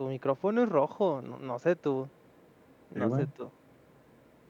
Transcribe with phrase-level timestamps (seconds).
[0.00, 2.08] tu micrófono es rojo, no, sé tú.
[2.94, 3.50] No sé tú.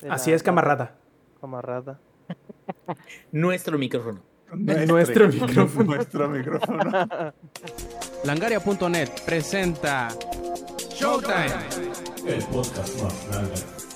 [0.09, 0.95] Así es, camarada.
[1.41, 1.99] Camarada.
[3.33, 4.21] Nuestro micrófono.
[4.53, 5.85] Nuestro, micrófono.
[5.97, 6.83] Nuestro micrófono.
[8.25, 10.11] Langaria.net presenta
[10.89, 11.67] Showtime.
[12.25, 13.90] El podcast más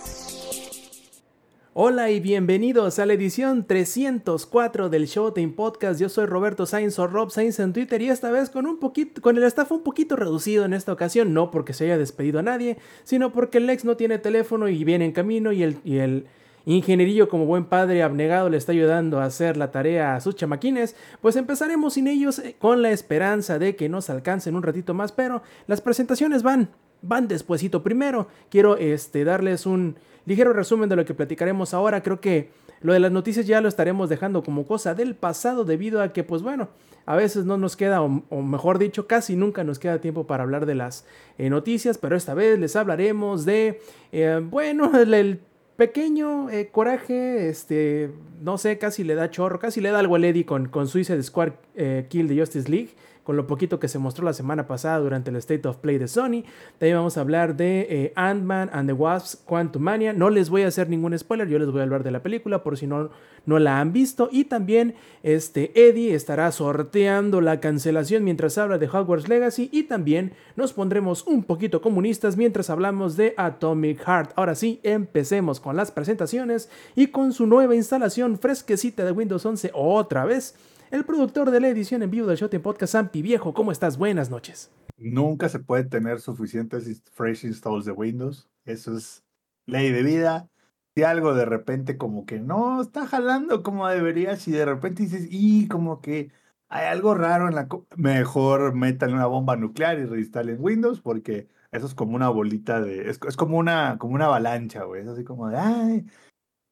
[1.76, 6.00] Hola y bienvenidos a la edición 304 del Showtime Podcast.
[6.00, 9.20] Yo soy Roberto Sainz o Rob Sainz en Twitter y esta vez con un poquito,
[9.20, 12.42] con el staff un poquito reducido en esta ocasión, no porque se haya despedido a
[12.42, 15.96] nadie, sino porque el ex no tiene teléfono y viene en camino y el, y
[15.96, 16.26] el
[16.64, 20.94] ingenierillo como buen padre abnegado le está ayudando a hacer la tarea a sus chamaquines,
[21.20, 25.10] pues empezaremos sin ellos eh, con la esperanza de que nos alcancen un ratito más,
[25.10, 26.70] pero las presentaciones van,
[27.02, 27.82] van despuesito.
[27.82, 29.96] Primero quiero este, darles un
[30.26, 32.02] ligero resumen de lo que platicaremos ahora.
[32.02, 36.02] Creo que lo de las noticias ya lo estaremos dejando como cosa del pasado debido
[36.02, 36.68] a que, pues bueno,
[37.06, 40.66] a veces no nos queda, o, mejor dicho, casi nunca nos queda tiempo para hablar
[40.66, 41.06] de las
[41.38, 43.80] eh, noticias, pero esta vez les hablaremos de,
[44.12, 45.40] eh, bueno, el,
[45.76, 50.20] pequeño eh, coraje, este, no sé, casi le da chorro, casi le da algo a
[50.20, 51.52] Lady con, con Suicide Squad
[52.08, 52.90] Kill de Justice League
[53.24, 56.06] con lo poquito que se mostró la semana pasada durante el State of Play de
[56.06, 56.44] Sony.
[56.78, 60.12] También vamos a hablar de eh, Ant-Man and the Wasps Quantumania.
[60.12, 62.62] No les voy a hacer ningún spoiler, yo les voy a hablar de la película
[62.62, 63.10] por si no,
[63.46, 64.28] no la han visto.
[64.30, 69.70] Y también este, Eddie estará sorteando la cancelación mientras habla de Hogwarts Legacy.
[69.72, 74.32] Y también nos pondremos un poquito comunistas mientras hablamos de Atomic Heart.
[74.36, 79.70] Ahora sí, empecemos con las presentaciones y con su nueva instalación fresquecita de Windows 11
[79.72, 80.54] otra vez
[80.90, 83.54] el productor de la edición en vivo del Showtime Podcast, Sampi Viejo.
[83.54, 83.98] ¿Cómo estás?
[83.98, 84.70] Buenas noches.
[84.96, 88.48] Nunca se puede tener suficientes fresh installs de Windows.
[88.64, 89.24] Eso es
[89.66, 90.48] ley de vida.
[90.94, 95.26] Si algo de repente como que no está jalando como debería, si de repente dices,
[95.30, 96.30] y como que
[96.68, 97.68] hay algo raro en la...
[97.96, 103.10] Mejor métale una bomba nuclear y reinstalen Windows porque eso es como una bolita de...
[103.10, 105.02] Es, como, una, como una avalancha, güey.
[105.02, 106.06] Es así como de, ay,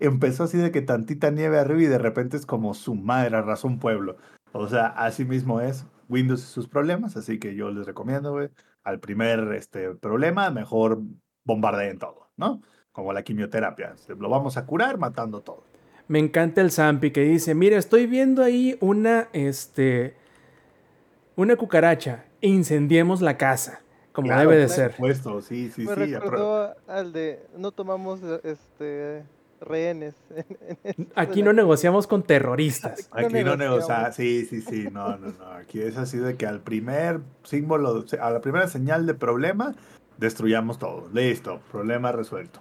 [0.03, 3.68] empezó así de que tantita nieve arriba y de repente es como su madre arrasó
[3.68, 4.17] un pueblo.
[4.52, 8.51] O sea, así mismo es Windows y sus problemas, así que yo les recomiendo, güey,
[8.85, 11.01] al primer este, problema, mejor
[11.45, 12.61] bombardeen todo, ¿no?
[12.92, 15.64] Como la quimioterapia, lo vamos a curar matando todo.
[16.08, 20.17] Me encanta el Zampi que dice, mira, estoy viendo ahí una, este,
[21.36, 23.80] una cucaracha, incendiemos la casa,
[24.12, 24.92] como debe de ser.
[24.92, 26.14] Supuesto, sí, sí, Me sí.
[26.14, 29.24] Recordó al de, no tomamos, este,
[29.62, 30.14] rehenes.
[31.14, 33.08] Aquí no negociamos con terroristas.
[33.12, 34.14] Aquí no negociamos.
[34.14, 34.89] Sí, sí, sí.
[34.92, 35.45] No, no, no.
[35.52, 39.74] Aquí es así de que al primer símbolo, a la primera señal de problema,
[40.18, 41.08] destruyamos todo.
[41.12, 41.61] Listo.
[41.70, 42.61] Problema resuelto.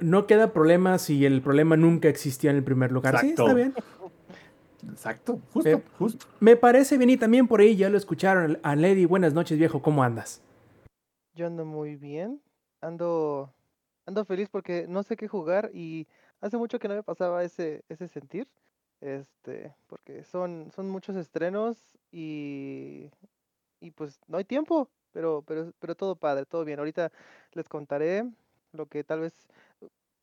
[0.00, 3.14] No queda problema si el problema nunca existía en el primer lugar.
[3.14, 3.36] Exacto.
[3.36, 3.74] Sí, está bien.
[4.90, 6.26] Exacto, justo, eh, justo.
[6.40, 9.06] Me parece bien y también por ahí ya lo escucharon a Lady.
[9.06, 10.42] Buenas noches, viejo, ¿cómo andas?
[11.34, 12.40] Yo ando muy bien.
[12.80, 13.52] Ando
[14.06, 16.06] ando feliz porque no sé qué jugar y
[16.40, 18.48] hace mucho que no me pasaba ese, ese sentir.
[19.00, 21.76] Este, porque son, son muchos estrenos
[22.10, 23.10] y,
[23.80, 26.78] y pues no hay tiempo, pero, pero, pero todo padre, todo bien.
[26.78, 27.12] Ahorita
[27.52, 28.24] les contaré
[28.72, 29.34] lo que tal vez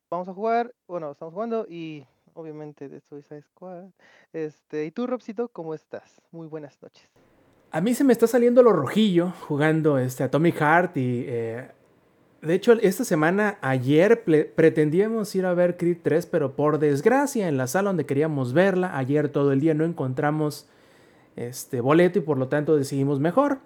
[0.10, 3.90] vamos a jugar, bueno, estamos jugando y obviamente de Suicide Squad.
[4.34, 6.22] Este, y tú, Robcito, ¿cómo estás?
[6.32, 7.08] Muy buenas noches.
[7.72, 11.72] A mí se me está saliendo lo rojillo jugando este Atomic Heart y eh,
[12.42, 14.24] de hecho, esta semana, ayer
[14.56, 18.98] pretendíamos ir a ver Creed 3, pero por desgracia, en la sala donde queríamos verla,
[18.98, 20.68] ayer todo el día no encontramos
[21.36, 23.60] este boleto y por lo tanto decidimos mejor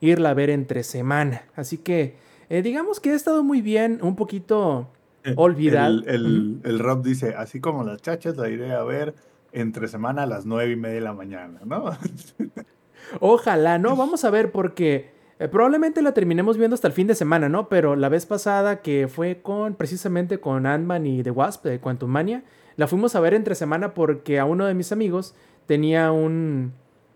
[0.00, 1.42] irla a ver entre semana.
[1.54, 2.16] Así que,
[2.48, 4.88] eh, digamos que ha estado muy bien, un poquito
[5.24, 6.02] eh, olvidado.
[6.06, 9.14] El, el, Rob dice, así como las chachas la iré a ver
[9.52, 11.90] entre semana a las nueve y media de la mañana, ¿no?
[13.20, 13.94] Ojalá, ¿no?
[13.94, 17.68] Vamos a ver porque eh, probablemente la terminemos viendo hasta el fin de semana, ¿no?
[17.68, 22.10] Pero la vez pasada que fue con precisamente con Ant-Man y The Wasp de Quantum
[22.10, 22.42] Mania,
[22.76, 25.34] la fuimos a ver entre semana porque a uno de mis amigos
[25.66, 26.72] tenía un,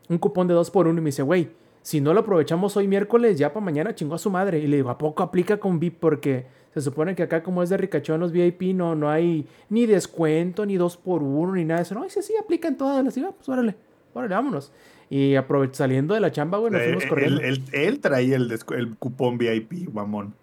[0.08, 1.50] un cupón de 2 por 1 y me dice, güey,
[1.82, 4.58] si no lo aprovechamos hoy miércoles, ya para mañana chingó a su madre.
[4.58, 5.99] Y le digo, ¿a poco aplica con VIP?
[5.99, 9.87] Porque se supone que acá como es de ricachón los VIP no, no hay ni
[9.87, 11.94] descuento, ni 2 por 1 ni nada de eso.
[11.94, 13.16] No, sí, sí, aplican todas las.
[13.16, 13.76] Y, ah, pues órale,
[14.12, 14.73] órale, vámonos.
[15.11, 15.35] Y
[15.73, 17.41] saliendo de la chamba, güey, nos fuimos corriendo.
[17.41, 20.35] Él, traía el, el cupón VIP, guamón.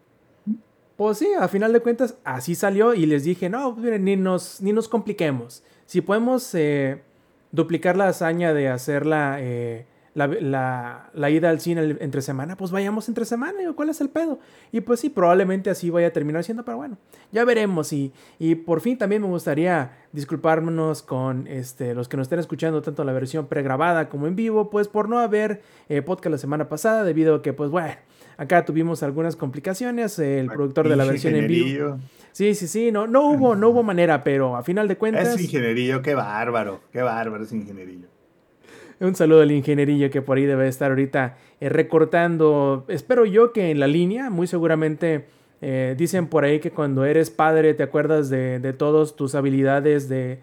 [0.98, 4.62] Pues sí, a final de cuentas, así salió y les dije, no, miren, ni nos,
[4.62, 5.64] ni nos compliquemos.
[5.86, 7.02] Si podemos eh,
[7.52, 9.86] duplicar la hazaña de hacerla eh,
[10.18, 14.40] la, la, ida al cine entre semana, pues vayamos entre semana, ¿cuál es el pedo?
[14.72, 16.98] Y pues sí, probablemente así vaya a terminar siendo, pero bueno,
[17.32, 17.94] ya veremos.
[17.94, 22.82] Y, y por fin también me gustaría disculparnos con este, los que nos estén escuchando
[22.82, 26.68] tanto la versión pregrabada como en vivo, pues por no haber eh, podcast la semana
[26.68, 27.94] pasada, debido a que, pues bueno,
[28.40, 31.98] Acá tuvimos algunas complicaciones, el productor de la versión en vivo.
[32.32, 35.42] Sí, sí, sí, no, no hubo, no hubo manera, pero a final de cuentas, Es
[35.42, 38.10] ingenierillo, qué bárbaro, qué bárbaro es ingenierillo.
[39.00, 42.86] Un saludo al ingenierillo que por ahí debe estar ahorita eh, recortando.
[42.88, 45.26] Espero yo que en la línea, muy seguramente
[45.62, 50.08] eh, dicen por ahí que cuando eres padre te acuerdas de, de todas tus habilidades
[50.10, 50.40] de,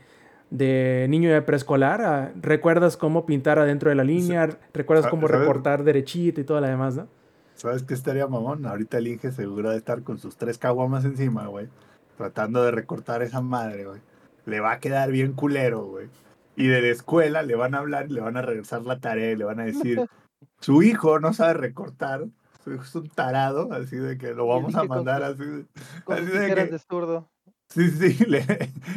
[0.51, 2.01] de niño de preescolar.
[2.03, 5.41] ah, recuerdas cómo pintar adentro de la línea, recuerdas sa- cómo ¿sabes?
[5.41, 7.07] recortar derechito y todo lo demás, ¿no?
[7.55, 8.67] ¿Sabes qué estaría mamón?
[8.67, 11.69] Ahorita el Inge seguro de estar con sus tres caguamas encima, güey.
[12.17, 14.01] Tratando de recortar esa madre, güey.
[14.47, 16.09] Le va a quedar bien culero, güey.
[16.57, 19.33] Y de la escuela le van a hablar, y le van a regresar la tarea
[19.33, 20.07] y le van a decir,
[20.61, 22.27] su hijo no sabe recortar,
[22.63, 25.45] su hijo es un tarado, así de que lo vamos a con mandar así.
[25.45, 25.67] de-
[26.05, 27.29] Con así de que- de zurdo.
[27.71, 28.45] Sí, sí, le,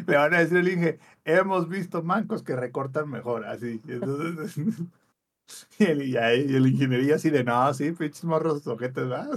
[0.06, 3.81] le van a decir al Inge, hemos visto mancos que recortan mejor, así.
[3.88, 4.57] Y entonces,
[5.80, 9.30] y el, y ahí- y el ingeniería así de, no, sí, pinches morros ojetes, ¿verdad?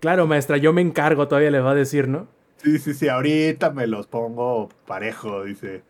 [0.00, 2.28] Claro, maestra, yo me encargo, todavía le va a decir, ¿no?
[2.58, 5.82] Sí, sí, sí, ahorita me los pongo parejo, dice.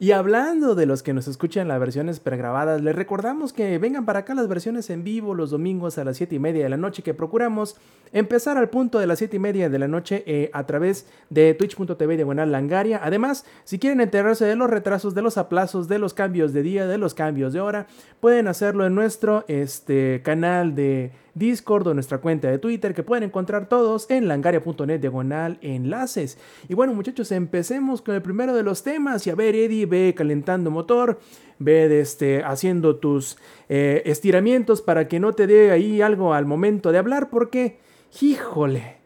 [0.00, 4.20] Y hablando de los que nos escuchan las versiones pregrabadas, les recordamos que vengan para
[4.20, 7.02] acá las versiones en vivo los domingos a las 7 y media de la noche,
[7.02, 7.74] que procuramos
[8.12, 11.52] empezar al punto de las 7 y media de la noche eh, a través de
[11.54, 13.00] twitch.tv diagonal langaria.
[13.02, 16.86] Además, si quieren enterarse de los retrasos, de los aplazos, de los cambios de día,
[16.86, 17.88] de los cambios de hora,
[18.20, 23.24] pueden hacerlo en nuestro este, canal de Discord o nuestra cuenta de Twitter, que pueden
[23.24, 26.38] encontrar todos en langaria.net diagonal enlaces.
[26.68, 29.26] Y bueno, muchachos, empecemos con el primero de los temas.
[29.26, 31.18] Y a ver, Eddie, ve calentando motor,
[31.58, 33.38] ve este, haciendo tus
[33.68, 37.78] eh, estiramientos para que no te dé ahí algo al momento de hablar, porque,
[38.20, 38.96] híjole,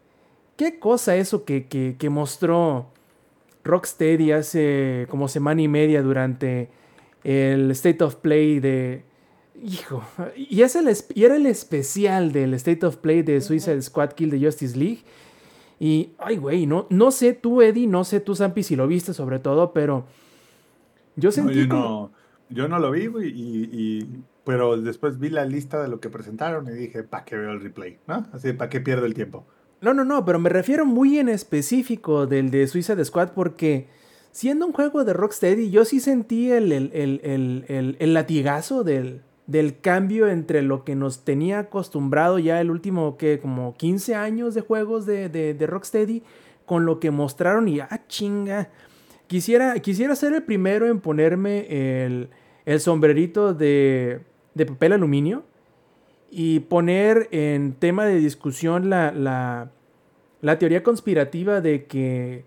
[0.56, 2.88] qué cosa eso que, que, que mostró
[3.64, 6.68] Rocksteady hace como semana y media durante
[7.24, 9.04] el State of Play de...
[9.62, 10.02] Hijo,
[10.36, 14.30] y, es el, y era el especial del State of Play de Suicide Squad Kill
[14.30, 15.02] de Justice League.
[15.78, 19.14] Y, ay, güey, no, no sé tú, Eddie, no sé tú, Zampi, si lo viste
[19.14, 20.04] sobre todo, pero
[21.16, 21.82] yo No, sentí yo, como...
[21.82, 22.12] no,
[22.50, 24.08] yo no lo vi, güey, y, y-
[24.44, 27.60] pero después vi la lista de lo que presentaron y dije, ¿para qué veo el
[27.60, 27.98] replay?
[28.08, 28.26] ¿No?
[28.32, 29.44] Así, ¿para qué pierdo el tiempo?
[29.80, 33.86] No, no, no, pero me refiero muy en específico del de Suicide Squad porque
[34.32, 38.82] siendo un juego de Rocksteady, yo sí sentí el, el, el, el, el- el latigazo
[38.82, 44.14] del, del cambio entre lo que nos tenía acostumbrado ya el último, que como 15
[44.14, 46.22] años de juegos de, de, de Rocksteady,
[46.64, 48.70] con lo que mostraron y, ah, chinga.
[49.26, 52.30] Quisiera, quisiera ser el primero en ponerme el,
[52.64, 54.20] el sombrerito de,
[54.54, 55.44] de papel aluminio
[56.30, 59.70] y poner en tema de discusión la, la,
[60.40, 62.44] la teoría conspirativa de que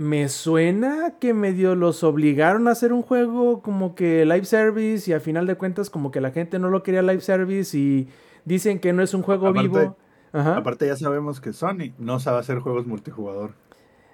[0.00, 5.12] me suena que medio los obligaron a hacer un juego como que live service y
[5.12, 8.08] a final de cuentas como que la gente no lo quería live service y
[8.46, 9.96] dicen que no es un juego Aparte- vivo.
[10.32, 10.56] Ajá.
[10.56, 13.52] Aparte ya sabemos que Sony no sabe hacer juegos multijugador.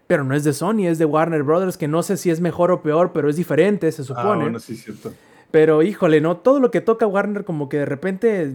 [0.08, 2.72] Pero no es de Sony, es de Warner Brothers, que no sé si es mejor
[2.72, 4.42] o peor, pero es diferente, se Ah, supone.
[4.42, 5.12] bueno, sí, cierto.
[5.52, 8.54] Pero híjole, no, todo lo que toca Warner como que de repente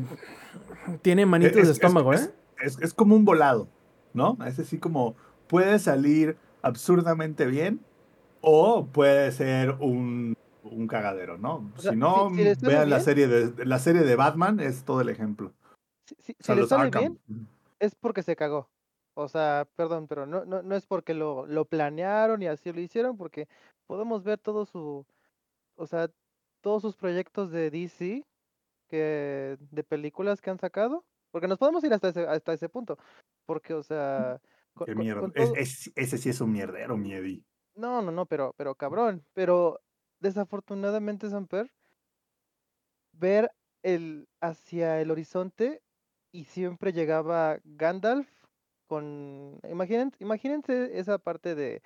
[1.02, 2.32] tiene manitos Es- de es- estómago, es, ¿eh?
[2.62, 3.70] Es, es como un volado,
[4.14, 4.38] ¿no?
[4.46, 5.16] Es así como
[5.48, 7.82] puede salir absurdamente bien
[8.42, 11.72] o puede ser un, un cagadero, ¿no?
[11.78, 14.84] O sea, si no, si- si vean la serie de la serie de Batman es
[14.84, 15.54] todo el ejemplo.
[16.20, 17.18] Si, O sea, le sale Arkham.
[17.28, 17.48] bien,
[17.80, 18.70] es porque se cagó.
[19.14, 22.80] O sea, perdón, pero no, no, no es porque lo, lo planearon y así lo
[22.80, 23.48] hicieron, porque
[23.86, 25.06] podemos ver todo su,
[25.76, 26.10] o sea,
[26.62, 28.24] todos sus proyectos de DC,
[28.90, 32.98] que, de películas que han sacado, porque nos podemos ir hasta ese, hasta ese punto,
[33.46, 34.40] porque, o sea,
[34.74, 35.22] con- Qué mierda.
[35.22, 37.44] con Es- todo- es- ese sí es un mierdero, miedi.
[37.76, 39.80] no, no, no, pero, pero cabrón, pero
[40.20, 41.72] desafortunadamente, Samper,
[43.14, 43.52] ver
[43.84, 45.82] el hacia el horizonte
[46.32, 48.28] y siempre llegaba Gandalf
[48.88, 51.82] con, imaginen, imagínense esa parte de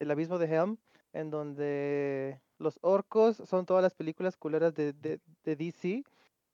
[0.00, 0.78] el abismo de Helm,
[1.12, 6.04] en donde los orcos son todas las películas culeras de, de, de DC,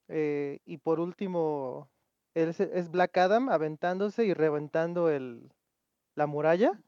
[0.09, 1.91] eh, y por último
[2.35, 5.51] es, es Black Adam aventándose y reventando el,
[6.17, 6.81] la muralla,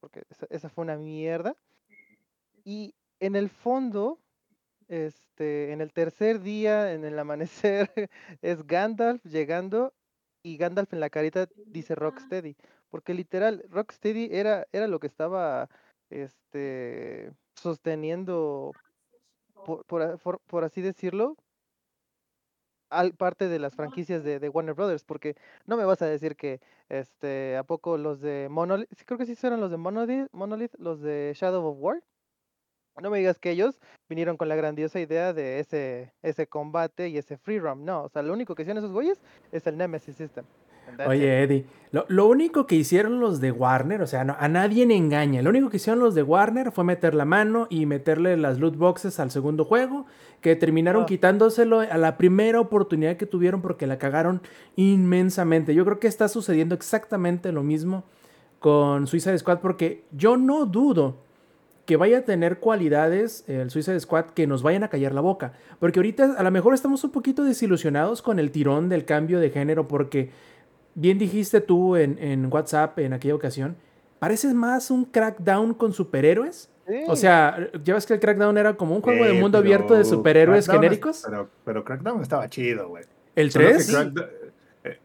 [0.00, 1.56] porque esa, esa fue una mierda.
[2.64, 4.20] Y en el fondo,
[4.88, 7.90] este, en el tercer día, en el amanecer,
[8.42, 9.94] es Gandalf llegando
[10.42, 12.56] y Gandalf en la carita dice Rocksteady,
[12.90, 15.68] porque literal Rocksteady era, era lo que estaba
[16.10, 18.72] este, sosteniendo,
[19.64, 19.84] por,
[20.20, 21.36] por- por así decirlo,
[22.90, 26.36] al parte de las franquicias de, de Warner Brothers, porque no me vas a decir
[26.36, 30.28] que este, a poco los de Monolith, sí, creo que sí eran los de Monolith,
[30.32, 32.02] Monolith, los de Shadow of War.
[33.02, 33.78] No me digas que ellos
[34.08, 37.84] vinieron con la grandiosa idea de ese, ese combate y ese free roam.
[37.84, 39.20] No, o sea, lo único que hicieron esos güeyes
[39.52, 40.46] es el Nemesis System.
[41.08, 44.86] Oye, Eddie, lo, lo único que hicieron los de Warner, o sea, no- a nadie
[44.86, 45.42] le engaña.
[45.42, 48.76] Lo único que hicieron los de Warner fue meter la mano y meterle las loot
[48.76, 50.06] boxes al segundo juego,
[50.40, 54.40] que terminaron quitándoselo a la primera oportunidad que tuvieron porque la cagaron
[54.76, 55.74] inmensamente.
[55.74, 58.04] Yo creo que está sucediendo exactamente lo mismo
[58.58, 61.16] con Suicide Squad porque yo no dudo
[61.84, 65.52] que vaya a tener cualidades el Suicide Squad que nos vayan a callar la boca.
[65.78, 69.50] Porque ahorita a lo mejor estamos un poquito desilusionados con el tirón del cambio de
[69.50, 70.30] género porque
[70.96, 73.76] bien dijiste tú en, en WhatsApp en aquella ocasión,
[74.18, 76.68] parece más un crackdown con superhéroes.
[77.08, 77.22] O Sí.
[77.22, 80.04] sea, ya ves que el crackdown era como un juego de Eh, mundo abierto de
[80.04, 81.22] superhéroes Crackdown es- genéricos.
[81.24, 83.04] Pero, pero Crackdown estaba chido, güey.
[83.34, 83.94] El Solo que 3.
[83.94, 84.28] Crackdown-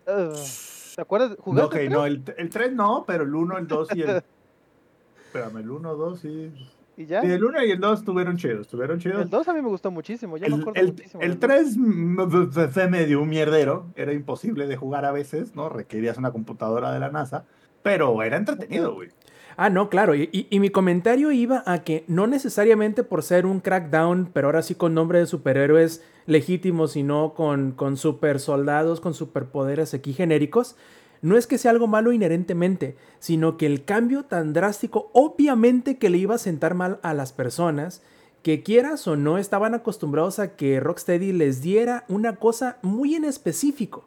[0.08, 1.30] Ugh, ¿Te acuerdas?
[1.32, 1.66] No, ¿Jugaste?
[1.66, 2.14] ok, el no, tres?
[2.14, 4.10] el, el 3 no, pero el 1, el 2 y el.
[5.26, 6.52] Espérame, el 1, 2 sí.
[7.01, 7.22] ¿Y ya?
[7.22, 9.22] Sí, el 1 y el 2 estuvieron chidos, estuvieron chidos.
[9.24, 10.38] El 2 a mí me gustó muchísimo.
[10.38, 11.22] Me El, acuerdo el, muchísimo.
[11.24, 11.50] el del dos.
[11.50, 15.70] 3 mm, fue- fue medio un mierdero, era imposible de jugar a veces, ¿no?
[15.70, 17.46] Requerías una computadora de la NASA,
[17.84, 19.10] pero era entretenido, güey.
[19.58, 20.15] Ah, no, claro.
[20.15, 24.48] Y, y- y mi comentario iba a que no necesariamente por ser un crackdown, pero
[24.48, 30.13] ahora sí con nombre de superhéroes legítimos, sino con, con super soldados, con superpoderes aquí
[30.13, 30.77] genéricos,
[31.22, 36.10] no es que sea algo malo inherentemente, sino que el cambio tan drástico, obviamente que
[36.10, 38.01] le iba a sentar mal a las personas,
[38.44, 43.25] que quieras o no estaban acostumbrados a que Rocksteady les diera una cosa muy en
[43.25, 44.06] específico.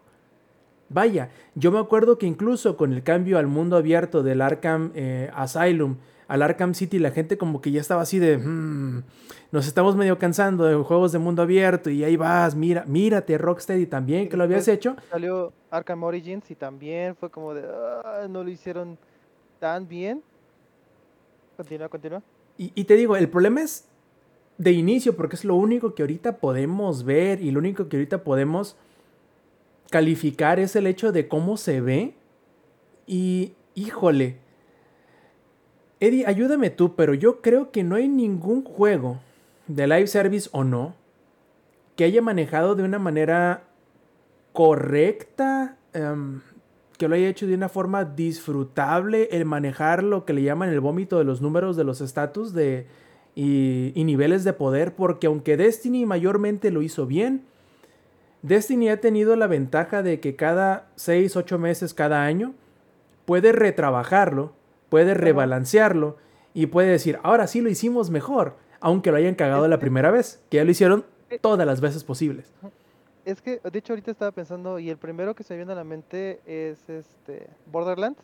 [0.88, 5.30] Vaya, yo me acuerdo que incluso con el cambio al mundo abierto del Arkham eh,
[5.35, 5.97] Asylum
[6.28, 9.02] al Arkham City, la gente como que ya estaba así de, "Mm,
[9.52, 13.87] nos estamos medio cansando de juegos de mundo abierto y ahí vas, mira, mírate Rocksteady
[13.87, 14.97] también que lo habías hecho.
[15.11, 17.62] Salió Arkham Origins y también fue como de.
[18.04, 18.99] "Ah, no lo hicieron
[19.61, 20.23] tan bien.
[21.57, 22.23] Continúa, continúa.
[22.59, 23.87] Y, y te digo, el problema es
[24.59, 28.23] de inicio porque es lo único que ahorita podemos ver y lo único que ahorita
[28.25, 28.76] podemos
[29.90, 32.14] calificar es el hecho de cómo se ve.
[33.07, 34.38] Y híjole,
[36.00, 39.20] Eddie, ayúdame tú, pero yo creo que no hay ningún juego
[39.66, 40.94] de live service o no
[41.96, 43.64] que haya manejado de una manera
[44.52, 46.40] correcta, em,
[46.98, 50.80] que lo haya hecho de una forma disfrutable, el manejar lo que le llaman el
[50.80, 52.86] vómito de los números de los estatus de,
[53.34, 57.44] y, y niveles de poder, porque aunque Destiny mayormente lo hizo bien,
[58.42, 62.54] Destiny ha tenido la ventaja de que cada 6, 8 meses, cada año,
[63.24, 64.52] puede retrabajarlo,
[64.94, 66.18] puede rebalancearlo
[66.52, 70.40] y puede decir, ahora sí lo hicimos mejor, aunque lo hayan cagado la primera vez,
[70.48, 71.04] que ya lo hicieron
[71.40, 72.52] todas las veces posibles.
[73.24, 75.74] Es que, de hecho, ahorita estaba pensando, y el primero que se me viene a
[75.74, 78.20] la mente es este Borderlands,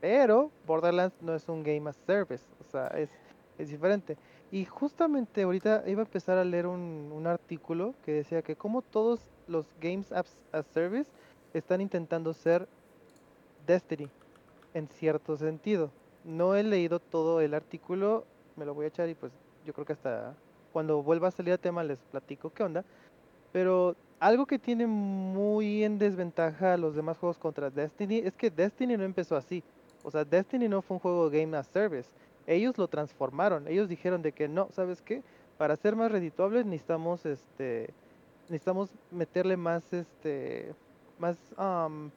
[0.00, 3.10] pero Borderlands no es un game as service, o sea, es,
[3.58, 4.16] es diferente.
[4.50, 8.80] Y justamente ahorita iba a empezar a leer un, un artículo que decía que como
[8.80, 11.10] todos los games as, as service
[11.52, 12.66] están intentando ser
[13.66, 14.08] Destiny,
[14.72, 15.90] en cierto sentido.
[16.24, 18.24] No he leído todo el artículo,
[18.56, 19.32] me lo voy a echar y pues
[19.66, 20.34] yo creo que hasta
[20.72, 22.84] cuando vuelva a salir el tema les platico qué onda.
[23.52, 28.50] Pero algo que tiene muy en desventaja a los demás juegos contra Destiny es que
[28.50, 29.62] Destiny no empezó así.
[30.02, 32.08] O sea, Destiny no fue un juego Game as Service.
[32.46, 33.68] Ellos lo transformaron.
[33.68, 35.22] Ellos dijeron de que no, ¿sabes qué?
[35.56, 37.90] Para ser más redituables necesitamos este
[38.48, 40.74] necesitamos meterle más este
[41.18, 42.10] más um,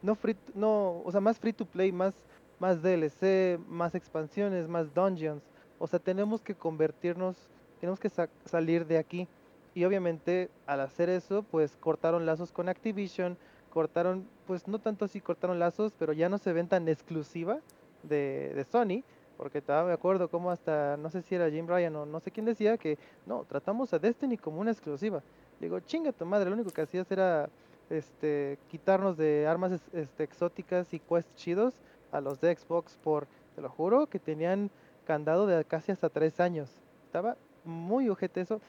[0.00, 2.14] no free no, o sea, más free to play, más
[2.62, 5.42] más DLC, más expansiones, más dungeons.
[5.80, 7.36] O sea, tenemos que convertirnos,
[7.80, 9.26] tenemos que sa- salir de aquí.
[9.74, 13.36] Y obviamente al hacer eso, pues cortaron lazos con Activision,
[13.70, 17.58] cortaron, pues no tanto así cortaron lazos, pero ya no se ven tan exclusiva
[18.04, 19.02] de, de Sony,
[19.36, 22.30] porque estaba me acuerdo como hasta, no sé si era Jim Ryan o no sé
[22.30, 25.20] quién decía que no, tratamos a Destiny como una exclusiva.
[25.58, 27.48] Digo, chinga tu madre, lo único que hacías era
[27.90, 31.74] este quitarnos de armas es- este, exóticas y quests chidos
[32.12, 33.26] a los de Xbox por,
[33.56, 34.70] te lo juro, que tenían
[35.06, 36.70] candado de casi hasta tres años.
[37.06, 38.60] Estaba muy ojete eso.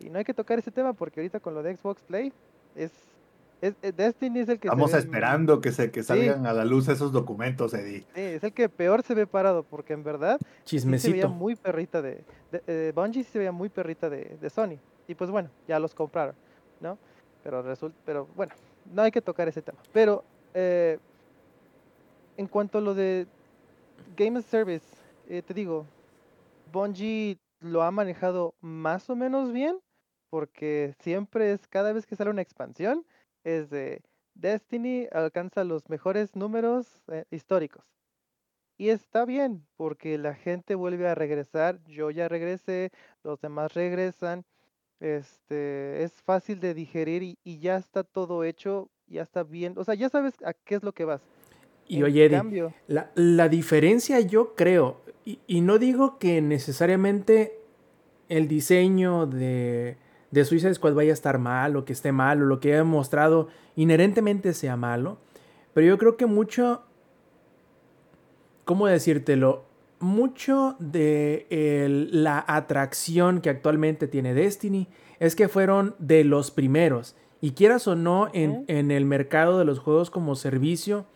[0.00, 2.32] Y no hay que tocar ese tema porque ahorita con lo de Xbox Play
[2.74, 2.90] es,
[3.60, 6.88] es, es- Destiny es el que Estamos esperando que, se, que salgan a la luz
[6.88, 8.00] esos documentos, Eddie.
[8.14, 11.28] Sí, es el que peor se ve parado, porque en verdad sí se veía Chismecito.
[11.28, 14.78] muy perrita de, de eh, Bungie sí se veía muy perrita de, de Sony.
[15.06, 16.34] Y pues bueno, ya los compraron,
[16.80, 16.98] ¿no?
[17.44, 18.54] Pero resulta, pero bueno,
[18.92, 19.78] no hay que tocar ese tema.
[19.92, 20.98] Pero eh,
[22.42, 23.26] en cuanto a lo de
[24.16, 24.84] Game as Service,
[25.28, 25.86] eh, te digo,
[26.72, 29.78] Bungie lo ha manejado más o menos bien,
[30.30, 33.06] porque siempre es, cada vez que sale una expansión,
[33.44, 34.02] es de
[34.34, 37.84] Destiny alcanza los mejores números eh, históricos.
[38.78, 41.82] y está bien, porque la gente vuelve a regresar.
[41.84, 42.90] Yo ya regresé,
[43.22, 44.44] los demás regresan.
[45.00, 49.74] Este, es fácil de digerir y, y ya está todo hecho, ya está bien.
[49.78, 51.22] O sea, ya sabes a qué es lo que vas.
[51.96, 52.36] Y oye, Eddie,
[52.88, 57.58] la, la diferencia yo creo, y, y no digo que necesariamente
[58.28, 59.96] el diseño de,
[60.30, 62.84] de Suicide Squad vaya a estar mal o que esté mal o lo que haya
[62.84, 65.18] mostrado inherentemente sea malo,
[65.74, 66.82] pero yo creo que mucho,
[68.64, 69.64] ¿cómo decírtelo?
[70.00, 74.88] Mucho de el- la atracción que actualmente tiene Destiny
[75.20, 77.14] es que fueron de los primeros.
[77.40, 81.06] Y quieras o no, en, en el mercado de los juegos como servicio,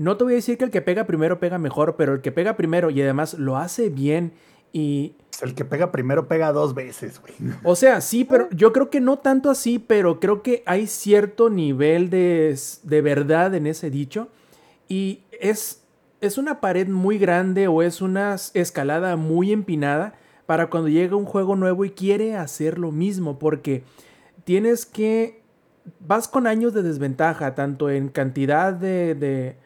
[0.00, 2.32] no te voy a decir que el que pega primero pega mejor, pero el que
[2.32, 4.32] pega primero y además lo hace bien
[4.72, 5.14] y...
[5.42, 7.34] El que pega primero pega dos veces, güey.
[7.64, 11.50] O sea, sí, pero yo creo que no tanto así, pero creo que hay cierto
[11.50, 14.28] nivel de, de verdad en ese dicho.
[14.88, 15.82] Y es,
[16.22, 20.14] es una pared muy grande o es una escalada muy empinada
[20.46, 23.84] para cuando llega un juego nuevo y quiere hacer lo mismo, porque
[24.44, 25.42] tienes que...
[25.98, 29.56] Vas con años de desventaja, tanto en cantidad de, de,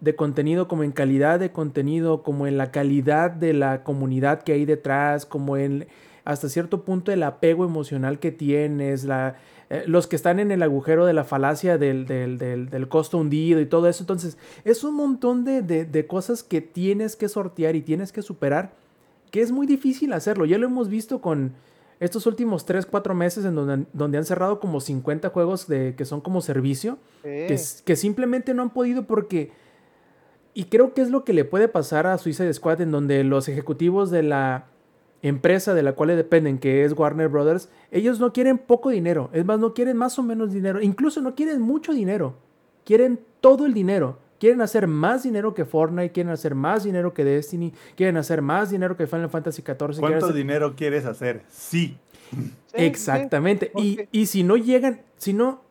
[0.00, 4.52] de contenido como en calidad de contenido, como en la calidad de la comunidad que
[4.52, 5.86] hay detrás, como en
[6.24, 9.36] hasta cierto punto el apego emocional que tienes, la,
[9.70, 13.16] eh, los que están en el agujero de la falacia del, del, del, del costo
[13.18, 14.02] hundido y todo eso.
[14.02, 18.22] Entonces, es un montón de, de, de cosas que tienes que sortear y tienes que
[18.22, 18.72] superar,
[19.30, 20.46] que es muy difícil hacerlo.
[20.46, 21.52] Ya lo hemos visto con
[22.00, 26.04] estos últimos 3, 4 meses en donde, donde han cerrado como 50 juegos de, que
[26.04, 29.52] son como servicio que, sí, s- que simplemente no han podido porque...
[30.58, 33.46] Y creo que es lo que le puede pasar a Suicide Squad en donde los
[33.46, 34.64] ejecutivos de la
[35.20, 39.44] empresa de la cual dependen, que es Warner Brothers, ellos no quieren poco dinero, es
[39.44, 42.36] más, no quieren más o menos dinero, incluso no quieren mucho dinero,
[42.84, 44.18] quieren todo el dinero.
[44.38, 48.68] Quieren hacer más dinero que Fortnite, quieren hacer más dinero que Destiny, quieren hacer más
[48.70, 49.76] dinero que Final Fantasy XIV.
[49.76, 51.40] quieren ¿Cuánto hacer- dinero quieres hacer?
[51.48, 51.96] Sí.
[52.30, 53.72] sí, sí, Exactamente.
[53.76, 55.62] Y, y si no llegan, si no,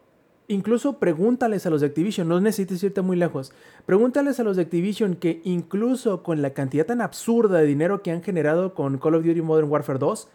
[0.47, 3.51] incluso pregúntales a los de Activision, no necesites irte muy lejos.
[3.85, 8.11] Pregúntales a los de Activision que incluso con la cantidad tan absurda de dinero que
[8.11, 10.27] han generado con Call of Duty Modern Warfare 2,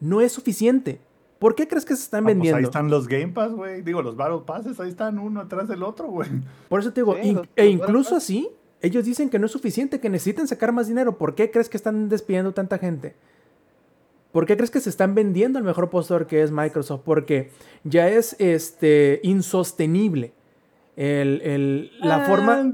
[0.00, 1.00] no es suficiente.
[1.38, 2.68] ¿Por qué crees que se están Ah, pues ahí vendiendo?
[2.68, 3.82] están los Game Pass, güey.
[3.82, 6.28] Digo, los Battle Passes, ahí están uno atrás del otro, güey.
[6.68, 8.48] Por eso te digo, Sí, in- los- e los incluso así,
[8.80, 11.16] ellos dicen que no es suficiente, que necesitan sacar más dinero.
[11.18, 13.14] ¿Por qué crees que están despidiendo tanta gente?
[14.32, 17.00] ¿Por qué crees que se están vendiendo el mejor postor que es Microsoft?
[17.04, 17.50] Porque
[17.84, 20.32] ya es este, insostenible.
[20.96, 22.72] El, el- la forma...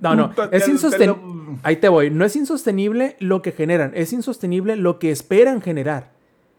[0.00, 1.58] No, no, es te- te insostenible.
[1.62, 2.10] Ahí te voy.
[2.10, 6.10] No es insostenible lo que generan, es insostenible lo que esperan generar.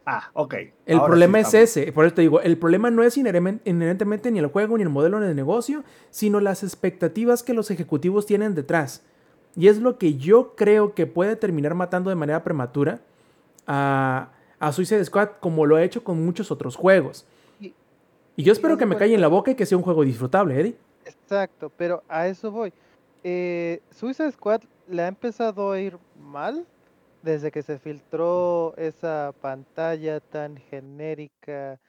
[0.06, 0.56] Ah, ok.
[0.88, 1.92] El Ahora problema sí es ese.
[1.92, 5.20] Por eso te digo, el problema no es inherentemente ni el juego ni el modelo
[5.20, 9.04] de negocio, sino las expectativas que los ejecutivos tienen detrás.
[9.56, 13.02] Y es lo que yo creo que puede terminar matando de manera prematura
[13.67, 17.26] a, a Suicide Squad, como lo ha hecho con muchos otros juegos.
[17.60, 17.74] Y-
[18.36, 20.60] Y yo espero que me calle en la boca y que sea un juego disfrutable,
[20.60, 20.76] Eddie.
[21.06, 22.74] Exacto, pero a eso voy.
[23.24, 26.65] Eh, Suicide Squad le ha empezado a ir mal
[27.21, 31.80] desde que se filtró esa pantalla tan genérica,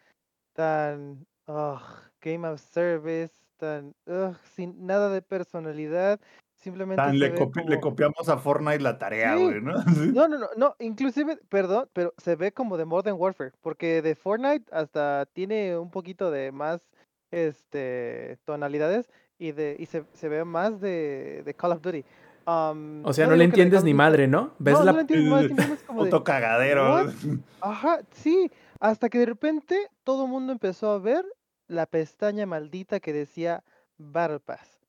[0.53, 1.81] tan ugh,
[2.21, 6.21] Game of Service, tan ugh, sin nada de personalidad.
[6.63, 7.35] Simplemente Tan, le,
[7.81, 9.43] copiamos a Fortnite la tarea, Sí.
[9.43, 9.75] güey, ¿no?
[9.97, 10.13] Sí.
[10.15, 14.15] No, no, no, no, inclusive, perdón, pero se ve como de Modern Warfare, porque de
[14.15, 16.89] Fortnite hasta tiene un poquito de más
[17.33, 22.05] este tonalidades y de y se, se ve más de, de Call of Duty.
[22.45, 24.53] O sea, no no le entiendes ni madre, ¿no?
[24.59, 24.93] ¿Ves no, la...
[24.93, 26.95] no le entiendes es como de, cagadero.
[26.95, 27.11] "What?".
[27.61, 31.25] ajá, sí, hasta que de repente todo el mundo empezó a ver
[31.67, 33.65] la pestaña maldita que decía
[33.99, 34.82] Battle Pass.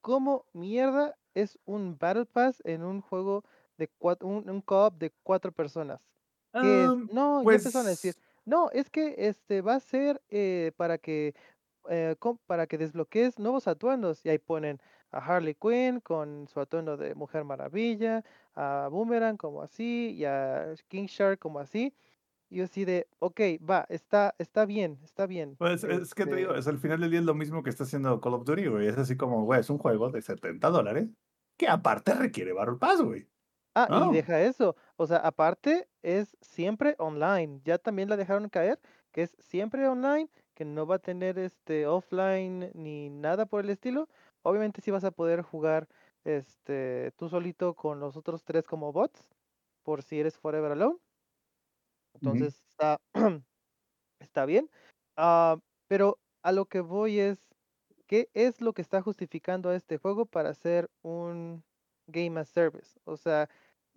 [0.00, 3.44] ¿Cómo mierda es un Battle Pass en un juego
[3.78, 6.00] de cuatro, un, un co-op de cuatro personas?
[6.54, 10.72] Um, No, ya empezaron a decir, pues, no, es que este va a ser eh,
[10.76, 11.34] para que
[11.88, 14.24] eh, para que desbloquees nuevos atuendos.
[14.24, 14.80] Y ahí ponen
[15.12, 20.74] a Harley Quinn con su atuendo de Mujer Maravilla, a Boomerang como así, y a
[20.88, 21.94] King Shark como así.
[22.50, 25.54] Y yo así de, ok, va, está, está bien, está bien.
[25.56, 27.70] Pues es que te digo, este, es al final del día es lo mismo que
[27.70, 28.88] está haciendo Call of Duty, güey.
[28.88, 31.08] Es así como, güey, es un juego de 70 dólares
[31.56, 33.28] que aparte requiere Battle Pass, güey.
[33.74, 34.10] Ah, Oh.
[34.10, 34.74] y deja eso.
[34.96, 37.60] O sea, aparte es siempre online.
[37.64, 38.80] Ya también la dejaron caer,
[39.12, 43.70] que es siempre online, que no va a tener este offline ni nada por el
[43.70, 44.08] estilo.
[44.42, 45.88] Obviamente sí vas a poder jugar
[46.24, 49.28] este tú solito con los otros tres como bots,
[49.84, 50.98] por si eres Forever Alone.
[52.14, 53.00] Entonces está,
[54.20, 54.70] está bien.
[55.16, 57.38] Ah, pero a lo que voy es,
[58.06, 61.64] ¿qué es lo que está justificando a este juego para ser un
[62.10, 62.98] Game as Service.
[63.04, 63.48] O sea,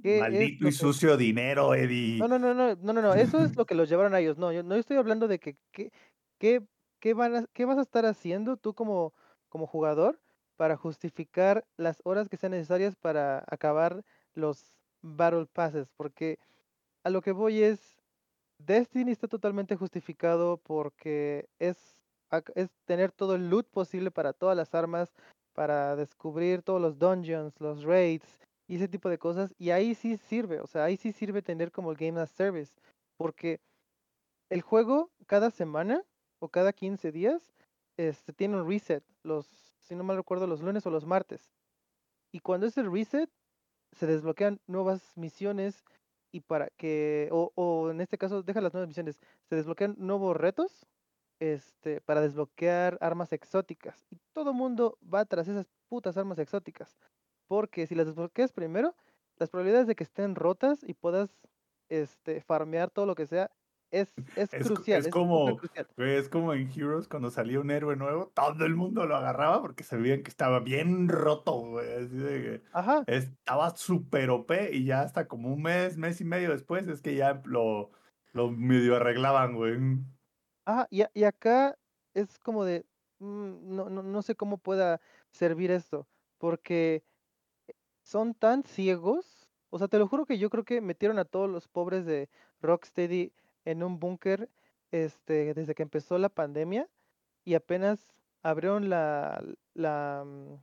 [0.02, 2.20] ¿qué es Maldito y que- sucio dinero, Eddie.
[2.20, 4.38] No, no, no, no, no, no, no, eso es lo que los llevaron a ellos.
[4.38, 5.92] No, yo no estoy hablando de que qué,
[6.38, 6.64] qué,
[7.00, 9.14] qué van a- qué vas a estar haciendo tú como,
[9.50, 10.20] como jugador
[10.56, 14.04] para justificar las horas que sean necesarias para acabar
[14.36, 16.38] los Battle Passes, porque
[17.04, 17.98] a lo que voy es,
[18.66, 21.78] Destiny está totalmente justificado porque es,
[22.56, 25.14] es tener todo el loot posible para todas las armas,
[25.54, 29.54] para descubrir todos los dungeons, los raids y ese tipo de cosas.
[29.58, 32.74] Y ahí sí sirve, o sea, ahí sí sirve tener como el Game as Service,
[33.18, 33.60] porque
[34.50, 36.04] el juego cada semana
[36.40, 37.54] o cada 15 días
[37.98, 39.48] este, tiene un reset, los,
[39.80, 41.52] si no mal recuerdo, los lunes o los martes.
[42.32, 43.30] Y cuando es el reset,
[43.92, 45.84] se desbloquean nuevas misiones
[46.34, 50.36] y para que, o, o en este caso, deja las nuevas misiones, se desbloquean nuevos
[50.36, 50.88] retos
[51.40, 54.06] este, para desbloquear armas exóticas.
[54.10, 56.98] Y todo mundo va tras esas putas armas exóticas.
[57.48, 58.96] Porque si las desbloqueas primero,
[59.38, 61.30] las probabilidades de que estén rotas y puedas
[61.90, 63.52] este, farmear todo lo que sea
[63.94, 65.00] es, es, crucial.
[65.02, 65.88] es como- crucial.
[65.98, 69.84] Es como en Heroes cuando salía un héroe nuevo, todo el mundo lo agarraba porque
[69.84, 71.92] sabían que estaba bien roto, güey.
[71.94, 73.04] Así de que Ajá.
[73.08, 77.16] estaba súper OP y ya hasta como un mes, mes y medio después es que
[77.16, 77.92] ya lo,
[78.34, 79.78] lo medio arreglaban, güey.
[80.66, 81.78] Ajá, y, y acá
[82.16, 82.86] es como de,
[83.20, 85.00] mm, no, no, no sé cómo pueda
[85.32, 86.08] servir esto,
[86.40, 87.04] porque
[88.02, 91.50] son tan ciegos, o sea, te lo juro que yo creo que metieron a todos
[91.50, 92.30] los pobres de
[92.62, 93.32] Rocksteady
[93.66, 94.50] en un búnker
[94.92, 96.90] este, desde que empezó la pandemia
[97.46, 100.56] y apenas abrieron la, la, mm,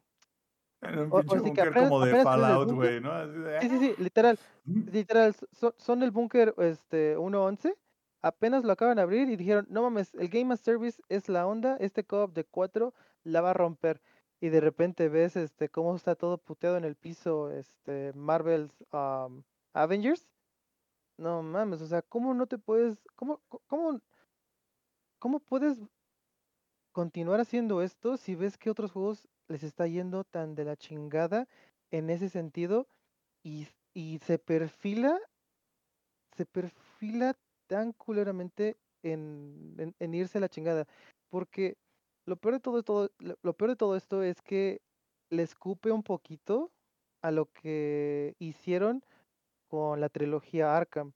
[0.88, 3.10] En un pinche búnker como de Fallout, güey, ¿no?
[3.58, 4.02] Sí, sí, sí, "Ah".
[4.02, 4.38] literal,
[4.86, 7.76] literal, so- son, el búnker este, 1.11,
[8.22, 11.46] apenas lo acaban de abrir y dijeron, no mames, el Game as Service es la
[11.46, 14.00] onda, este co-op de 4 la va a romper.
[14.40, 19.42] Y de repente ves este cómo está todo puteado en el piso, este Marvel's um,
[19.74, 20.28] Avengers.
[21.20, 24.00] No mames, o sea, ¿cómo no te puedes, cómo, cómo,
[25.20, 25.78] cómo puedes
[26.92, 31.48] continuar haciendo esto si ves que otros juegos les está yendo tan de la chingada
[31.90, 32.86] en ese sentido
[33.42, 35.18] y, y se perfila,
[36.36, 40.86] se perfila tan culeramente en, en- irse a la chingada.
[41.28, 41.76] Porque
[42.26, 43.10] lo peor de todo, todo
[43.42, 44.80] lo peor de todo esto es que
[45.30, 46.72] le escupe un poquito
[47.22, 49.04] a lo que hicieron
[49.70, 51.12] con la trilogía Arkham.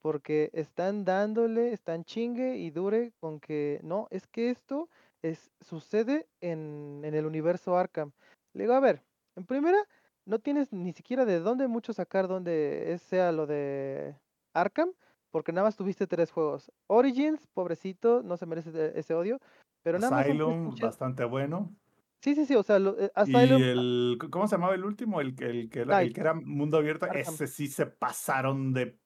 [0.00, 4.88] Porque están dándole, están chingue y dure con que no, es que esto
[5.22, 8.12] es, sucede en, en el universo Arkham.
[8.54, 9.02] Le digo, a ver,
[9.34, 9.78] en primera,
[10.24, 14.14] no tienes ni siquiera de dónde mucho sacar donde es- sea lo de
[14.54, 14.92] Arkham,
[15.32, 16.70] porque nada más tuviste tres juegos.
[16.86, 19.40] Origins, pobrecito, no se merece ese odio,
[19.82, 21.74] pero nada más Asylum, pinches- bastante bueno.
[22.20, 25.20] Sí, sí, sí, o sea, lo- eh, Y Asylum, el, ¿cómo se llamaba el último?
[25.20, 26.14] El, que- el, el Knight.
[26.14, 27.06] que era mundo abierto.
[27.06, 27.20] Arkham.
[27.34, 28.98] Ese sí se pasaron de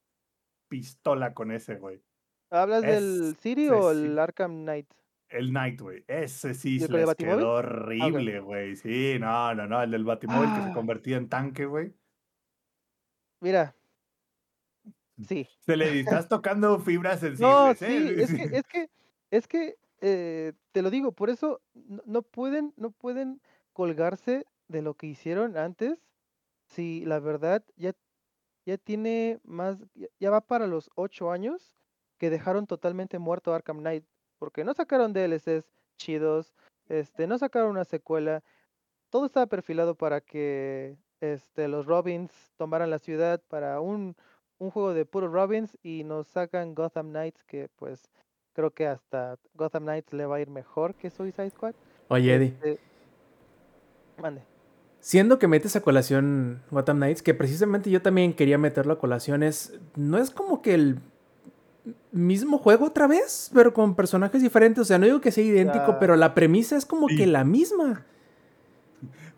[0.68, 2.02] pistola con ese, güey.
[2.50, 4.90] ¿hablas del City o el Arkham Knight?
[5.28, 6.04] El Night, güey.
[6.08, 8.76] Ese sí ¿Y se el el les quedó horrible, güey.
[8.76, 9.82] Sí, no, no, no.
[9.82, 10.74] El del Batimóvil que se Ah.
[10.74, 11.94] convertía en tanque, güey.
[13.40, 13.74] Mira,
[15.26, 15.48] sí.
[15.60, 17.74] Se le estás tocando fibras sensibles, No, ¿eh?
[17.76, 17.86] sí,
[18.20, 18.90] es que, es que,
[19.30, 23.40] es que, eh, te lo digo, por eso no, no pueden, no pueden
[23.72, 25.96] colgarse de lo que hicieron antes,
[26.66, 27.92] si la verdad ya,
[28.66, 29.78] ya tiene más,
[30.18, 31.76] ya, va para los ocho años
[32.18, 34.04] que dejaron totalmente muerto Arkham Knight,
[34.40, 35.64] porque no sacaron DLCs
[35.98, 36.52] chidos,
[36.88, 38.42] este, no sacaron una secuela,
[39.08, 44.16] todo estaba perfilado para que este, los Robins tomaran la ciudad para un,
[44.58, 48.10] un juego de puro Robins y nos sacan Gotham Knights que pues
[48.52, 51.74] creo que hasta Gotham Knights le va a ir mejor que Suicide Squad.
[52.08, 52.78] Oye, Eddie, Este,
[54.20, 54.42] mande.
[55.00, 59.42] siendo que metes a colación Gotham Knights, que precisamente yo también quería meterlo a colación,
[59.42, 60.98] es, no es como que el
[62.12, 64.82] mismo juego otra vez, pero con personajes diferentes.
[64.82, 67.16] O sea, no digo que sea idéntico, pero la premisa es como Sí.
[67.16, 68.04] que la misma.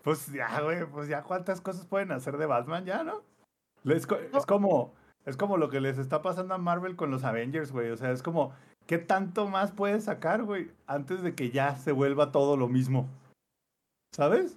[0.03, 3.23] Pues ya, güey, pues ya cuántas cosas pueden hacer de Batman ya, ¿no?
[3.87, 4.39] Es, co- No.
[4.39, 4.93] es como
[5.25, 7.89] es como lo que les está pasando a Marvel con los Avengers, güey.
[7.91, 8.53] O sea, es como,
[8.87, 10.71] ¿qué tanto más puedes sacar, güey?
[10.87, 13.09] Antes de que ya se vuelva todo lo mismo.
[14.15, 14.57] ¿Sabes?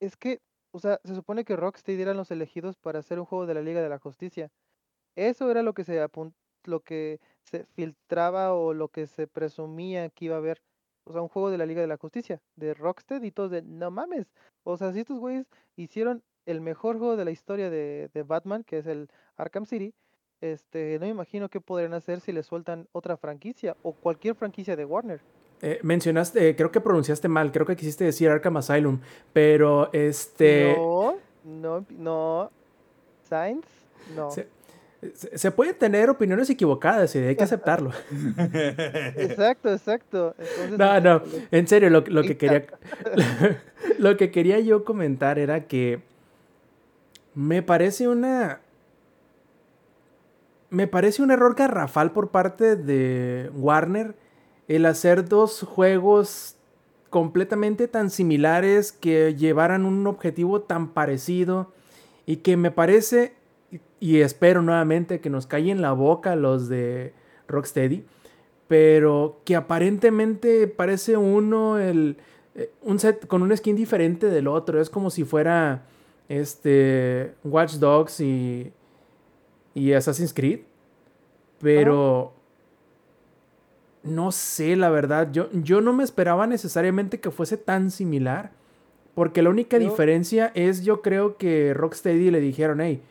[0.00, 0.40] Es que,
[0.72, 3.62] o sea, se supone que Rocksteady eran los elegidos para hacer un juego de la
[3.62, 4.50] Liga de la Justicia.
[5.16, 6.06] Eso era lo que se
[6.64, 10.62] lo que se filtraba o lo que se presumía que iba a haber.
[11.04, 13.62] O sea, un juego de la Liga de la Justicia, de Rocksteady y todos de,
[13.62, 14.26] no mames.
[14.64, 15.46] O sea, si estos güeyes
[15.76, 19.94] hicieron el mejor juego de la historia de Batman, que es el Arkham City,
[20.40, 24.76] este, no me imagino qué podrían hacer si le sueltan otra franquicia o cualquier franquicia
[24.76, 25.20] de Warner.
[25.62, 29.00] Eh, mencionaste, eh, creo que pronunciaste mal, creo que quisiste decir Arkham Asylum,
[29.32, 30.74] pero este...
[30.76, 32.50] No, No, no.
[33.28, 33.64] Sainz,
[34.14, 34.30] no.
[34.30, 34.46] Se,
[35.14, 37.90] se- se pueden tener opiniones equivocadas y hay que aceptarlo.
[39.16, 40.34] Exacto, exacto.
[40.38, 42.66] Entonces, No, no, en serio, lo, lo que quería
[43.98, 46.00] lo que quería yo comentar era que
[47.34, 48.60] me parece una
[50.70, 54.14] me parece un error garrafal por parte de Warner
[54.68, 56.56] el hacer dos juegos
[57.10, 61.72] completamente tan similares que llevaran un objetivo tan parecido
[62.26, 63.34] y que me parece
[64.00, 67.12] y- espero nuevamente que nos callen la boca los de
[67.48, 68.04] Rocksteady
[68.68, 72.16] pero que aparentemente parece uno el
[72.56, 74.80] eh, un set con un skin diferente del otro.
[74.80, 75.84] Es como si fuera
[76.28, 78.72] este Watch Dogs y
[79.76, 80.60] y Assassin's Creed
[81.60, 82.32] pero
[84.02, 88.50] no sé la verdad yo yo no me esperaba necesariamente que fuese tan similar
[89.14, 93.02] porque la única Yo- diferencia es yo creo que Rocksteady le dijeron hey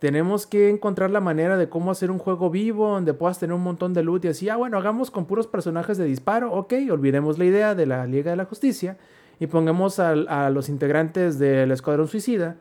[0.00, 3.62] tenemos que encontrar la manera de cómo hacer un juego vivo donde puedas tener un
[3.62, 7.38] montón de loot y así, ah, bueno, hagamos con puros personajes de disparo, ok, olvidemos
[7.38, 8.98] la idea de la Liga de la Justicia
[9.40, 12.56] y pongamos al- a, los integrantes del Escuadrón Suicida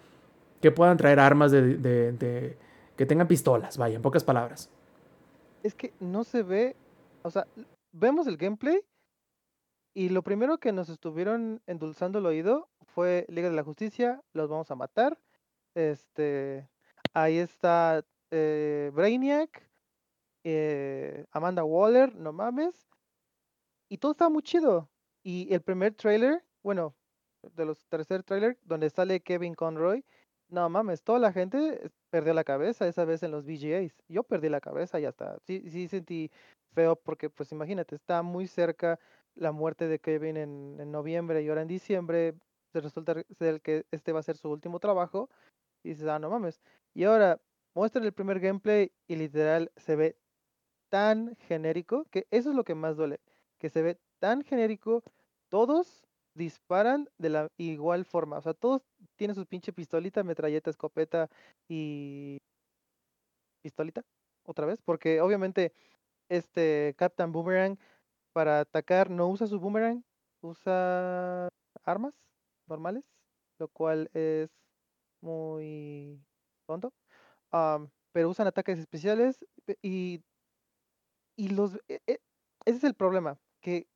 [0.62, 2.58] que puedan traer armas de, de- de-
[2.96, 4.70] que tengan pistolas, vaya, en pocas palabras.
[5.64, 6.76] Es que no se ve,
[7.24, 7.48] o sea,
[7.92, 8.82] vemos el gameplay
[9.94, 14.50] y lo primero que nos estuvieron endulzando el oído fue Liga de la Justicia, los
[14.50, 15.20] vamos a matar.
[15.76, 16.68] Este,
[17.14, 19.70] ahí está eh, Brainiac,
[20.44, 22.88] eh, Amanda Waller, no mames.
[23.90, 24.90] Y todo estaba muy chido.
[25.24, 26.96] Y el primer trailer, bueno,
[27.44, 30.04] de los tercer trailer, donde sale Kevin Conroy,
[30.50, 34.04] no mames, toda la gente perdió la cabeza esa vez en los VGAs.
[34.08, 36.30] Yo perdí la cabeza y hasta, sí, sí sentí
[36.76, 38.99] feo porque, pues imagínate, está muy cerca
[39.34, 42.36] la muerte de Kevin en, en noviembre y ahora en diciembre
[42.71, 45.28] se resulta ser que este va a ser su último trabajo
[45.82, 46.62] y dices, ah, no mames.
[46.93, 47.41] Y ahora
[47.73, 50.15] muestran el primer gameplay y literal se ve
[50.89, 53.21] tan genérico que eso es lo que más duele,
[53.58, 55.04] que se ve tan genérico,
[55.49, 58.84] todos disparan de la igual forma, o sea, todos
[59.15, 61.30] tienen su pinche pistolita, metralleta, escopeta
[61.67, 62.39] y
[63.62, 64.04] pistolita,
[64.43, 65.74] otra vez, porque obviamente
[66.30, 67.78] este Captain Boomerang
[68.34, 70.06] para atacar no usa su boomerang,
[70.41, 71.50] usa
[71.84, 72.15] armas
[72.67, 73.04] normales,
[73.60, 74.52] lo cual es
[75.22, 76.26] muy
[76.67, 76.93] tonto.
[78.12, 80.24] Pero usan ataques especiales pe- y,
[81.36, 81.76] y los...
[81.88, 82.19] e- e-
[82.65, 83.88] ese es el problema, que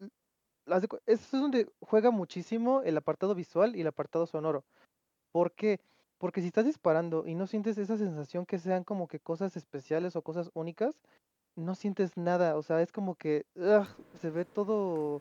[0.00, 0.10] l- haz de cu-
[0.54, 0.57] eso
[1.06, 4.64] es donde juega muchísimo el apartado visual y el apartado sonoro.
[5.32, 5.80] ¿Por qué?
[6.18, 10.16] Porque si estás disparando y no sientes esa sensación que sean como que cosas especiales
[10.16, 10.94] o cosas únicas,
[11.56, 12.56] no sientes nada.
[12.56, 13.86] O sea, es como que ugh,
[14.20, 15.20] se ve todo,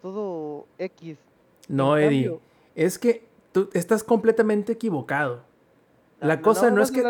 [0.00, 1.18] todo X.
[1.68, 2.40] No, En Eddie, cambio-
[2.74, 5.42] es que tú estás completamente equivocado.
[6.20, 7.02] La no, cosa no es que-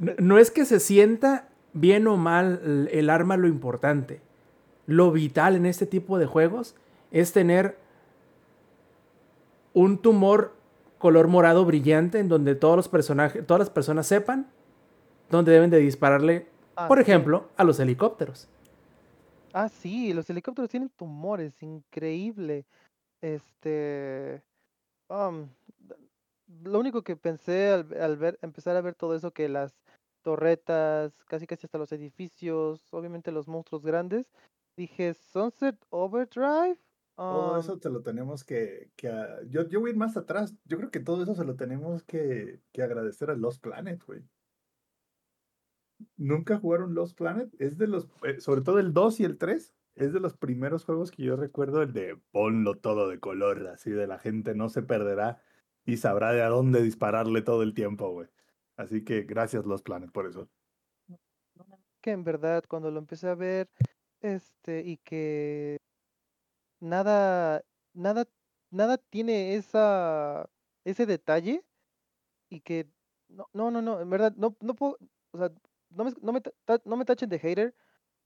[0.00, 4.20] No, no es que se sienta bien o mal el arma lo importante.
[4.86, 6.74] Lo vital en este tipo de juegos
[7.10, 7.76] es tener
[9.74, 10.52] un tumor
[10.98, 14.46] color morado brillante en donde todos los personajes, todas las personas sepan
[15.30, 17.02] dónde deben de dispararle, Ah, por sí.
[17.02, 18.48] ejemplo, a los helicópteros.
[19.52, 22.64] Ah, sí, los helicópteros tienen tumores, increíble.
[23.20, 24.42] Este,
[25.08, 25.96] d-
[26.70, 29.74] lo único que pensé al, al ver, empezar a ver todo eso, que las
[30.22, 34.26] torretas, casi casi hasta los edificios, obviamente los monstruos grandes,
[34.76, 36.78] dije, Sunset Overdrive.
[37.16, 38.90] Todo am, eso te lo tenemos que...
[38.96, 39.10] que
[39.48, 40.54] yo, yo voy a ir más atrás.
[40.64, 44.22] Yo creo que todo eso se lo tenemos que, que agradecer a Lost Planet, güey.
[46.16, 47.54] ¿Nunca jugaron Lost Planet?
[47.58, 48.08] Es de los...
[48.24, 49.74] eh, sobre todo el 2 y el 3.
[49.94, 53.90] Es de los primeros juegos que yo recuerdo, el de ponlo todo de color, así
[53.90, 55.42] de la gente no se perderá
[55.84, 58.28] y sabrá de a dónde dispararle todo el tiempo, güey.
[58.76, 60.48] Así que gracias Lost Planet por eso.
[62.00, 63.70] que en verdad cuando lo empecé a ver,
[64.22, 65.78] este, y que
[66.80, 67.62] nada,
[67.94, 68.26] nada,
[68.70, 70.48] nada tiene esa,
[70.84, 71.64] ese detalle,
[72.50, 72.90] y que,
[73.28, 74.98] no, no, no, no, en verdad, no, no puedo,
[75.32, 75.52] o sea,
[75.90, 76.42] no me, no me,
[76.86, 77.76] no me tachen de hater,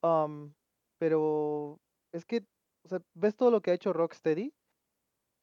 [0.03, 0.55] am,
[0.99, 1.81] pero
[2.13, 2.47] es que,
[2.85, 4.55] o sea, ves todo lo que ha hecho Rocksteady,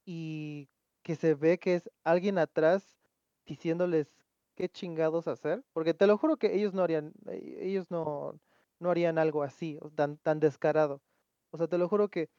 [0.06, 0.70] y
[1.04, 2.98] que se ve que es alguien atrás
[3.46, 4.08] diciéndoles
[4.56, 8.40] qué chingados hacer, porque te lo juro que ellos no harían, e- ellos no,
[8.80, 11.02] no harían algo así, tan, tan descarado.
[11.52, 12.30] O sea, te lo juro que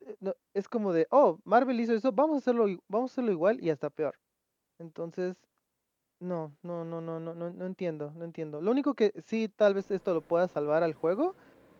[0.00, 3.32] eh, no- es como de, oh, Marvel hizo eso, vamos a hacerlo, vamos a hacerlo
[3.32, 4.14] igual y hasta peor.
[4.78, 5.36] Entonces,
[6.20, 8.60] no, no, no, no, no, no, no entiendo, no entiendo.
[8.62, 11.36] Lo único que sí, tal vez esto lo pueda salvar al juego,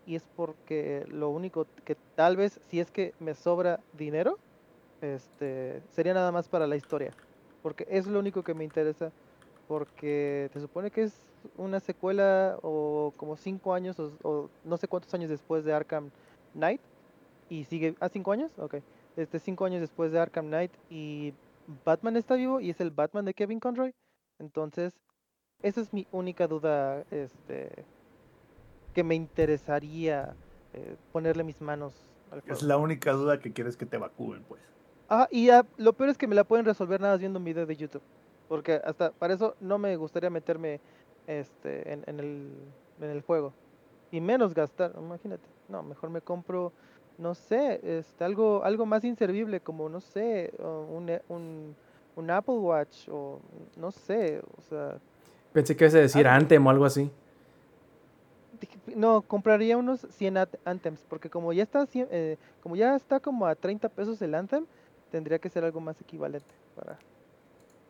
[0.07, 4.41] y es porque lo único que tal vez, si es que me sobra dinero,
[5.01, 7.17] este, sería nada más para la historia.
[7.63, 9.13] Porque es lo único que me interesa.
[9.67, 14.89] Porque se supone que es una secuela o como cinco años o, o no sé
[14.89, 16.11] cuántos años después de Arkham
[16.55, 16.81] Knight.
[17.49, 17.95] Y sigue.
[18.01, 18.53] ¿Ah, cinco años?
[18.59, 18.77] Ok.
[19.17, 20.73] Este, cinco años después de Arkham Knight.
[20.91, 21.35] Y
[21.85, 23.95] Batman está vivo y es el Batman de Kevin Conroy.
[24.39, 24.95] Entonces,
[25.63, 27.05] esa es mi única duda.
[27.11, 27.85] Este.
[28.95, 30.35] Que me interesaría
[30.75, 31.95] eh, ponerle mis manos
[32.31, 34.61] al Es la única duda que quieres que te evacúen, pues.
[35.09, 37.45] Ah, y ah, lo peor es que me la pueden resolver nada más viendo un
[37.45, 38.03] video de YouTube.
[38.49, 40.81] Porque hasta para eso no me gustaría meterme
[41.29, 42.53] este en, en el,
[43.01, 43.53] en el juego.
[44.11, 45.47] Y menos gastar, imagínate.
[45.69, 46.73] No, mejor me compro,
[47.19, 51.77] no sé, este, algo, algo más inservible, como no sé, un, un,
[52.17, 53.39] un Apple Watch, o
[53.77, 54.97] no sé, o sea.
[55.53, 56.41] Pensé que ibas a decir Algo.
[56.43, 57.11] Anthem o algo así.
[58.97, 63.47] No, compraría unos 100 at- Anthems, porque como ya está eh, como ya está como
[63.47, 64.65] a 30 pesos el Anthem,
[65.11, 66.99] tendría que ser algo más equivalente para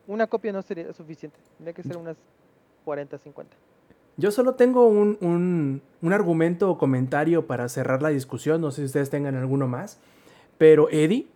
[0.09, 2.17] una copia no sería suficiente, tendría que ser unas
[2.89, 3.55] 40, 50.
[4.17, 8.63] Yo solo tengo un, un- un argumento o comentario para cerrar la discusión.
[8.63, 9.99] No sé si ustedes tengan alguno más.
[10.57, 11.27] Pero, Eddie,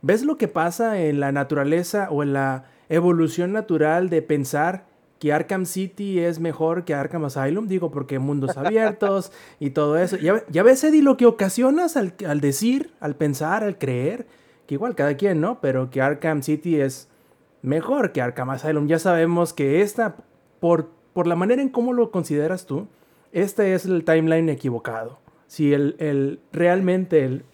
[0.00, 4.86] ¿ves lo que pasa en la naturaleza o en la evolución natural de pensar
[5.18, 7.68] que Arkham City es mejor que Arkham Asylum?
[7.68, 10.16] Digo, porque mundos abiertos y todo eso.
[10.16, 14.26] Ya, ya ves, Eddie, lo que ocasionas al, al decir, al pensar, al creer,
[14.66, 15.60] que igual cada quien, ¿no?
[15.60, 17.08] Pero que Arkham City es
[17.60, 18.86] mejor que Arkham Asylum.
[18.88, 20.16] Ya sabemos que esta,
[20.66, 22.88] por, la manera en cómo lo consideras tú,
[23.32, 25.18] este es el timeline equivocado.
[25.46, 27.44] Si el, el- realmente el,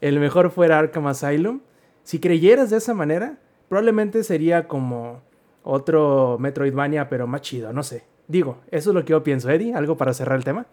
[0.00, 1.60] el mejor fuera Arkham Asylum,
[2.02, 5.20] si creyeras de esa manera, probablemente sería como
[5.62, 8.04] otro Metroidvania, pero más chido, no sé.
[8.26, 9.74] Digo, eso es lo que yo pienso, Eddie.
[9.74, 10.66] ¿Algo para cerrar el tema?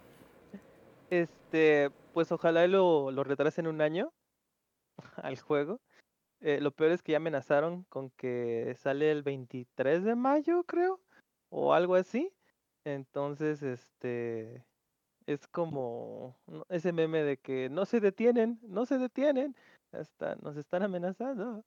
[1.10, 4.12] Este, pues ojalá lo, lo retrasen un año
[5.18, 5.80] al juego.
[6.42, 11.02] Eh, lo peor es que ya amenazaron con que sale el 23 de mayo, creo,
[11.50, 12.32] o algo así.
[12.86, 14.64] Entonces, este,
[15.26, 16.36] es como
[16.70, 19.56] ese meme de que no se detienen, no se detienen,
[19.92, 21.64] hasta nos están amenazando.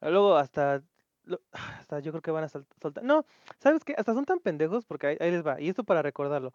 [0.00, 0.82] Luego hasta,
[1.52, 3.02] hasta yo creo que van a soltar.
[3.02, 3.24] No,
[3.58, 3.94] ¿sabes qué?
[3.96, 5.60] Hasta son tan pendejos porque ahí, ahí les va.
[5.60, 6.52] Y esto para recordarlo.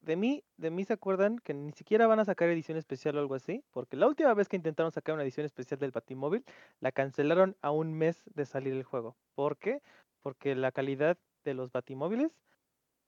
[0.00, 3.20] De mí, de mí se acuerdan que ni siquiera van a sacar edición especial o
[3.20, 6.44] algo así, porque la última vez que intentaron sacar una edición especial del Batimóvil,
[6.80, 9.16] la cancelaron a un mes de salir el juego.
[9.34, 9.80] ¿Por qué?
[10.20, 12.32] Porque la calidad de los Batimóviles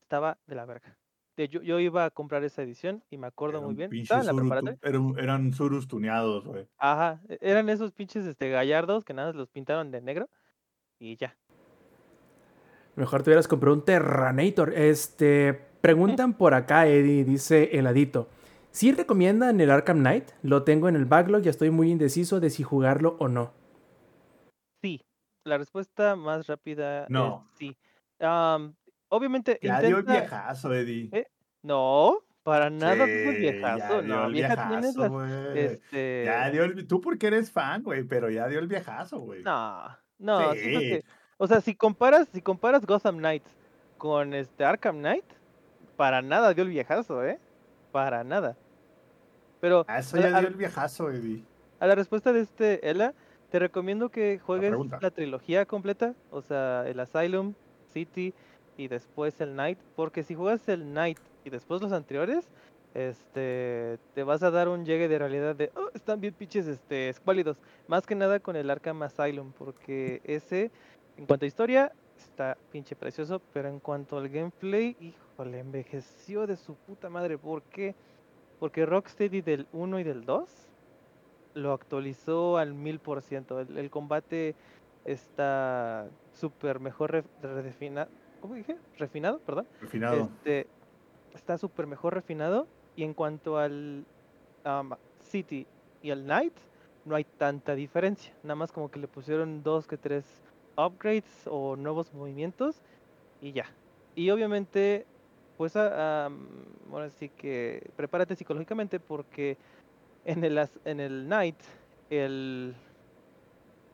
[0.02, 0.96] estaba de la verga.
[1.36, 3.92] De- yo, yo iba a comprar esa edición y me acuerdo Era muy bien.
[3.94, 4.78] Estaba en la Zuru tu- preparatoria.
[4.88, 6.66] era un- eran surus tuneados, güey.
[6.78, 10.28] Ajá, e- eran esos pinches este, gallardos que nada más los pintaron de negro
[10.98, 11.36] y ya.
[12.94, 14.72] Mejor te hubieras comprado un Terranator.
[14.72, 18.28] Este, preguntan por acá, Eddie, dice Heladito.
[18.70, 20.30] ¿Sí recomiendan el Arkham Knight?
[20.42, 23.52] Lo tengo en el backlog y estoy muy indeciso de si jugarlo o no.
[24.82, 25.02] Sí,
[25.44, 27.46] la respuesta más rápida No.
[27.52, 27.76] es sí.
[28.20, 28.74] Am,
[29.08, 31.08] obviamente Ya dio el viejazo, Eddie.
[31.12, 31.26] Eh,
[31.62, 33.78] No, para nada Sí, viejazo.
[33.78, 35.24] ya dio No, el vieja viejazo.
[35.54, 36.22] Este...
[36.24, 36.86] Ya dio el...
[36.86, 39.42] Tú porque eres fan, güey, pero ya dio el viejazo, güey.
[39.42, 40.60] No, no, Sí.
[40.60, 41.04] que...
[41.38, 43.50] O sea, si comparas, si comparas Gotham Knights
[43.98, 45.24] con este Arkham Knight,
[45.96, 47.38] para nada dio el viejazo, ¿eh?
[47.92, 48.56] Para nada.
[49.60, 51.44] Pero A eso ya a dio el viejazo, Eddie.
[51.80, 53.14] a la respuesta de este Ella,
[53.50, 57.54] te recomiendo que juegues la trilogía completa, o sea, el Asylum,
[57.96, 58.34] City
[58.76, 62.46] y después el Knight, porque si juegas el Knight y después los anteriores,
[62.92, 67.08] este, te vas a dar un llegue de realidad de, "Oh, están bien pinches, este,
[67.08, 67.56] escuálidos,
[67.88, 70.70] más que nada con el Arkham Asylum, porque ese,
[71.16, 76.56] en cuanto a historia, está pinche precioso, pero en cuanto al gameplay, híjole, envejeció de
[76.56, 77.94] su puta madre, ¿por qué?
[78.60, 80.50] Porque Rocksteady del 1 y del 2
[81.54, 83.60] lo actualizó al mil por ciento.
[83.60, 84.54] El, el combate
[85.06, 88.10] está súper mejor re- refinado.
[88.40, 88.76] ¿Cómo dije?
[88.98, 89.66] Refinado, perdón.
[89.80, 90.24] Refinado.
[90.24, 90.66] Este,
[91.34, 92.66] está súper mejor refinado.
[92.96, 94.04] Y en cuanto al
[94.64, 94.92] am,
[95.22, 95.66] City
[96.02, 96.54] y al Knight,
[97.04, 98.32] no hay tanta diferencia.
[98.42, 100.24] Nada más como que le pusieron dos que tres
[100.76, 102.82] upgrades o nuevos movimientos
[103.40, 103.66] y ya.
[104.14, 105.06] Y obviamente,
[105.56, 106.46] pues am,
[106.90, 109.56] ahora sí que prepárate psicológicamente porque
[110.24, 111.56] en el, en el Knight
[112.10, 112.74] el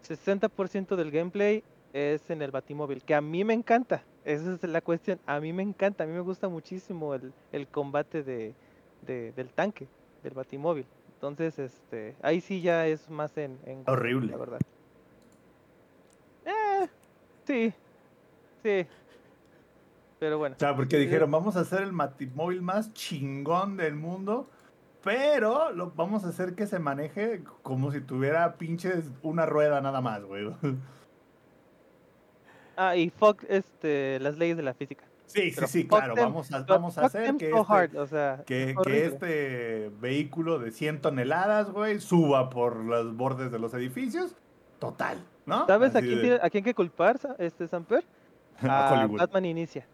[0.02, 4.02] 60% del gameplay es en el Batimóvil, que a mí me encanta.
[4.24, 5.18] Esa es la cuestión.
[5.26, 8.54] A mí me encanta, a mí me gusta muchísimo el, el combate de,
[9.06, 9.86] de- del tanque,
[10.22, 10.86] del Batimóvil.
[11.14, 14.32] Entonces, este, ahí sí ya es más en, Horrible.
[14.32, 14.58] la verdad.
[16.44, 16.88] Eh,
[17.46, 17.72] sí,
[18.62, 18.86] sí.
[20.18, 20.56] Pero bueno.
[20.56, 24.48] O sea, porque dijeron, vamos a hacer el Matimóvil más chingón del mundo.
[25.02, 30.00] Pero lo, vamos a hacer que se maneje como si tuviera pinches una rueda nada
[30.00, 30.52] más, güey.
[32.74, 35.04] Ah, y fuck este, las leyes de la física.
[35.26, 36.14] Sí, sí, Pero sí, claro.
[36.14, 40.58] them, Vamos a, vamos a hacer que so este, hard, o sea, que, este vehículo
[40.58, 44.34] de 100 toneladas, güey, suba por los bordes de los edificios.
[44.78, 45.66] Total, ¿no?
[45.66, 48.04] ¿Sabes a quién, de- a quién que culpar, este Samper?
[48.62, 49.18] a A Hollywood.
[49.18, 49.86] Batman Inicia.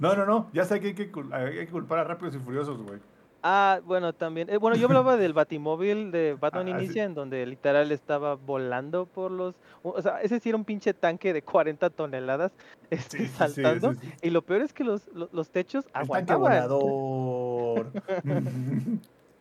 [0.00, 0.48] No, no, no.
[0.52, 3.00] Ya sé que hay que, hay que culpar a Rápidos y Furiosos, güey.
[3.42, 4.50] Ah, bueno, también.
[4.50, 6.84] eh, bueno, yo hablaba del Batimóvil de Batman Ah, sí.
[6.84, 9.54] Inicia, en donde literal estaba volando por los.
[9.82, 12.50] O sea, ese sí era un pinche tanque de 40 toneladas
[12.90, 13.94] este, Sí, sí, sí, saltando.
[14.22, 16.40] Y lo peor es que los, los, los techos El tanque aguantaban.
[16.42, 17.92] volador.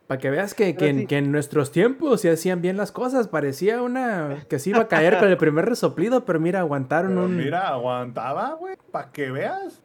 [0.08, 1.06] Para que veas que, que, en- sí.
[1.08, 3.28] que en nuestros tiempos se hacían bien las cosas.
[3.28, 7.26] Parecía una que se iba a caer con el primer resoplido, pero mira, aguantaron Pero
[7.26, 7.36] un.
[7.36, 9.82] mira, aguantaba, güey, para que veas.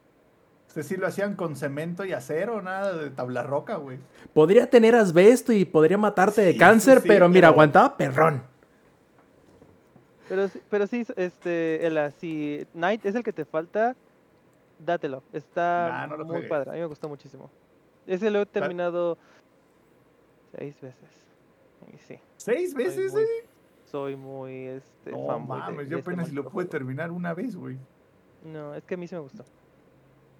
[0.73, 3.99] Este sí lo hacían con cemento y acero, nada de tabla roca, güey.
[4.33, 8.41] Podría tener asbesto y podría matarte de cáncer, sí, pero mira, aguantaba perrón.
[10.27, 13.95] Pero, sí- pero sí, este, Ela, si Knight es el que te falta,
[14.79, 15.21] dátelo.
[15.31, 16.71] Está Nah, no muy padre.
[16.71, 17.51] A mí me gustó muchísimo.
[18.07, 19.19] Ese lo he terminado
[20.57, 21.09] seis veces.
[21.93, 23.35] Y sí, ¿Seis soy veces, muy, güey?
[23.91, 27.55] soy muy este, No mames, de yo este apenas si lo pude terminar una vez,
[27.55, 27.77] güey.
[28.43, 29.45] No, es que a mí sí me gustó.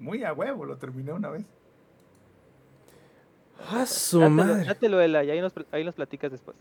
[0.04, 1.46] Muy a huevo, lo terminé una vez.
[3.72, 4.66] ¡Ah, su Dátelo, madre!
[4.66, 6.58] dátelo, Ela, y ahí nos, ahí nos platicas después.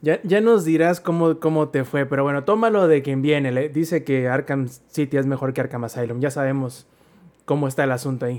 [0.00, 3.52] Ya, ya nos dirás cómo, cómo te fue, pero bueno, tómalo de quien viene.
[3.52, 6.18] le- Dice que Arkham City es mejor que Arkham Asylum.
[6.20, 6.86] Ya sabemos
[7.44, 8.36] cómo está el asunto ahí.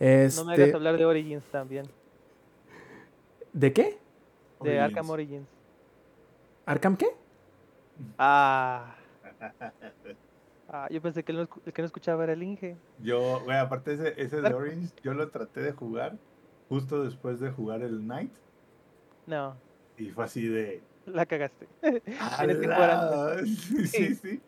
[0.00, 0.14] No me
[0.54, 1.86] hagas Este, hablar de Origins también.
[3.52, 3.98] ¿De qué?
[4.62, 4.82] De Origins.
[4.82, 5.48] Arkham Origins.
[6.64, 7.06] ¿Arkham qué?
[8.18, 8.96] Ah.
[10.68, 12.76] Ah, yo pensé que el, el que no escuchaba era el Inge.
[13.00, 14.52] Yo, güey, aparte ese, ese de.
[14.52, 16.16] Orange, yo lo traté de jugar
[16.68, 18.32] justo después de jugar el Night.
[19.26, 19.56] No,
[19.96, 20.82] Y fue así de.
[21.06, 21.68] la cagaste.
[22.20, 23.46] Antes.
[23.46, 24.40] Sí, sí, sí.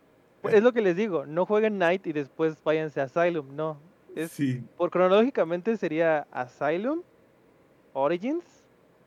[0.42, 3.78] Pues es lo que les digo, no jueguen Knight y después váyanse a Asylum, no.
[4.14, 7.02] Es, Sí, Por cronológicamente sería Asylum,
[7.92, 8.44] Origins,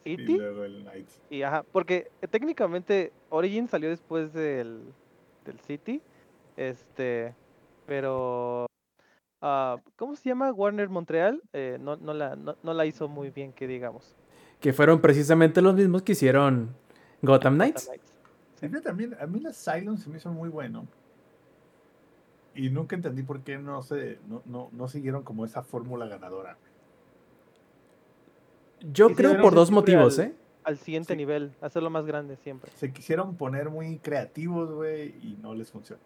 [0.03, 1.07] y City luego el Night.
[1.29, 4.81] y ajá, porque eh, técnicamente Origins salió después del,
[5.45, 6.01] del City,
[6.69, 7.33] este,
[7.85, 8.67] pero
[9.41, 10.51] ah, ¿cómo se llama?
[10.51, 14.15] Warner Montreal eh, no, no, la, no, no la hizo muy bien, que digamos.
[14.59, 16.75] Que fueron precisamente los mismos que hicieron
[17.21, 17.85] Gotham Knights.
[17.87, 18.19] Knights.
[18.61, 20.85] A mí también, a mí las Silence se me hizo muy bueno.
[22.53, 26.57] Y nunca entendí por qué no se, no, no, no siguieron como esa fórmula ganadora.
[28.81, 30.35] Yo creo por dos motivos, al- ¿eh?
[30.63, 31.17] Al siguiente Sí.
[31.17, 32.71] nivel, hacerlo más grande siempre.
[32.75, 36.03] Se quisieron poner muy creativos, güey, y no les funcionó.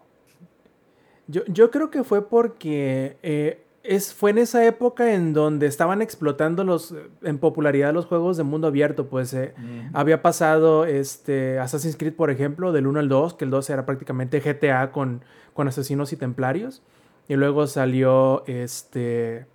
[1.28, 6.01] Yo, yo creo que fue porque eh, es, fue en esa época en donde estaban
[6.01, 9.07] explotando los, eh, en popularidad los juegos de mundo abierto.
[9.07, 9.53] Pues eh,
[9.93, 13.86] había pasado este, Assassin's Creed, por ejemplo, del 1 al 2, que el 2 era
[13.86, 15.23] prácticamente GTA con,
[15.53, 16.82] con asesinos y templarios.
[17.28, 19.47] Y luego salió este,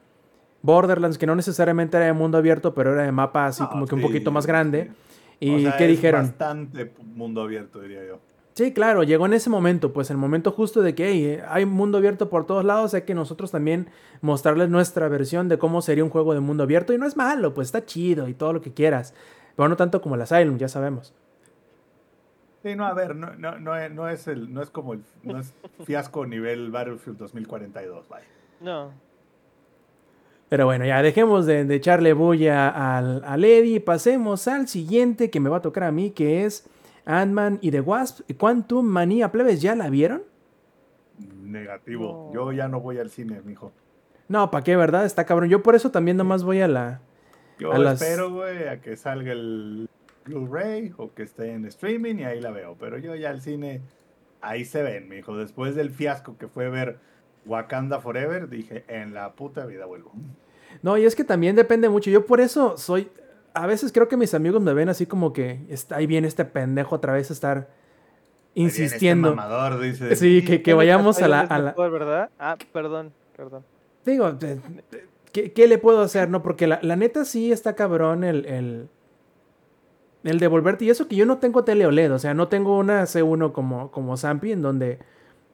[0.62, 3.86] Borderlands, que no necesariamente era de mundo abierto, pero era de mapa así No, como
[3.86, 4.84] que un poquito más grande.
[4.84, 4.90] sí.
[5.42, 6.26] ¿Y O sea, qué es dijeron?
[6.26, 8.20] Bastante mundo abierto, diría yo.
[8.54, 11.98] Sí, claro, llegó en ese momento, pues el momento justo de que hey, hay mundo
[11.98, 13.88] abierto por todos lados, hay que nosotros también
[14.20, 17.54] mostrarles nuestra versión de cómo sería un juego de mundo abierto y no es malo,
[17.54, 19.14] pues está chido y todo lo que quieras,
[19.56, 21.14] pero no tanto como el Asylum, ya sabemos.
[22.62, 25.02] Sí, no, a ver, no, no, no, es- no es el, no es como el,
[25.22, 25.54] no es
[25.86, 28.26] fiasco nivel Battlefield 2042, vaya.
[28.60, 28.90] No,
[30.50, 35.30] Pero bueno, ya dejemos de, de echarle bulla al, al Eddie y pasemos al siguiente
[35.30, 36.68] que me va a tocar a mí, que es
[37.18, 38.30] Ant-Man y The Wasp.
[38.38, 40.22] Quantum Manía, plebes, ¿ya la vieron?
[41.42, 42.30] Negativo.
[42.32, 42.34] No.
[42.34, 43.72] Yo ya no voy al cine, mijo.
[44.28, 45.04] No, ¿para qué, verdad?
[45.04, 45.50] Está cabrón.
[45.50, 47.00] Yo por eso también nomás voy a la...
[47.58, 49.88] Yo A espero, güey, a que salga el
[50.24, 52.76] Blu-ray o que esté en streaming y ahí la veo.
[52.78, 53.82] Pero yo ya al cine,
[54.40, 55.36] ahí se ven, mijo.
[55.36, 56.98] Después del fiasco que fue ver
[57.44, 60.12] Wakanda Forever, dije, en la puta vida vuelvo.
[60.82, 62.10] No, y es que también depende mucho.
[62.10, 63.10] Yo por eso soy.
[63.54, 66.44] A veces creo que mis amigos me ven así como que está ahí viene este
[66.44, 69.30] pendejo otra vez a estar este insistiendo.
[69.34, 70.14] mamador, dice.
[70.16, 71.40] Sí, que, que vayamos a la.
[71.40, 72.30] Asylum a la- ¿verdad?
[72.38, 73.64] Ah, perdón, perdón.
[74.04, 74.36] Digo,
[75.32, 76.28] ¿qué, qué le puedo hacer?
[76.30, 78.88] No, porque la, la neta sí está cabrón el, el.
[80.22, 80.84] El devolverte.
[80.84, 82.12] Y eso que yo no tengo tele OLED.
[82.12, 84.98] O sea, no tengo una C1 como, como Zampi, en donde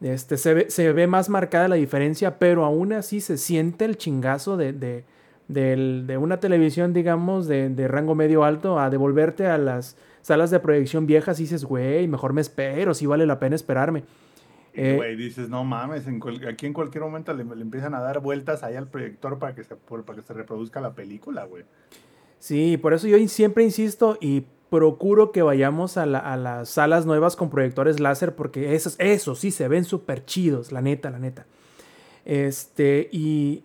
[0.00, 3.96] este, se, ve, se ve más marcada la diferencia, pero aún así se siente el
[3.96, 5.04] chingazo de, de,
[5.48, 10.50] del- de una televisión, digamos, de, de rango medio alto a devolverte a las salas
[10.50, 14.04] de proyección viejas y dices, güey, mejor me espero, si vale la pena esperarme.
[14.74, 17.94] Y, Eh, güey, dices, no mames, en cual- aquí en cualquier momento le, le empiezan
[17.94, 21.44] a dar vueltas ahí al proyector para que se, para que se reproduzca la película,
[21.44, 21.64] güey.
[22.38, 27.06] Sí, por eso yo siempre insisto y procuro que vayamos a, la- a las salas
[27.06, 31.20] nuevas con proyectores láser porque esos, esos sí se ven súper chidos, la neta, la
[31.20, 31.46] neta.
[32.24, 33.62] Este, y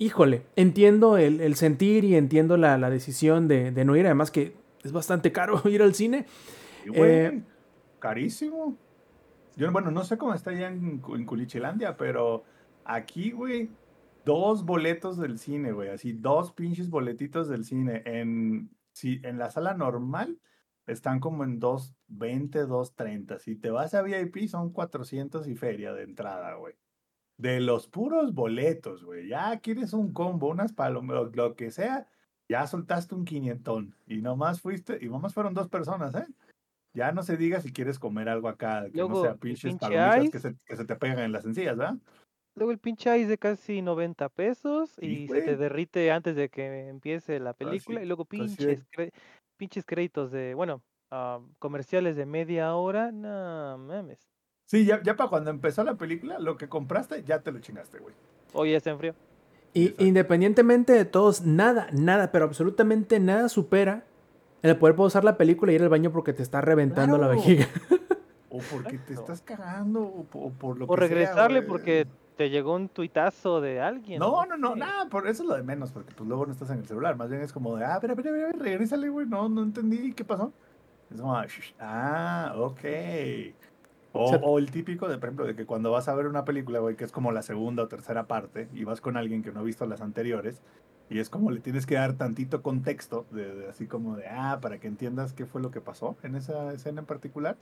[0.00, 4.32] híjole, entiendo el, el sentir y entiendo la, la decisión de, de no ir, además
[4.32, 6.26] que es bastante caro ir al cine.
[6.88, 7.42] Güey, Eh,
[8.00, 8.76] carísimo.
[9.56, 12.44] Yo, bueno, no sé cómo está allá en, en Culichilandia, pero
[12.84, 13.68] aquí, güey,
[14.24, 18.02] dos boletos del cine, güey, así, dos pinches boletitos del cine.
[18.06, 20.38] En, si, en la sala normal
[20.86, 23.38] están como en 2.20, 2.30.
[23.38, 26.74] Si te vas a VIP son 400 y feria de entrada, güey.
[27.40, 29.28] De los puros boletos, güey.
[29.28, 32.06] Ya quieres un combo, unas palomas, lo, lo que sea,
[32.50, 33.96] ya soltaste un quinientón.
[34.06, 36.26] Y nomás fuiste, y nomás fueron dos personas, ¿eh?
[36.92, 39.78] Ya no se diga si quieres comer algo acá, que Luego, no sea pinches pinche
[39.78, 41.96] palomitas que se, que se te pegan en las encías, ¿verdad?
[42.56, 46.88] Luego el pinche ice de casi 90 pesos y se te derrite antes de que
[46.88, 48.00] empiece la película.
[48.00, 49.12] Casi- y luego casi pinches, cre-
[49.56, 53.12] pinches créditos de, bueno, ah, comerciales de media hora.
[53.12, 54.29] No mames.
[54.70, 57.98] Sí, ya, ya para cuando empezó la película, lo que compraste ya te lo chingaste,
[57.98, 58.14] güey.
[58.52, 59.14] Oye, está en frío.
[59.74, 60.04] Y Exacto.
[60.04, 64.04] independientemente de todos, nada, nada, pero absolutamente nada supera
[64.62, 67.66] el poder pausar la película y ir al baño porque te está reventando la vejiga.
[68.48, 72.06] O porque te estás cagando, o, po- o por lo O que sea, regresarle porque
[72.36, 74.20] te llegó un tuitazo de alguien.
[74.20, 76.70] No, no, no, nada, por eso es lo de menos, porque pues luego no estás
[76.70, 79.48] en el celular, más bien es como de, ah, espera, espera, espera, regrésale, güey, no,
[79.48, 80.52] no entendí, ¿qué pasó?
[81.10, 82.84] Es como, ah, "Shh, ah, ok.
[84.12, 86.26] O, O sea- o el típico de, por ejemplo, de que cuando vas a ver
[86.26, 89.42] una película, güey, que es como la segunda o tercera parte, y vas con alguien
[89.42, 90.62] que no ha visto las anteriores,
[91.08, 94.58] y es como le tienes que dar tantito contexto, de, de así como de, ah,
[94.60, 97.56] para que entiendas qué fue lo que pasó en esa escena en particular.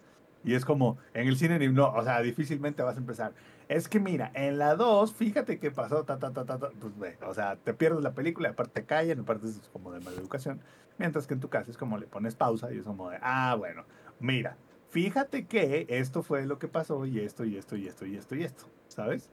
[0.44, 3.32] Y es como, en el cine, no, o sea, difícilmente vas a empezar.
[3.68, 6.96] Es que mira, en la 2, fíjate qué pasó, ta, ta, ta, ta, ta", pues
[6.98, 10.16] ve, o sea, te pierdes la película, aparte te callan, aparte es como de mala
[10.20, 10.60] educación.
[10.96, 13.56] Mientras que en tu caso es como le pones pausa y es como de, ah,
[13.58, 13.84] bueno,
[14.20, 14.56] mira,
[14.90, 18.34] fíjate que esto fue lo que pasó y esto y esto y esto y esto
[18.36, 19.30] y esto, ¿sabes?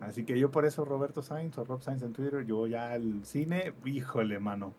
[0.00, 3.24] Así que yo por eso Roberto Sainz o Rob Sainz en Twitter, yo ya al
[3.24, 4.74] cine, híjole, mano.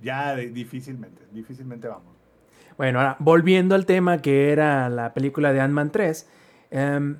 [0.00, 2.14] Ya de- difícilmente, difícilmente vamos.
[2.76, 6.28] Bueno, ahora, volviendo al tema que era la película de Ant-Man 3.
[6.70, 7.16] em,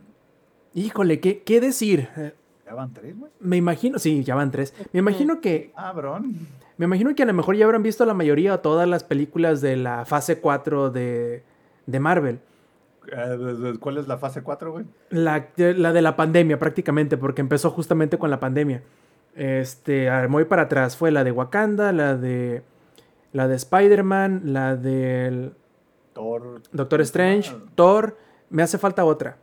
[0.75, 2.09] híjole, ¿qué, qué decir?
[2.17, 2.35] Eh,
[2.67, 3.33] ¿Ya van tres, güey?
[3.41, 4.75] Me imagino, sí, ya van tres.
[4.93, 6.47] Me imagino que, Ah, brón.
[6.77, 9.61] me imagino que a lo mejor ya habrán visto la mayoría o todas las películas
[9.61, 11.43] de la fase 4 de,
[11.89, 12.41] de Marvel.
[13.11, 14.85] Eh, ¿Cuál es la fase 4, güey?
[15.11, 18.83] La, la de la pandemia prácticamente, porque empezó justamente con la pandemia.
[19.35, 22.63] Este, a ver, muy para atrás, fue la de Wakanda, la de
[23.33, 25.55] la de Spider-Man, la del
[26.13, 26.61] Thor.
[26.73, 28.17] Doctor Strange, Ah, Thor,
[28.51, 29.37] me hace falta otra.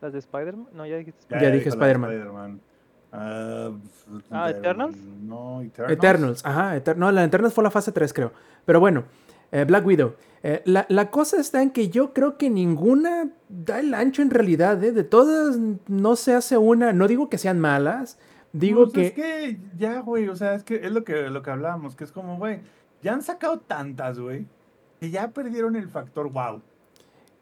[0.00, 0.68] ¿Las de Spider-Man?
[0.72, 1.24] No, ya dijiste.
[1.30, 2.10] Ya dije Spider-Man.
[2.12, 2.60] Spider-Man.
[3.12, 3.70] Ah,
[4.30, 4.96] Ah, Etern- ¿Eternals?
[5.22, 5.92] No, Eternals.
[5.98, 8.30] Eternals, ajá, Eter- no, la de Eternals fue la fase 3 creo.
[8.64, 9.04] Pero bueno,
[9.52, 10.14] eh, Black Widow.
[10.42, 14.30] Eh, la, la cosa está en que yo creo que ninguna da el ancho en
[14.30, 14.92] realidad, ¿eh?
[14.92, 18.18] De todas no se hace una, no digo que sean malas,
[18.52, 19.06] digo Pues que...
[19.06, 22.04] Es que ya, güey, o sea, es que es lo que, lo que hablábamos, que
[22.04, 22.60] es como, güey,
[23.02, 24.46] ya han sacado tantas, güey,
[25.00, 26.62] que ya perdieron el factor wow.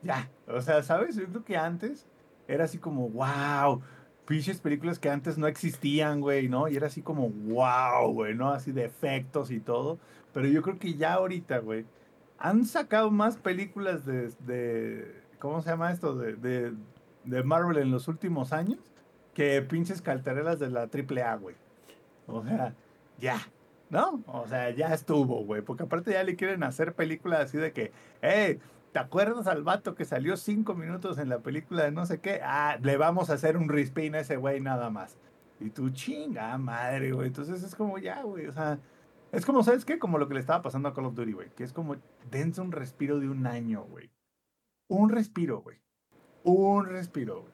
[0.02, 1.16] Ya, o sea, ¿sabes?
[1.16, 2.06] Yo creo que antes
[2.46, 3.80] era así como, wow,
[4.26, 6.68] pinches películas que antes no existían, güey, ¿no?
[6.68, 8.50] Y era así como, wow, güey, ¿no?
[8.50, 9.98] Así de efectos y todo.
[10.32, 11.86] Pero yo creo que ya ahorita, güey,
[12.44, 16.14] han sacado más películas de, de ¿cómo se llama esto?
[16.14, 16.74] De, de,
[17.24, 18.80] de Marvel en los últimos años
[19.32, 21.56] que pinches calterelas de la AAA, güey.
[22.26, 22.74] O sea,
[23.18, 23.40] ya,
[23.88, 24.22] ¿no?
[24.26, 25.62] O sea, ya estuvo, güey.
[25.62, 28.58] Porque aparte ya le quieren hacer películas así de que, hey,
[28.92, 32.40] ¿te acuerdas al vato que salió cinco minutos en la película de no sé qué?
[32.44, 35.16] Ah, le vamos a hacer un respin a ese güey nada más.
[35.60, 37.28] Y tú, chinga madre, güey.
[37.28, 38.48] Entonces es como ya, güey.
[38.48, 38.78] O sea,
[39.34, 39.98] es como, ¿sabes qué?
[39.98, 41.50] Como lo que le estaba pasando a Call of Duty, güey.
[41.54, 41.96] Que es como,
[42.30, 44.10] dense un respiro de un año, güey.
[44.88, 45.78] Un respiro, güey.
[46.42, 47.52] Un respiro, güey.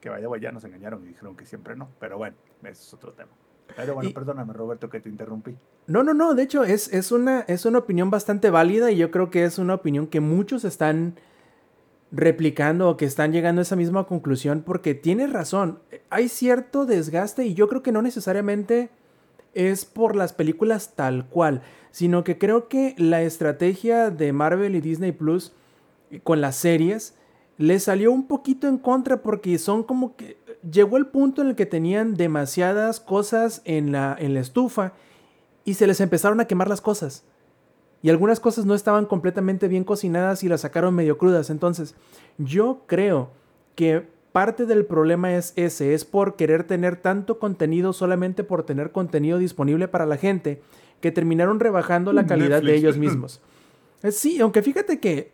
[0.00, 1.88] Que vaya, güey, ya nos engañaron y dijeron que siempre no.
[2.00, 3.30] Pero bueno, ese es otro tema.
[3.76, 5.56] Pero bueno, Y- perdóname, Roberto, que te interrumpí.
[5.86, 9.10] No, no, no, de hecho es, es, una, es una opinión bastante válida y yo
[9.10, 11.14] creo que es una opinión que muchos están
[12.10, 15.78] replicando o que están llegando a esa misma conclusión porque tienes razón,
[16.10, 18.90] hay cierto desgaste y yo creo que no necesariamente
[19.54, 24.80] es por las películas tal cual, sino que creo que la estrategia de Marvel y
[24.80, 25.52] Disney Plus
[26.24, 27.14] con las series
[27.58, 30.36] les salió un poquito en contra porque son como que
[30.68, 34.94] llegó el punto en el que tenían demasiadas cosas en la, en la estufa
[35.64, 37.24] y se les empezaron a quemar las cosas.
[38.02, 41.50] Y algunas cosas no estaban completamente bien cocinadas y las sacaron medio crudas.
[41.50, 41.94] Entonces,
[42.36, 43.30] yo creo
[43.76, 48.90] que parte del problema es ese, es por querer tener tanto contenido solamente por tener
[48.90, 50.62] contenido disponible para la gente,
[51.00, 53.40] que terminaron rebajando la calidad de ellos mismos.
[54.10, 55.30] Sí, aunque fíjate que,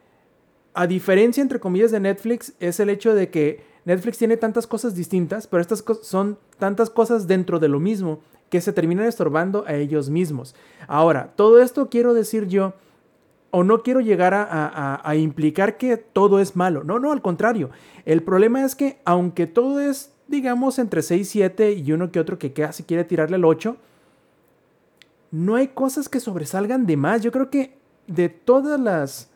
[0.74, 4.94] a diferencia entre comillas de Netflix, es el hecho de que Netflix tiene tantas cosas
[4.94, 8.20] distintas, pero estas son tantas cosas dentro de lo mismo
[8.50, 10.54] que se terminan estorbando a ellos mismos.
[10.86, 12.74] Ahora, todo esto quiero decir yo,
[13.50, 16.84] o no quiero llegar a, implicar que todo es malo.
[16.84, 17.70] No, no, al contrario.
[18.04, 22.20] El problema es que aunque todo es, digamos, entre 6 y 7 y uno que
[22.20, 23.76] otro que casi quiere tirarle el 8,
[25.30, 27.22] no hay cosas que sobresalgan de más.
[27.22, 29.30] Yo creo que de todas las...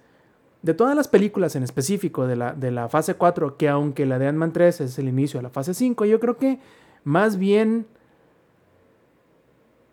[0.63, 4.21] De todas las películas en específico de la, de la fase 4, que aunque la
[4.21, 6.61] de Ant-Man 3 es el inicio de la fase 5, yo creo que
[7.03, 7.85] más bien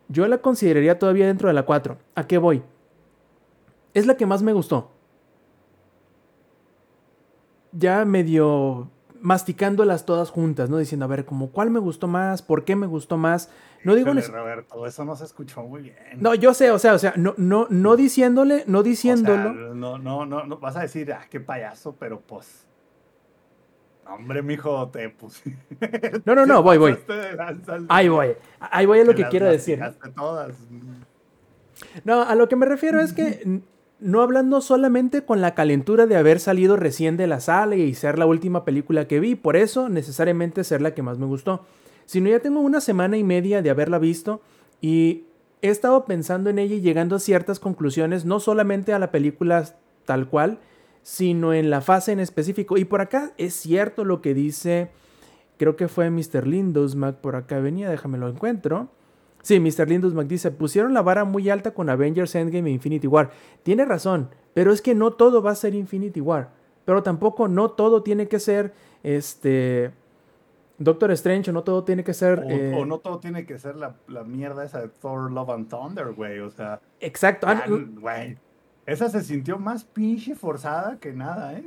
[0.09, 1.97] yo la consideraría todavía dentro de la 4.
[2.13, 2.61] ¿A qué voy?
[3.93, 4.91] Es la que más me gustó.
[7.71, 8.89] Ya medio
[9.21, 10.77] masticándolas todas juntas, ¿no?
[10.77, 13.51] Diciendo, a ver, como cuál me gustó más, por qué me gustó más.
[13.83, 15.95] No digo Híjole, Roberto, eso no se escuchó muy bien.
[16.17, 19.53] No, yo sé, o sea, o sea, no, no, no diciéndole, no O sea, diciéndolo.
[19.53, 22.65] no, no, no, no, vas a decir, ah, qué payaso, pero pues.
[24.05, 25.55] Hombre, mijo, te puse.
[26.25, 26.97] No, no, no, voy, voy.
[27.89, 28.35] Ahí voy.
[28.59, 29.79] Ahí voy a lo te que quiero decir.
[30.15, 30.55] todas.
[32.03, 33.61] No, a lo que me refiero es que
[33.99, 38.17] no hablando solamente con la calentura de haber salido recién de la sala y ser
[38.17, 41.65] la última película que vi, por eso necesariamente ser la que más me gustó,
[42.05, 44.41] sino ya tengo una semana y media de haberla visto
[44.81, 45.25] y
[45.61, 49.65] he estado pensando en ella y llegando a ciertas conclusiones, no solamente a la película
[50.05, 50.59] tal cual,
[51.03, 52.77] sino en la fase en específico.
[52.77, 54.91] Y por acá es cierto lo que dice,
[55.57, 56.47] creo que fue Mr.
[56.47, 58.89] Lindosmack, por acá venía, déjame lo encuentro.
[59.41, 59.87] Sí, Mr.
[59.87, 63.31] Lindosmack dice, pusieron la vara muy alta con Avengers Endgame e Infinity War.
[63.63, 66.49] Tiene razón, pero es que no todo va a ser Infinity War.
[66.85, 68.73] Pero tampoco no todo tiene que ser
[69.03, 69.91] este
[70.77, 73.59] Doctor Strange o no todo tiene que ser O, eh, o no todo tiene que
[73.59, 76.39] ser la, la mierda esa de Thor Love and Thunder, güey.
[76.39, 77.47] O sea, exacto.
[77.47, 78.37] Ah, ya, güey.
[78.85, 81.63] Esa se sintió más pinche forzada que nada, ¿eh?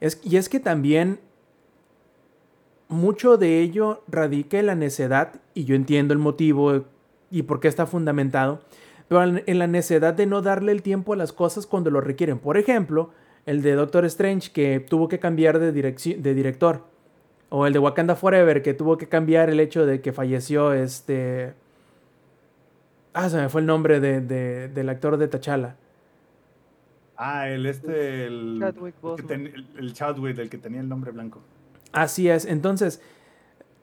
[0.00, 1.20] Es- y es que también
[2.88, 6.84] mucho de ello radica en la necedad, y yo entiendo el motivo
[7.38, 8.60] y por qué está fundamentado,
[9.08, 12.38] pero en la necedad de no darle el tiempo a las cosas cuando lo requieren.
[12.38, 13.10] Por ejemplo,
[13.46, 16.82] el de Doctor Strange que tuvo que cambiar de, de director,
[17.50, 21.54] o el de Wakanda Forever que tuvo que cambiar el hecho de que falleció este...
[23.12, 25.76] Ah, se me fue el nombre de- de- del actor de T'Challa.
[27.16, 28.58] Ah, el este, el.
[28.60, 28.94] Chadwick
[29.28, 31.40] ten- el, el Chadwick, el que tenía el nombre blanco.
[31.92, 33.00] Así es, entonces,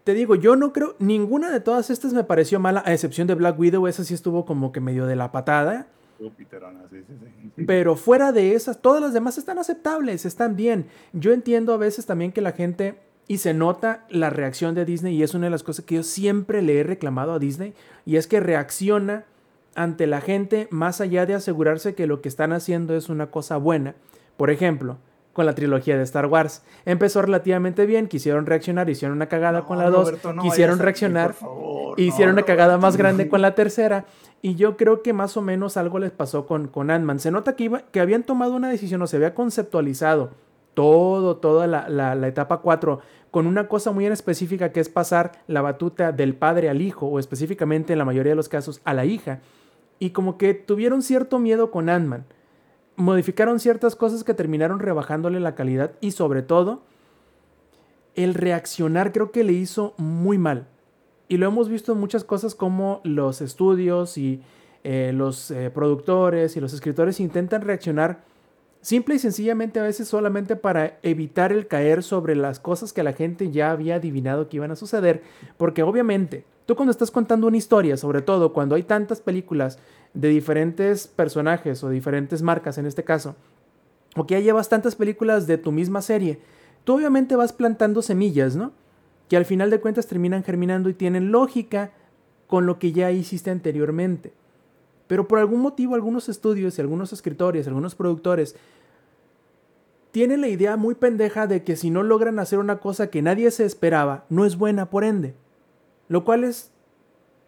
[0.03, 3.35] te digo, yo no creo, ninguna de todas estas me pareció mala, a excepción de
[3.35, 5.87] Black Widow, esa sí estuvo como que medio de la patada,
[6.21, 7.63] Estuvo piterona, sí, sí, sí.
[7.67, 10.85] pero fuera de esas, todas las demás están aceptables, están bien.
[11.13, 15.15] Yo entiendo a veces también que la gente, y se nota la reacción de Disney,
[15.15, 17.73] y es una de las cosas que yo siempre le he reclamado a Disney,
[18.05, 19.25] y es que reacciona
[19.73, 23.57] ante la gente más allá de asegurarse que lo que están haciendo es una cosa
[23.57, 23.95] buena.
[24.37, 24.97] Por ejemplo,
[25.33, 26.63] con la trilogía de Star Wars.
[26.85, 30.75] Empezó relativamente bien, quisieron reaccionar, hicieron una cagada No, con la 2, Roberto, no quisieron
[30.75, 34.05] aquí, reaccionar, favor, e hicieron no, una cagada más grande con la tercera.
[34.41, 37.19] Y yo creo que más o menos algo les pasó con, con Ant-Man.
[37.19, 40.31] Se nota que, iba- que habían tomado una decisión o se había conceptualizado
[40.73, 44.89] todo, toda la, la- la etapa 4 con una cosa muy en específica que es
[44.89, 48.81] pasar la batuta del padre al hijo o específicamente en la mayoría de los casos
[48.83, 49.39] a la hija.
[49.99, 52.25] Y como que tuvieron cierto miedo con Ant-Man.
[53.01, 56.83] Modificaron ciertas cosas que terminaron rebajándole la calidad y sobre todo
[58.13, 60.67] el reaccionar creo que le hizo muy mal.
[61.27, 64.43] Y lo hemos visto en muchas cosas como los estudios y
[64.83, 68.23] eh, los eh, productores y los escritores intentan reaccionar
[68.81, 73.13] simple y sencillamente a veces solamente para evitar el caer sobre las cosas que la
[73.13, 75.23] gente ya había adivinado que iban a suceder.
[75.57, 79.79] Porque obviamente, tú cuando estás contando una historia, sobre todo cuando hay tantas películas
[80.13, 83.35] de diferentes personajes o diferentes marcas en este caso,
[84.15, 86.39] o que ya llevas tantas películas de tu misma serie,
[86.83, 88.73] tú obviamente vas plantando semillas, ¿no?
[89.29, 91.91] Que al final de cuentas terminan germinando y tienen lógica
[92.47, 94.33] con lo que ya hiciste anteriormente.
[95.07, 98.55] Pero por algún motivo algunos estudios y algunos escritores, algunos productores
[100.11, 103.49] tienen la idea muy pendeja de que si no logran hacer una cosa que nadie
[103.51, 105.35] se esperaba, no es buena por ende.
[106.09, 106.71] Lo cual es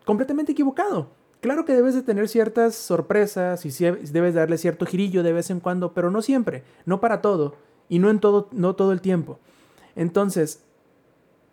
[0.06, 1.10] completamente equivocado.
[1.44, 3.70] Claro que debes de tener ciertas sorpresas y
[4.14, 7.58] debes darle cierto girillo de vez en cuando, pero no siempre, no para todo
[7.90, 9.40] y no en todo, no todo el tiempo.
[9.98, 10.64] Entonces,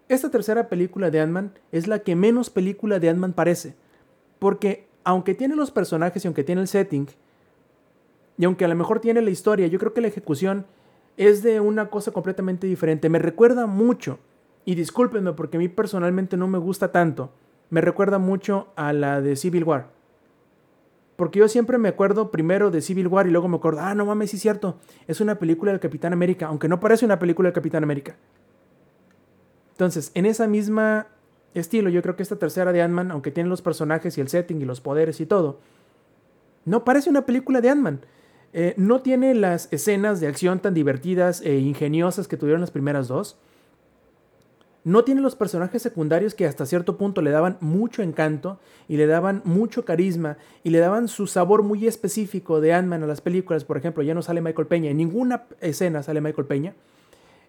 [0.09, 3.75] esta tercera película de Ant-Man es la que menos película de Ant-Man parece,
[4.39, 7.09] porque aunque tiene los personajes y aunque tiene el setting,
[8.39, 10.67] y aunque a lo mejor tiene la historia, yo creo que la ejecución
[11.17, 13.09] es de una cosa completamente diferente.
[13.09, 14.21] Me recuerda mucho
[14.65, 17.33] y discúlpenme porque a mí personalmente no me gusta tanto,
[17.71, 19.89] me recuerda mucho a la de Civil War.
[21.17, 24.07] Porque yo siempre me acuerdo primero de Civil War y luego me acuerdo, ah, no
[24.07, 27.49] mames, sí es cierto, es una película del Capitán América, aunque no parece una película
[27.49, 28.17] del Capitán América.
[29.73, 31.09] Entonces, en esa misma
[31.55, 34.61] estilo, yo creo que esta tercera de Ant-Man, aunque tiene los personajes y el setting
[34.61, 35.61] y los poderes y todo,
[36.65, 38.01] no parece una película de Ant-Man.
[38.53, 43.09] Eh, no tiene las escenas de acción tan divertidas e ingeniosas que tuvieron las primeras
[43.09, 43.39] dos.
[44.83, 48.59] No tiene los personajes secundarios que hasta cierto punto le daban mucho encanto
[48.89, 53.07] y le daban mucho carisma y le daban su sabor muy específico de Ant-Man a
[53.07, 53.65] las películas.
[53.65, 56.75] Por ejemplo, ya no sale Michael Peña, en ninguna escena sale Michael Peña.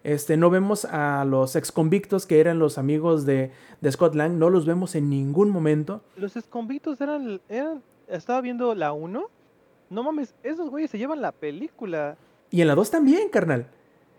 [0.04, 4.32] Este, no vemos a los ex convictos que eran los amigos de, de Scott Lang,
[4.32, 6.02] no los vemos en ningún momento.
[6.16, 7.82] Los ex convictos eran, eran.
[8.08, 9.30] Estaba viendo la 1.
[9.90, 12.16] No mames, esos güeyes se llevan la película.
[12.50, 13.68] Y en la 2 también, carnal.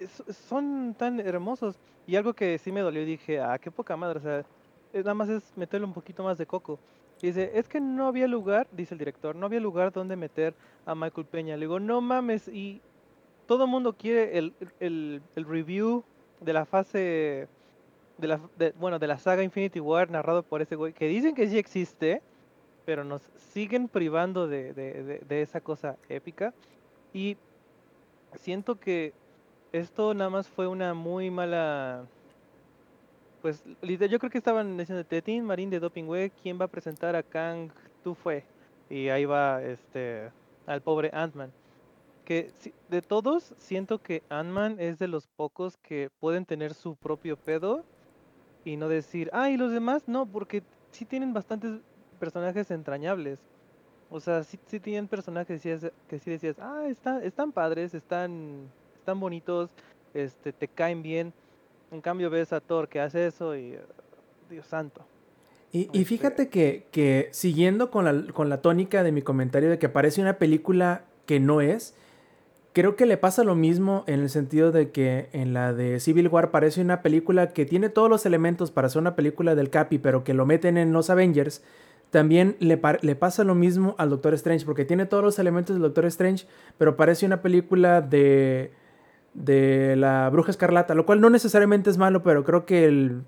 [0.07, 1.79] Son tan hermosos.
[2.05, 4.19] Y algo que sí me dolió, dije, ah, qué poca madre.
[4.19, 4.45] O sea,
[4.93, 6.79] nada más es meterle un poquito más de coco.
[7.21, 10.53] Dice, es que no había lugar, dice el director, no había lugar donde meter
[10.85, 11.55] a Michael Peña.
[11.55, 12.81] Le digo, no mames, y
[13.47, 16.03] todo el mundo quiere el, el, el review
[16.41, 17.47] de la fase,
[18.17, 21.35] de la, de- bueno, de la saga Infinity War narrado por ese güey, que dicen
[21.35, 22.21] que sí existe,
[22.85, 26.53] pero nos siguen privando de- de- de esa cosa épica.
[27.13, 27.37] Y
[28.35, 29.13] siento que
[29.73, 32.05] esto nada más fue una muy mala.
[33.41, 37.15] Pues yo creo que estaban diciendo Tetín Marín de Doping Way, ¿quién va a presentar
[37.15, 37.71] a Kang?
[38.03, 38.45] Tú fue.
[38.89, 40.31] Y ahí va este
[40.65, 41.51] al pobre Ant-Man.
[42.23, 42.51] Que
[42.89, 47.83] de todos, siento que Ant-Man es de los pocos que pueden tener su propio pedo
[48.63, 51.81] y no decir, ah, y los demás no, porque sí tienen bastantes
[52.19, 53.39] personajes entrañables.
[54.09, 55.61] O sea, sí, sí tienen personajes
[56.07, 58.69] que sí decías, ah, está, están padres, están,
[59.03, 59.69] están bonitos,
[60.13, 61.33] este, te caen bien.
[61.91, 63.81] En cambio ves a Thor que hace eso y, eh,
[64.49, 65.01] Dios santo.
[65.73, 69.69] Y, y Este- fíjate que, que siguiendo con la, con la tónica de mi comentario
[69.69, 71.95] de que parece una película que no es,
[72.71, 76.29] creo que le pasa lo mismo en el sentido de que en la de Civil
[76.29, 79.97] War parece una película que tiene todos los elementos para ser una película del Capi,
[79.97, 81.61] pero que lo meten en los Avengers.
[82.09, 85.81] También le, le pasa lo mismo al Doctor Strange, porque tiene todos los elementos del
[85.83, 86.45] Doctor Strange,
[86.77, 88.71] pero parece una película de,
[89.33, 93.21] de la Bruja Escarlata, lo cual no necesariamente es malo, pero creo que el,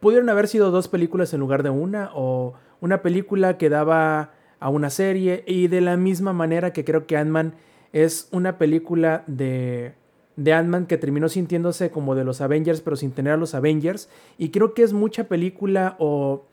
[0.00, 4.68] pudieron haber sido dos películas en lugar de una, o una película que daba a
[4.68, 7.54] una serie, y de la misma manera que creo que Ant-Man
[7.92, 9.92] es una película de,
[10.36, 14.08] de Ant-Man que terminó sintiéndose como de los Avengers, pero sin tener a los Avengers,
[14.38, 16.44] y creo que es mucha película o...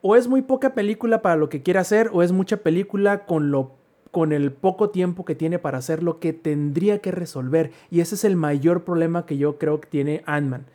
[0.00, 3.50] O es muy poca película para lo que quiere hacer, o es mucha película con
[3.50, 3.77] lo
[4.18, 7.70] con el poco tiempo que tiene para hacer lo que tendría que resolver.
[7.88, 10.66] Y ese es el mayor problema que yo creo que tiene Ant-Man.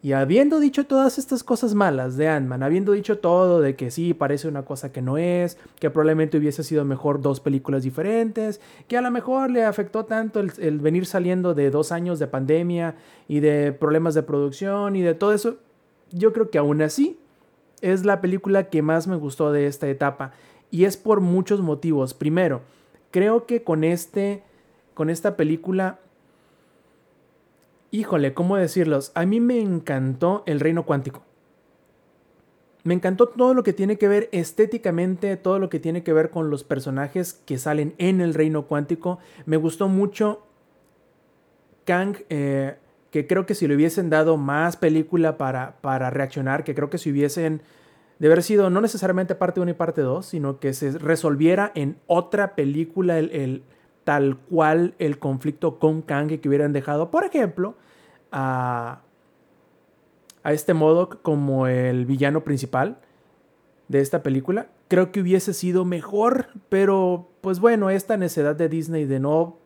[0.00, 4.14] Y habiendo dicho todas estas cosas malas de Ant-Man, habiendo dicho todo de que sí,
[4.14, 8.96] parece una cosa que no es, que probablemente hubiese sido mejor dos películas diferentes, que
[8.96, 12.94] a lo mejor le afectó tanto el, el venir saliendo de dos años de pandemia
[13.28, 15.56] y de problemas de producción y de todo eso,
[16.10, 17.18] yo creo que aún así
[17.82, 20.32] es la película que más me gustó de esta etapa.
[20.70, 22.14] Y es por muchos motivos.
[22.14, 22.62] Primero,
[23.10, 24.42] creo que con este.
[24.94, 26.00] Con esta película.
[27.90, 29.12] Híjole, ¿cómo decirlos?
[29.14, 31.22] A mí me encantó el reino cuántico.
[32.86, 36.30] Me encantó todo lo que tiene que ver estéticamente, todo lo que tiene que ver
[36.30, 39.18] con los personajes que salen en el reino cuántico.
[39.44, 40.46] Me gustó mucho
[41.84, 42.76] Kang, eh,
[43.10, 46.98] que creo que si le hubiesen dado más película para, para reaccionar, que creo que
[46.98, 47.62] si hubiesen
[48.18, 51.98] de haber sido no necesariamente parte 1 y parte 2, sino que se resolviera en
[52.06, 53.62] otra película el,
[54.04, 57.74] tal cual el conflicto con Kang que hubieran dejado, por ejemplo,
[58.32, 59.00] a,
[60.42, 62.98] a este Modoc como el villano principal
[63.88, 64.68] de esta película.
[64.88, 69.58] Creo que hubiese sido mejor, pero pues bueno, esta necedad de Disney de no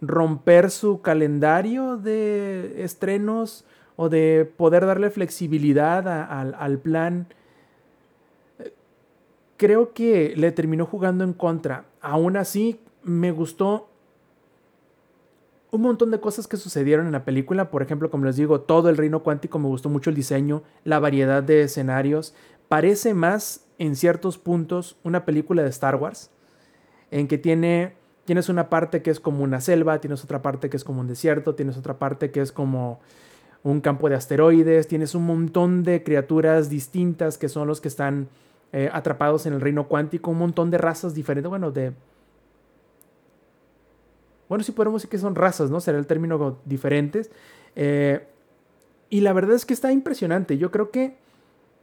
[0.00, 3.64] romper su calendario de estrenos
[4.00, 7.26] o de poder darle flexibilidad al- plan,
[9.56, 11.86] creo que le terminó jugando en contra.
[12.00, 13.88] Aún así, me gustó
[15.72, 17.72] un montón de cosas que sucedieron en la película.
[17.72, 21.00] Por ejemplo, como les digo, todo el reino cuántico me gustó mucho el diseño, la
[21.00, 22.36] variedad de escenarios.
[22.68, 26.30] Parece más, en ciertos puntos, una película de Star Wars,
[27.10, 27.94] en que tiene,
[28.26, 31.08] tienes una parte que es como una selva, tienes otra parte que es como un
[31.08, 33.00] desierto, tienes otra parte que es como
[33.70, 38.28] un campo de asteroides, tienes un montón de criaturas distintas que son los que están
[38.72, 41.92] eh, atrapados en el reino cuántico, un montón de razas diferentes, bueno, de
[44.48, 45.78] bueno, sí podemos decir que son razas, ¿no?
[45.80, 47.30] Será el término diferentes.
[47.76, 48.26] Eh,
[49.10, 50.56] y la verdad es que está impresionante.
[50.56, 51.16] Yo creo que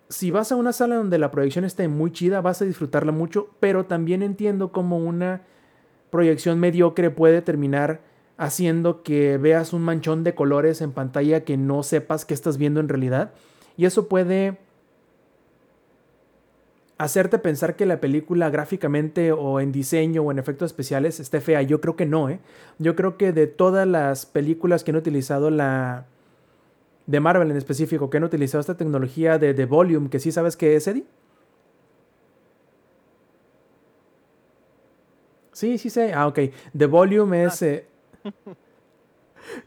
[0.10, 3.50] si vas a una sala donde la proyección esté muy chida, vas a disfrutarla mucho,
[3.60, 5.42] pero también entiendo cómo una
[6.10, 8.02] proyección mediocre puede terminar
[8.38, 12.80] haciendo que veas un manchón de colores en pantalla que no sepas qué estás viendo
[12.80, 13.32] en realidad.
[13.78, 14.58] Y eso puede
[16.98, 21.62] hacerte pensar que la película gráficamente o en diseño o en efectos especiales esté fea.
[21.62, 22.40] Yo creo que no, ¿eh?
[22.80, 26.06] Yo creo que de todas las películas que han utilizado la...
[27.06, 30.56] de Marvel en específico, que han utilizado esta tecnología de, de volume, que sí sabes
[30.56, 31.06] qué es, Eddie.
[35.52, 36.14] Sí, sí sé.
[36.14, 36.40] Ah, ok.
[36.78, 37.62] The Volume es...
[37.62, 37.88] Eh,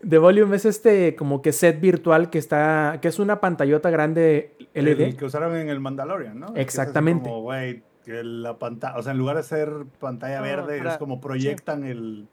[0.09, 4.55] The Volume es este como que set virtual que está, que es una pantallota grande
[4.75, 5.01] LED.
[5.01, 6.55] El que usaron en el Mandalorian, ¿no?
[6.57, 7.29] Exactamente.
[7.29, 7.51] Como,
[8.05, 12.27] que la pantalla, o sea, en lugar de ser pantalla verde, es como proyectan el,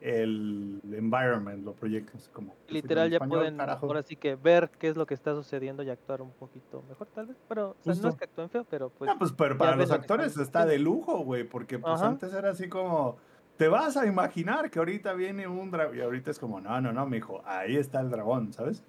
[0.00, 2.54] el environment, lo proyectan como.
[2.68, 6.22] Literal, ya pueden ahora sí que ver qué es lo que está sucediendo y actuar
[6.22, 7.36] un poquito mejor, tal vez.
[7.48, 9.10] Pero, no es que actúen feo, pero pues.
[9.10, 12.68] No, pues, pero para los actores está de lujo, güey, porque pues antes era así
[12.68, 13.18] como
[13.60, 15.98] te vas a imaginar que ahorita viene un dragón.
[15.98, 18.82] Y ahorita es como, no, no, no, mijo, ahí está el dragón, ¿sabes?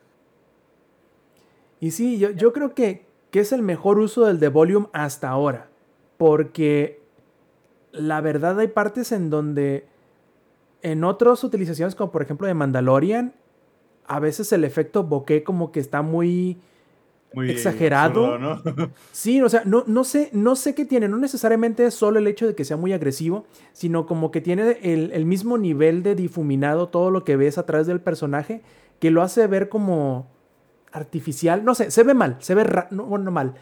[1.82, 5.28] Y sí, yo, yo creo que, que, es el mejor uso del The Volume hasta
[5.28, 5.68] ahora.
[6.16, 7.02] Porque
[7.92, 9.88] la verdad hay partes en donde
[10.84, 13.34] en otras utilizaciones, como por ejemplo de Mandalorian,
[14.08, 16.62] a veces el efecto bokeh como que está muy
[17.34, 18.38] muy exagerado.
[18.38, 18.62] ¿no?
[19.12, 21.08] sí, o sea, no, no, sé, no sé qué tiene.
[21.08, 24.78] No necesariamente es solo el hecho de que sea muy agresivo, sino como que tiene
[24.82, 28.62] el, mismo nivel de difuminado todo lo que ves a través del personaje,
[29.00, 30.28] que lo hace ver como
[30.92, 31.64] artificial.
[31.64, 33.56] No sé, se ve mal, se ve no, bueno, mal.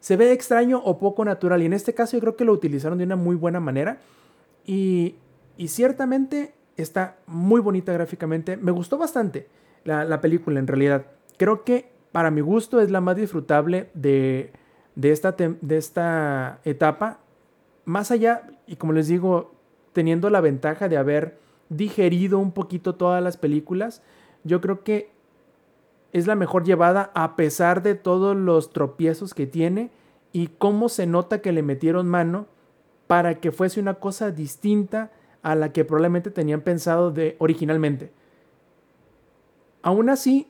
[0.00, 1.62] Se ve extraño o poco natural.
[1.62, 3.98] Y en este caso yo creo que lo utilizaron de una muy buena manera.
[4.66, 5.16] Y,
[5.56, 8.56] y ciertamente está muy bonita gráficamente.
[8.56, 9.48] Me gustó bastante
[9.84, 11.06] la, la película en realidad.
[11.36, 14.52] Creo que para mi gusto es la más disfrutable de,
[15.02, 17.18] esta, de esta etapa.
[17.86, 19.50] Más allá, y como les digo,
[19.92, 21.40] teniendo la ventaja de haber
[21.70, 24.00] digerido un poquito todas las películas,
[24.44, 25.10] yo creo que
[26.12, 29.90] es la mejor llevada a pesar de todos los tropiezos que tiene
[30.30, 32.46] y cómo se nota que le metieron mano
[33.08, 35.10] para que fuese una cosa distinta
[35.42, 38.12] a la que probablemente tenían pensado de originalmente.
[39.82, 40.46] Aún así,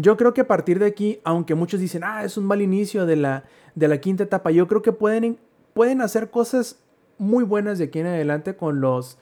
[0.00, 3.04] yo creo que a partir de aquí, aunque muchos dicen, ah, es un mal inicio
[3.04, 3.44] de la,
[3.74, 5.38] de la quinta etapa, yo creo que pueden,
[5.74, 6.78] pueden hacer cosas
[7.18, 9.18] muy buenas de aquí en adelante con los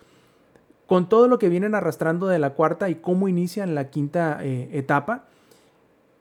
[0.84, 4.68] con todo lo que vienen arrastrando de la cuarta y cómo inician la quinta eh,
[4.72, 5.24] etapa.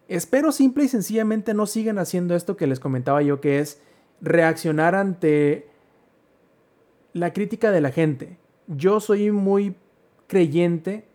[0.07, 3.79] Espero simple y sencillamente no sigan haciendo esto que les comentaba yo, que es
[4.21, 5.67] reaccionar ante
[7.13, 8.39] la crítica de la gente.
[8.65, 9.75] Yo soy muy
[10.25, 11.05] creyente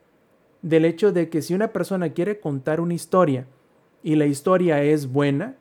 [0.62, 3.46] del hecho de que si una persona quiere contar una historia
[4.02, 5.56] y la historia es buena,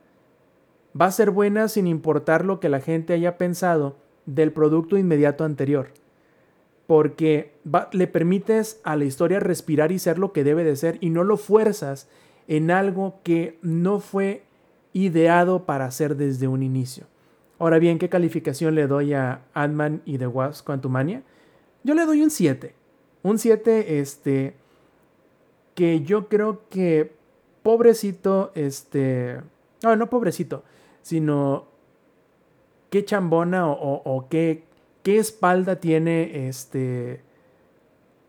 [0.98, 3.96] va a ser buena sin importar lo que la gente haya pensado
[4.26, 5.92] del producto inmediato anterior.
[6.86, 7.52] Porque
[7.92, 11.22] le permites a la historia respirar y ser lo que debe de ser y no
[11.22, 12.08] lo fuerzas
[12.48, 14.42] en algo que no fue
[14.92, 17.06] ideado para hacer desde un inicio.
[17.60, 21.22] Ahora bien, ¿qué calificación le doy a Ant-Man y The Wasp Quantumania?
[21.84, 22.74] Yo le doy un 7.
[23.22, 24.54] Un 7, este,
[25.80, 27.10] que yo creo que
[27.62, 29.40] pobrecito, este,
[29.82, 30.62] no, no pobrecito,
[31.00, 31.68] sino
[32.90, 34.64] qué chambona o, qué,
[35.02, 37.22] qué espalda tiene este,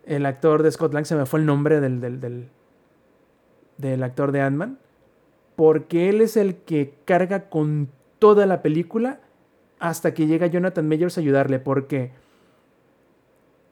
[0.06, 2.48] el actor de Scott Lang, se me fue el nombre del, del,
[3.78, 4.80] del, actor de Ant-Man,
[5.58, 9.20] porque él es el que carga con toda la película
[9.78, 12.14] hasta que llega Jonathan Majors a ayudarle, porque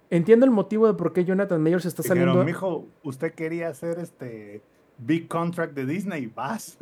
[0.09, 2.33] Entiendo el motivo de por qué Jonathan Mayors está saliendo.
[2.33, 4.61] Pero, mijo, usted quería hacer este
[4.97, 6.77] big contract de Disney, vas.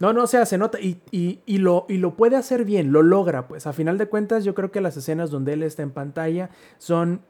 [0.00, 0.98] No, no, o sea, se nota y,
[1.58, 4.70] lo, y lo puede hacer bien, lo logra, pues a final de cuentas yo creo
[4.70, 7.20] que las escenas donde él está en pantalla son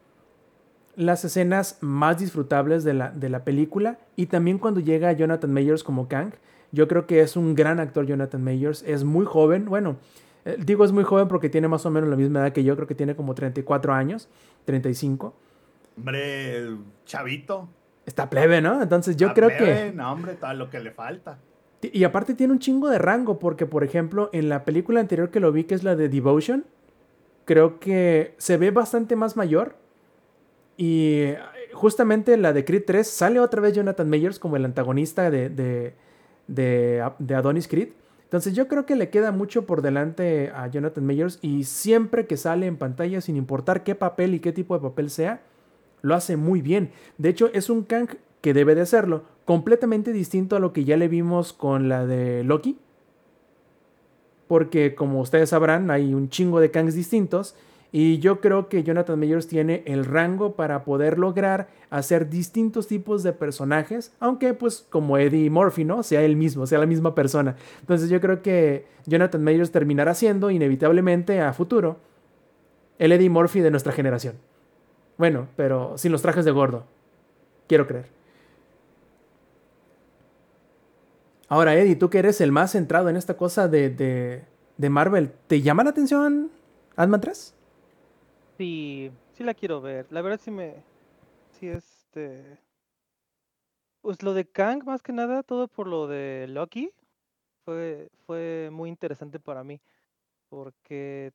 [0.94, 5.82] las escenas más disfrutables de la, de la película y también cuando llega Jonathan Mayors
[5.82, 6.34] como Kang,
[6.70, 9.96] yo creo que es un gran actor Jonathan Mayors, es muy joven, bueno,
[10.44, 12.74] eh, digo es muy joven porque tiene más o menos la misma edad que yo,
[12.76, 14.28] creo que tiene como 34 años,
[14.64, 15.34] 35.
[15.96, 17.68] Hombre, chavito.
[18.06, 18.82] Está plebe, ¿no?
[18.82, 19.92] Entonces yo creo que...
[19.94, 21.38] No, hombre, todo lo que le falta.
[21.82, 25.40] Y aparte tiene un chingo de rango, porque por ejemplo, en la película anterior que
[25.40, 26.64] lo vi, que es la de Devotion,
[27.44, 29.76] creo que se ve bastante más mayor.
[30.76, 31.38] Y eh,
[31.72, 35.94] justamente la de Creed 3 sale otra vez Jonathan Mayers como el antagonista de, de,
[36.46, 37.90] de, de Adonis Creed
[38.30, 42.36] Entonces yo creo que le queda mucho por delante a Jonathan Majors y siempre que
[42.36, 45.42] sale en pantalla, sin importar qué papel y qué tipo de papel sea,
[46.00, 46.92] lo hace muy bien.
[47.18, 48.08] De hecho, es un Kang
[48.40, 52.44] que debe de serlo, completamente distinto a lo que ya le vimos con la de
[52.44, 52.78] Loki.
[54.46, 57.56] Porque como ustedes sabrán, hay un chingo de Kangs distintos
[57.92, 63.24] y yo creo que Jonathan Majors tiene el rango para poder lograr hacer distintos tipos
[63.24, 66.04] de personajes, aunque pues como Eddie Murphy, ¿no?
[66.04, 67.56] Sea el mismo, sea la misma persona.
[67.80, 71.96] Entonces yo creo que Jonathan Majors terminará siendo inevitablemente a futuro
[72.98, 74.36] el Eddie Murphy de nuestra generación.
[75.18, 76.84] Bueno, pero sin los trajes de gordo.
[77.66, 78.06] Quiero creer.
[81.48, 84.44] Ahora, Eddie, tú que eres el más centrado en esta cosa de, de,
[84.76, 86.50] de Marvel, ¿te llama la atención
[86.94, 87.54] Ant-Man 3?
[88.60, 90.06] Sí, sí la quiero ver.
[90.12, 90.84] La verdad sí me,
[91.48, 92.58] sí este,
[94.02, 96.92] pues lo de Kang más que nada, todo por lo de Loki,
[97.64, 99.80] fue, fue muy interesante para mí,
[100.50, 101.32] porque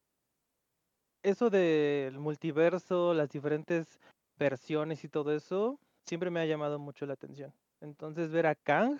[1.23, 3.99] eso del multiverso, las diferentes
[4.37, 7.51] versiones y todo eso, siempre me ha llamado mucho la atención.
[7.81, 8.99] Entonces ver a Kang,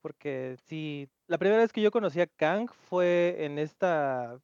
[0.00, 4.38] porque sí, la primera vez que yo conocí a Kang fue en esta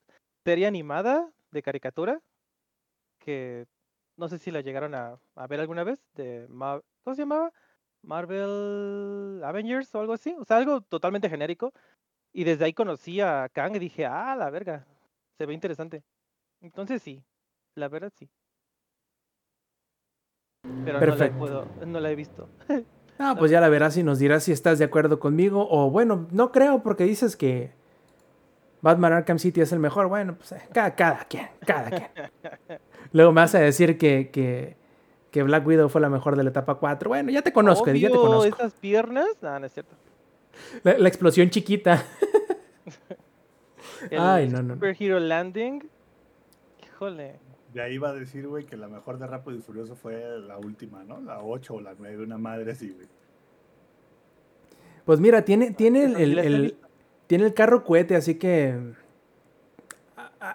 [0.45, 2.21] serie animada de caricatura
[3.21, 3.67] que
[4.17, 7.53] no sé si la llegaron a, a ver alguna vez, de Mar ¿cómo se llamaba?
[8.03, 11.73] Marvel Avengers o algo así, o sea, algo totalmente genérico.
[12.33, 14.87] Y desde ahí conocí a Kang y dije, ah, la verga,
[15.37, 16.03] se ve interesante.
[16.61, 17.23] Entonces sí,
[17.75, 18.29] la verdad sí.
[20.85, 22.49] Pero no la, puedo, no la he visto.
[23.19, 25.67] Ah, pues ya la verás y nos dirás si estás de acuerdo conmigo.
[25.71, 27.73] O bueno, no creo porque dices que
[28.83, 30.09] Batman Arkham City es el mejor.
[30.09, 32.09] Bueno, pues eh, cada, cada quien, cada quien.
[33.13, 34.77] Luego me vas a decir que, que,
[35.31, 37.09] que Black Widow fue la mejor de la etapa 4.
[37.09, 38.57] Bueno, ya te conozco, Eddie, ya te Obvio, conozco.
[38.57, 39.95] esas piernas, no, no es cierto.
[40.83, 42.05] La, la explosión chiquita.
[44.11, 44.75] El Ay, no, no, no.
[44.75, 45.87] Superhero Landing,
[46.83, 47.39] híjole.
[47.75, 50.57] De ahí iba a decir, güey, que la mejor de Rápido y Furioso fue la
[50.59, 51.21] última, ¿no?
[51.21, 53.07] La 8 o la 9, una madre así, güey.
[55.05, 56.77] Pues mira, tiene, tiene el.
[57.31, 58.75] Tiene el carro cohete, así que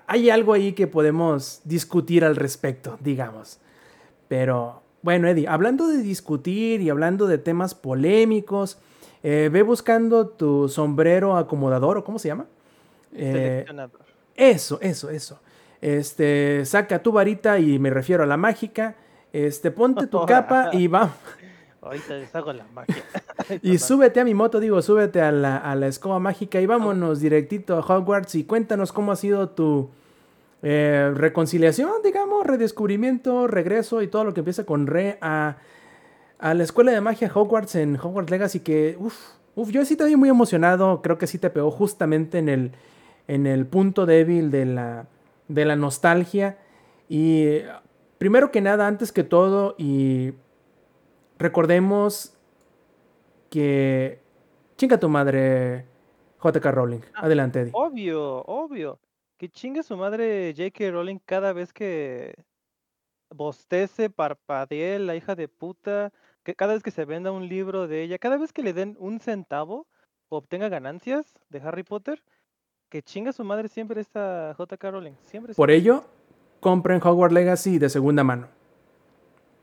[0.07, 3.61] hay algo ahí que podemos discutir al respecto, digamos.
[4.27, 8.77] Pero bueno, Eddie, hablando de discutir y hablando de temas polémicos,
[9.23, 12.45] eh, ve buscando tu sombrero acomodador, ¿o cómo se llama?
[13.13, 14.01] Eh, Seleccionador.
[14.35, 15.39] eso, eso, eso.
[15.79, 18.97] Este, saca tu varita y me refiero a la mágica.
[19.31, 21.15] Este, ponte tu capa y va.
[21.81, 23.01] Ahorita hago la magia.
[23.61, 27.19] Y súbete a mi moto, digo, súbete a la, a la escoba mágica y vámonos
[27.19, 29.89] directito a Hogwarts y cuéntanos cómo ha sido tu
[30.63, 35.57] eh, reconciliación, digamos, redescubrimiento, regreso y todo lo que empieza con re a,
[36.39, 39.17] a la escuela de magia Hogwarts en Hogwarts Legacy que, uff,
[39.55, 42.71] uf, yo sí te vi muy emocionado, creo que sí te pegó justamente en el,
[43.27, 45.07] en el punto débil de la,
[45.47, 46.57] de la nostalgia.
[47.09, 47.67] Y eh,
[48.17, 50.33] primero que nada, antes que todo y
[51.37, 52.34] recordemos
[53.49, 54.19] que
[54.77, 55.85] chinga tu madre
[56.43, 57.01] JK Rowling.
[57.13, 57.71] Ah, Adelante, Eddie.
[57.73, 58.99] Obvio, obvio.
[59.37, 60.91] Que chingue su madre J.K.
[60.91, 62.35] Rowling cada vez que
[63.33, 68.03] bostece, parpadee, la hija de puta, que cada vez que se venda un libro de
[68.03, 69.87] ella, cada vez que le den un centavo
[70.29, 72.23] o obtenga ganancias de Harry Potter,
[72.89, 74.91] que chinga su madre siempre esta J.K.
[74.91, 75.15] Rowling.
[75.23, 75.53] Siempre.
[75.53, 75.75] Por siempre.
[75.75, 76.05] ello,
[76.61, 78.47] compren Hogwarts Legacy de segunda mano.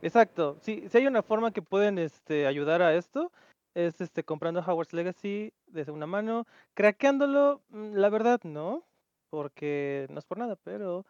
[0.02, 0.56] Exacto.
[0.60, 3.30] Si, si hay una forma que pueden este, ayudar a esto,
[3.74, 8.84] es este, comprando Hogwarts Legacy de segunda mano, craqueándolo, mm, la verdad no,
[9.30, 11.06] porque no es por nada, pero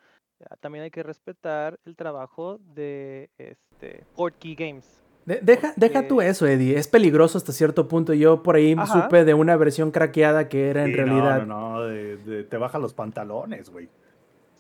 [0.49, 5.03] ah, también hay que respetar el trabajo de este, Portkey Games.
[5.25, 6.77] De- deja, deja tú eso, Eddie.
[6.77, 8.13] Es peligroso hasta cierto punto.
[8.13, 9.05] Yo por ahí Ajá.
[9.05, 11.47] supe de una versión craqueada que era en realidad.
[11.47, 13.89] No, no, no, de- de- te baja los pantalones, güey.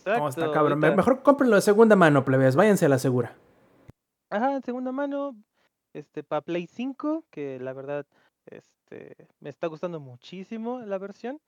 [0.06, 0.74] No, está cabrón.
[0.84, 2.54] Ahorita- Mejor cómprenlo de segunda mano, plebes.
[2.54, 3.34] Váyanse a la segura.
[4.30, 5.34] Ajá, en segunda mano,
[5.94, 8.06] este, para Play 5, que la verdad,
[8.46, 11.40] este, me está gustando muchísimo la versión.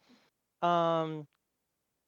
[0.61, 1.26] Am,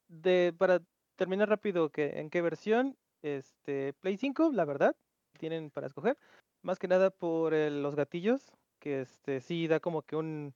[0.09, 0.83] de, para
[1.17, 2.97] terminar rápido, que, ¿en qué versión?
[3.23, 4.97] Este, Play 5, la verdad,
[5.39, 6.19] tienen para escoger.
[6.63, 10.55] Más que nada por el- los gatillos, que este, sí da como que un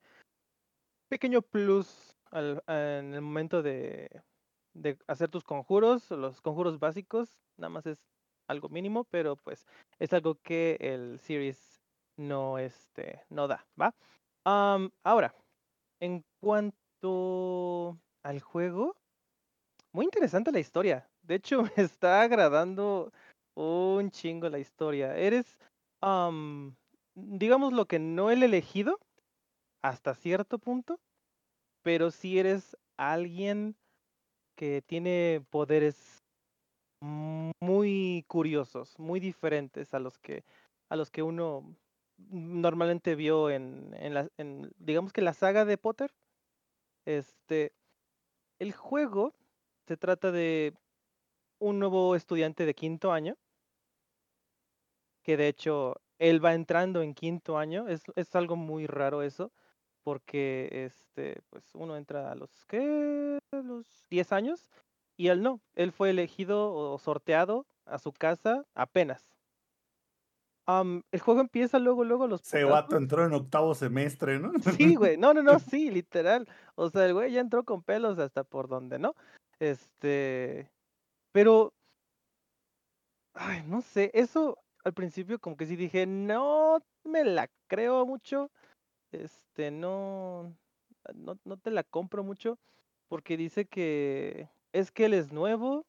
[1.09, 4.23] pequeño plus al- en el momento de,
[4.75, 7.99] de hacer tus conjuros, los conjuros básicos, nada más es
[8.51, 9.67] algo mínimo, pero pues
[9.99, 11.81] es algo que el Series
[12.17, 13.95] no, este, no da, ¿va?
[14.45, 15.35] Am, ahora,
[16.01, 18.97] en cuanto al juego,
[19.93, 21.09] muy interesante la historia.
[21.23, 23.13] De hecho, me está agradando
[23.55, 25.17] un chingo la historia.
[25.17, 25.59] Eres,
[26.03, 26.77] am,
[27.15, 28.99] digamos lo que no el elegido
[29.83, 31.01] hasta cierto punto,
[31.83, 33.77] pero sí eres alguien
[34.57, 36.20] que tiene poderes
[37.01, 40.45] muy curiosos, muy diferentes a los que
[40.89, 41.77] a los que uno
[42.19, 46.13] normalmente vio en, en la, en, digamos que la saga de Potter.
[47.07, 47.73] Este,
[48.59, 49.35] el juego
[49.87, 50.75] se trata de
[51.59, 53.37] un nuevo estudiante de quinto año,
[55.23, 59.53] que de hecho él va entrando en quinto año, es, es algo muy raro eso,
[60.03, 63.39] porque este, pues uno entra a los, ¿qué?
[63.53, 64.69] los 10 años
[65.21, 69.23] y él no, él fue elegido o sorteado a su casa apenas.
[70.67, 72.71] El juego empieza luego, luego los putazos.
[72.71, 74.51] vato entró en octavo semestre, ¿no?
[74.81, 76.49] Sí, güey, no, no, no, sí, literal.
[76.75, 79.15] O sea, el güey ya entró con pelos hasta por donde, ¿no?
[79.59, 80.71] Este,
[81.33, 81.75] pero,
[83.35, 88.51] ay, no sé, eso al principio como que sí dije, no me la creo mucho,
[89.13, 90.57] este, no,
[91.15, 92.59] no, no te la compro mucho,
[93.09, 95.87] porque dice que es que él es nuevo,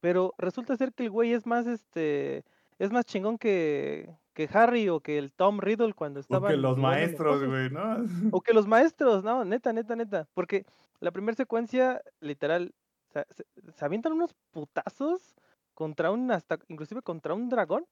[0.00, 2.44] pero resulta ser que el güey es más, este,
[2.78, 6.76] es más chingón que, que Harry o que el Tom Riddle cuando estaban Porque los
[6.76, 8.04] jugando maestros, güey, ¿no?
[8.32, 10.28] O que los maestros, no, neta, neta, neta.
[10.34, 10.64] Porque
[11.00, 12.74] la primera secuencia, literal,
[13.12, 15.34] se, se- avientan unos putazos
[15.74, 17.86] contra un, hasta inclusive contra un dragón.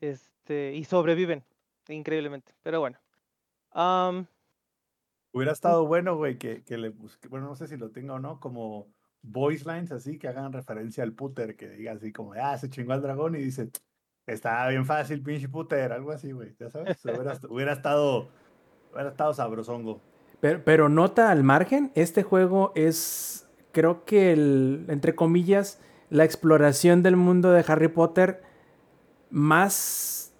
[0.00, 1.44] Este, y sobreviven,
[1.88, 2.54] increíblemente.
[2.62, 2.98] Pero bueno.
[3.70, 4.26] Am,
[5.32, 8.18] Hubiera estado bueno, güey, que, que le busque, bueno, no sé si lo tenga o
[8.18, 8.88] no, como
[9.22, 12.92] voice lines así que hagan referencia al puter, que diga así como, ah, se chingó
[12.92, 13.70] al dragón y dice,
[14.26, 17.02] está bien fácil, pinche puter, algo así, güey, ya sabes,
[17.48, 18.28] hubiera estado,
[18.92, 20.00] hubiera estado sabrosongo.
[20.40, 25.80] Pero, pero nota al margen, este juego es, creo que, el, entre comillas,
[26.10, 28.42] la exploración del mundo de Harry Potter
[29.30, 30.31] más...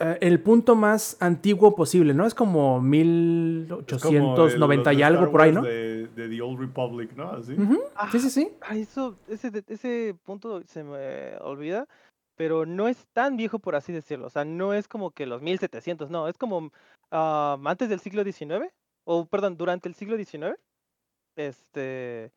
[0.00, 2.26] eh, el punto más antiguo posible, ¿no?
[2.26, 5.62] Es como Es como el- 1890 y algo por ahí, ¿no?
[5.62, 7.30] De, de The Old Republic, ¿no?
[7.30, 7.56] Así.
[7.94, 8.52] Ah, Sí, sí, sí.
[8.62, 11.86] ah, eso, ese, ese punto se me olvida.
[12.36, 14.26] Pero no es tan viejo, por así decirlo.
[14.26, 16.26] O sea, no es como que los 1700, no.
[16.26, 16.72] Es como
[17.12, 18.72] ah, antes del siglo XIX.
[19.06, 20.56] O, perdón, durante el siglo XIX.
[21.36, 22.32] Este.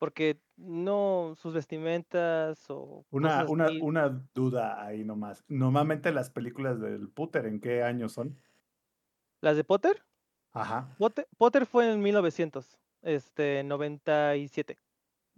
[0.00, 3.04] Porque no sus vestimentas o.
[3.10, 5.44] Una, una, una duda ahí nomás.
[5.46, 8.42] Normalmente las películas del puter, ¿en qué año son?
[9.42, 10.02] Las de Potter.
[10.52, 12.78] Ajá, Potter, Potter fue en 1900.
[13.02, 14.78] Este, 97.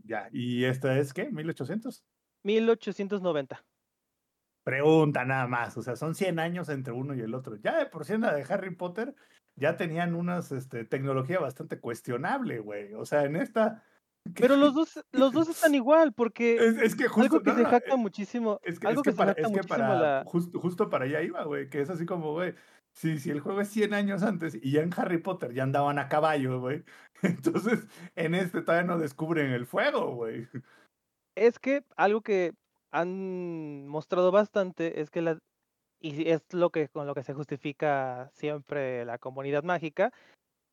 [0.04, 0.28] ya.
[0.32, 1.28] ¿Y esta es qué?
[1.30, 2.02] ¿1800?
[2.44, 3.64] 1890.
[4.62, 7.56] Pregunta nada más, o sea, son 100 años entre uno y el otro.
[7.56, 9.14] Ya de por sí en la de Harry Potter
[9.56, 12.94] ya tenían unas este, tecnología bastante cuestionable, güey.
[12.94, 13.84] O sea, en esta...
[14.34, 17.22] Pero los dos, los dos están igual, porque Es, es que justo...
[17.22, 18.60] algo que no, se jacta eh, muchísimo.
[18.62, 20.24] Es que, algo es que que, se para, jacta muchísimo para la.
[20.26, 22.54] justo, justo para allá iba, güey, que es así como, güey,
[22.94, 25.98] si, si el juego es 100 años antes y ya en Harry Potter ya andaban
[25.98, 26.84] a caballo, güey,
[27.22, 30.48] entonces en este todavía no descubren el fuego, güey.
[31.34, 32.52] Es que algo que
[32.90, 35.38] han mostrado bastante es que la
[36.02, 40.12] y es lo que con lo que se justifica siempre la comunidad mágica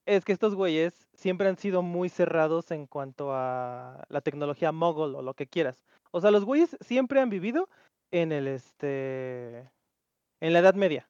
[0.09, 5.15] es que estos güeyes siempre han sido muy cerrados en cuanto a la tecnología mogul
[5.15, 5.85] o lo que quieras.
[6.11, 7.69] O sea, los güeyes siempre han vivido
[8.11, 9.69] en el este
[10.41, 11.07] en la Edad Media.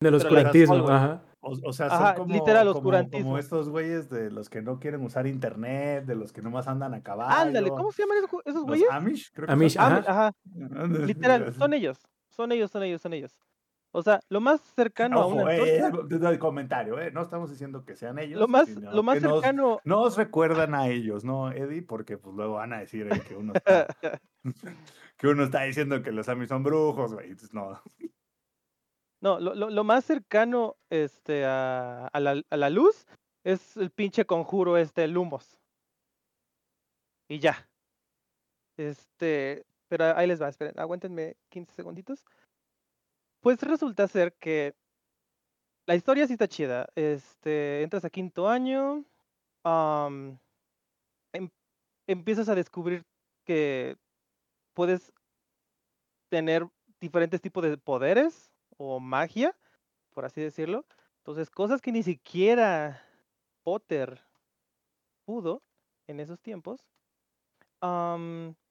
[0.00, 1.22] Del oscurantismo, ajá.
[1.40, 3.24] O, o sea, son Ajá, como, literal como, oscurantismo.
[3.26, 6.94] como estos güeyes de los que no quieren usar internet, de los que nomás andan
[6.94, 7.34] a caballo.
[7.34, 8.88] Ándale, ¿cómo se llaman esos, esos Los güeyes?
[8.90, 9.82] Amish, creo que Amish, son.
[9.82, 10.04] Ajá.
[10.06, 10.34] ajá,
[11.06, 11.98] literal, son ellos.
[12.30, 13.38] Son ellos, son ellos, son ellos.
[13.96, 17.48] O sea, lo más cercano a una Ojo, eh, antorcha, eh, comentario, eh, no estamos
[17.48, 18.40] diciendo que sean ellos.
[18.40, 21.82] lo más, lo más que nos- cercano Nos recuerdan a ellos, ¿no, Eddie?
[21.82, 23.86] Porque pues luego van a decir eh, que uno está,
[25.16, 27.26] que uno está diciendo que los Amish son brujos, güey.
[27.30, 27.80] Entonces, no.
[29.22, 33.06] No, lo, lo- lo más cercano este, a, a la, a la luz
[33.44, 35.56] es el pinche conjuro este, Lumos.
[37.30, 37.68] Y ya.
[38.76, 42.24] Este, pero ahí les va, esperen, aguántenme 15 segunditos.
[43.44, 44.74] Pues resulta ser que
[45.84, 46.88] la historia sí está chida.
[46.94, 49.04] Este, entras a quinto año,
[51.32, 51.50] em-
[52.06, 53.04] empiezas a descubrir
[53.44, 53.98] que
[54.74, 55.12] puedes
[56.30, 56.66] tener
[57.00, 59.54] diferentes tipos de poderes o magia,
[60.14, 60.86] por así decirlo.
[61.18, 63.02] Entonces, cosas que ni siquiera
[63.62, 64.22] Potter
[65.26, 65.62] pudo
[66.06, 66.80] en esos tiempos.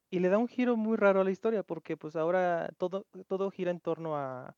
[0.09, 3.49] y le da un giro muy raro a la historia, porque pues ahora todo, todo
[3.51, 4.55] gira en torno a,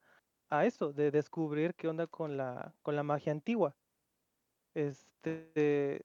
[0.50, 3.76] a eso, de descubrir qué onda con la, con la magia antigua.
[4.74, 6.02] Este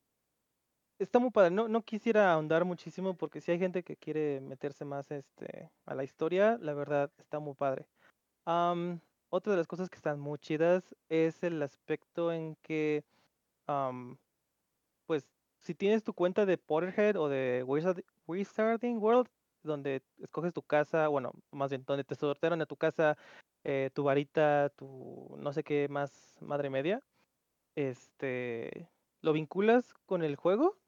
[0.99, 1.51] está muy padre.
[1.51, 5.95] No, no quisiera ahondar muchísimo porque si hay gente que quiere meterse más este, a
[5.95, 7.87] la historia, la verdad está muy padre.
[8.47, 9.01] Am,
[9.31, 13.05] otra de las cosas que están muy chidas es el aspecto en que,
[15.07, 15.27] pues,
[15.61, 19.29] si tienes tu cuenta de Potterhead o de Wizard- Wizarding World,
[19.63, 23.17] donde escoges tu casa, bueno, más bien donde te sortearon a tu casa,
[23.65, 27.03] eh, tu varita, tu no sé qué más madre media,
[27.75, 28.89] este,
[29.21, 30.79] lo vinculas con el juego.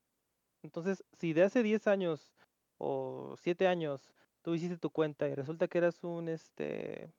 [0.63, 2.33] Entonces, si de hace 10 años
[2.79, 4.13] o 7 años
[4.43, 7.13] tú hiciste tu cuenta y resulta que eras un, este,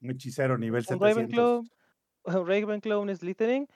[0.00, 1.00] Un hechicero nivel un 700.
[1.00, 1.64] Ravenclaw,
[2.24, 3.68] un Ravenclaw, un Slytherin,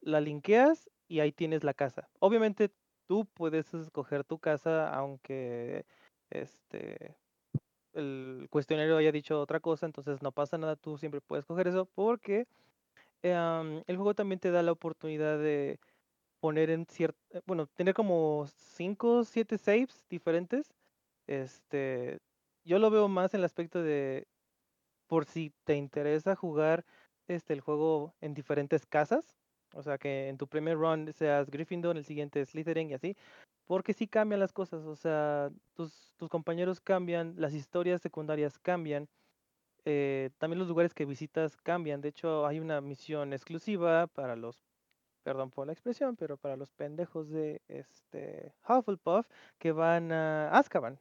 [0.00, 2.08] la linkeas y ahí tienes la casa.
[2.18, 2.70] Obviamente
[3.06, 5.86] tú puedes escoger tu casa aunque
[6.30, 7.16] este
[7.96, 11.86] el cuestionario haya dicho otra cosa, entonces no pasa nada, tú siempre puedes escoger eso
[11.86, 12.46] porque
[13.22, 15.80] em, el juego también te da la oportunidad de
[16.40, 20.74] poner en cierto, bueno, tener como 5 o 7 saves diferentes.
[21.26, 22.18] Este,
[22.64, 24.26] yo lo veo más en el aspecto de
[25.08, 26.84] por si te interesa jugar
[27.28, 29.36] este el juego en diferentes casas,
[29.74, 33.16] o sea que en tu primer run seas Gryffindor, en el siguiente Slytherin y así,
[33.66, 39.08] porque sí cambian las cosas, o sea, tus, tus compañeros cambian, las historias secundarias cambian,
[39.84, 44.64] eh, también los lugares que visitas cambian, de hecho hay una misión exclusiva para los,
[45.24, 49.26] perdón por la expresión, pero para los pendejos de este Hufflepuff
[49.58, 51.00] que van a Azkaban,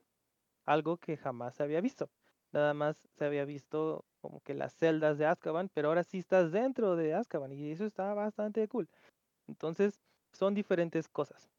[0.66, 2.10] algo que jamás se había visto.
[2.52, 6.52] Nada más se había visto como que las celdas de Azkaban, pero ahora sí estás
[6.52, 8.90] dentro de Azkaban y eso está bastante cool.
[9.48, 10.00] Entonces,
[10.32, 11.55] son diferentes cosas.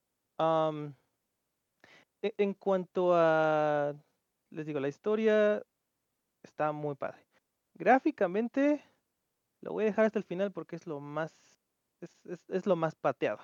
[2.23, 3.95] E- en cuanto a,
[4.51, 5.63] les digo, la historia
[6.43, 7.27] está muy padre.
[7.75, 8.85] Gráficamente,
[9.63, 11.35] lo voy a dejar hasta el final porque es lo más,
[12.25, 13.41] es, lo más pateado.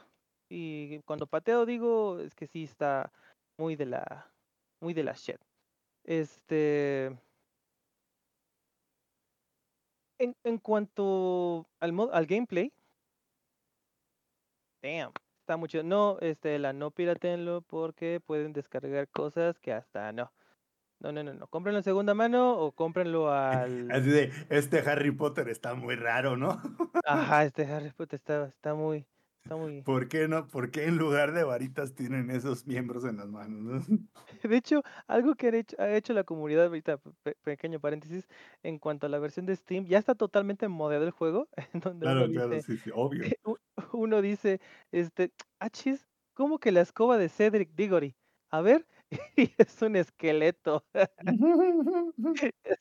[0.48, 3.12] Y cuando pateado digo, es que sí está
[3.58, 4.34] muy de la,
[4.80, 5.38] muy de la shit.
[6.04, 7.18] Este,
[10.18, 12.72] en, en cuanto al, mod- al gameplay,
[14.82, 15.12] damn,
[15.42, 15.82] está mucho.
[15.82, 20.32] No, este, la no piratenlo porque pueden descargar cosas que hasta no.
[21.00, 21.48] No, no, no, no.
[21.48, 23.90] Cómprenlo en segunda mano o cómprenlo al.
[23.90, 26.60] Así de, este Harry Potter está muy raro, ¿no?
[27.04, 29.04] Ajá, este Harry Potter está, está muy,
[29.42, 29.84] está muy.
[29.84, 30.46] ¿Por qué no?
[30.48, 33.88] ¿Por qué en lugar de varitas tienen esos miembros en las manos?
[33.88, 33.98] no?
[34.42, 38.28] De hecho, algo que ha hecho, ha hecho la comunidad, ahorita, pe- pequeño paréntesis,
[38.62, 42.08] en cuanto a la versión de Steam, ya está totalmente modeado el juego, en donde
[42.10, 43.34] Claro, claro, dice, sí, sí, obvio.
[43.92, 44.60] uno dice,
[44.92, 48.16] este, achis, ¿cómo que la escoba de Cedric Diggory?
[48.50, 48.86] A ver,
[49.36, 50.86] y es un esqueleto.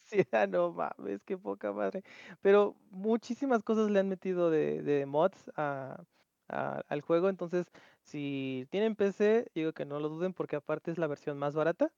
[0.04, 2.04] Sí, ah, no mames, qué poca madre.
[2.42, 6.04] Pero muchísimas cosas le han metido de, de mods a,
[6.52, 7.72] al juego, entonces
[8.04, 11.92] si tienen PC, digo que no lo duden porque aparte es la versión más barata.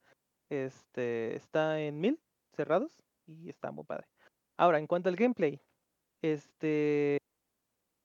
[0.49, 2.19] Este está en mil
[2.55, 4.07] cerrados y está muy padre.
[4.57, 5.59] Ahora, en cuanto al gameplay,
[6.21, 7.17] este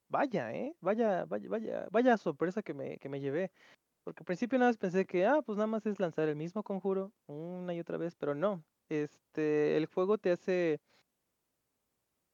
[0.08, 3.50] vaya, eh, vaya, vaya, vaya, vaya sorpresa que me, que me llevé.
[4.04, 6.62] Porque al principio nada más pensé que, ah, pues nada más es lanzar el mismo
[6.62, 8.64] conjuro una y otra vez, pero no.
[8.88, 10.80] Este, el juego te hace,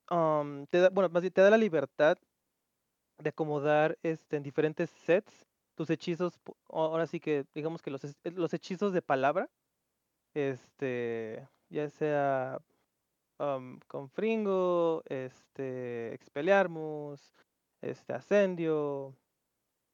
[0.09, 2.17] am, te da, bueno, más bien te da la libertad
[3.19, 6.39] de acomodar este, en diferentes sets tus hechizos.
[6.69, 9.51] Ahora sí que, digamos que los, es- los hechizos de palabra,
[10.35, 12.59] este, ya sea
[13.39, 17.33] am, con Fringo, este, Expelliarmus,
[17.83, 19.15] este, Ascendio,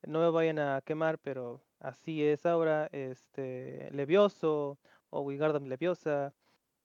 [0.07, 4.79] no me vayan a quemar, pero así es ahora, este, Levioso
[5.11, 6.33] o Wingardium Leviosa,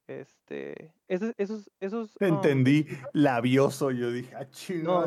[0.08, 4.46] este, esos, esos, esos, um, Entendí labioso, yo dije, ah,
[4.84, 5.06] No.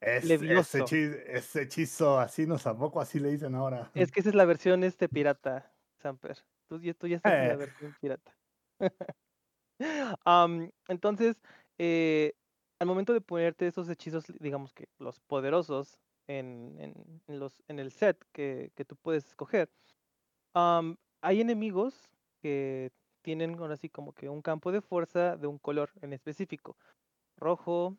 [0.00, 3.90] Es, ese, hechizo, ese hechizo así no tampoco así le dicen ahora.
[3.94, 6.38] es que esa es la versión este pirata, Samper,
[6.68, 7.56] tú, ya- tú ya estás en la Eh.
[7.56, 8.36] versión pirata.
[10.88, 11.42] Entonces,
[11.78, 12.34] eh,
[12.78, 17.78] al momento de ponerte esos hechizos, digamos que los poderosos en, en- en los, en
[17.78, 19.70] el set que, que tú puedes escoger,
[20.54, 22.08] hay enemigos
[22.40, 22.92] que
[23.22, 26.76] tienen ahora sí como que un campo de fuerza de un color en específico.
[27.36, 27.96] Rojo,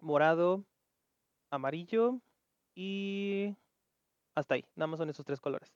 [0.00, 0.64] morado,
[1.54, 2.20] amarillo
[2.74, 3.56] y
[4.34, 4.64] hasta ahí.
[4.76, 5.72] Nada más son esos tres colores.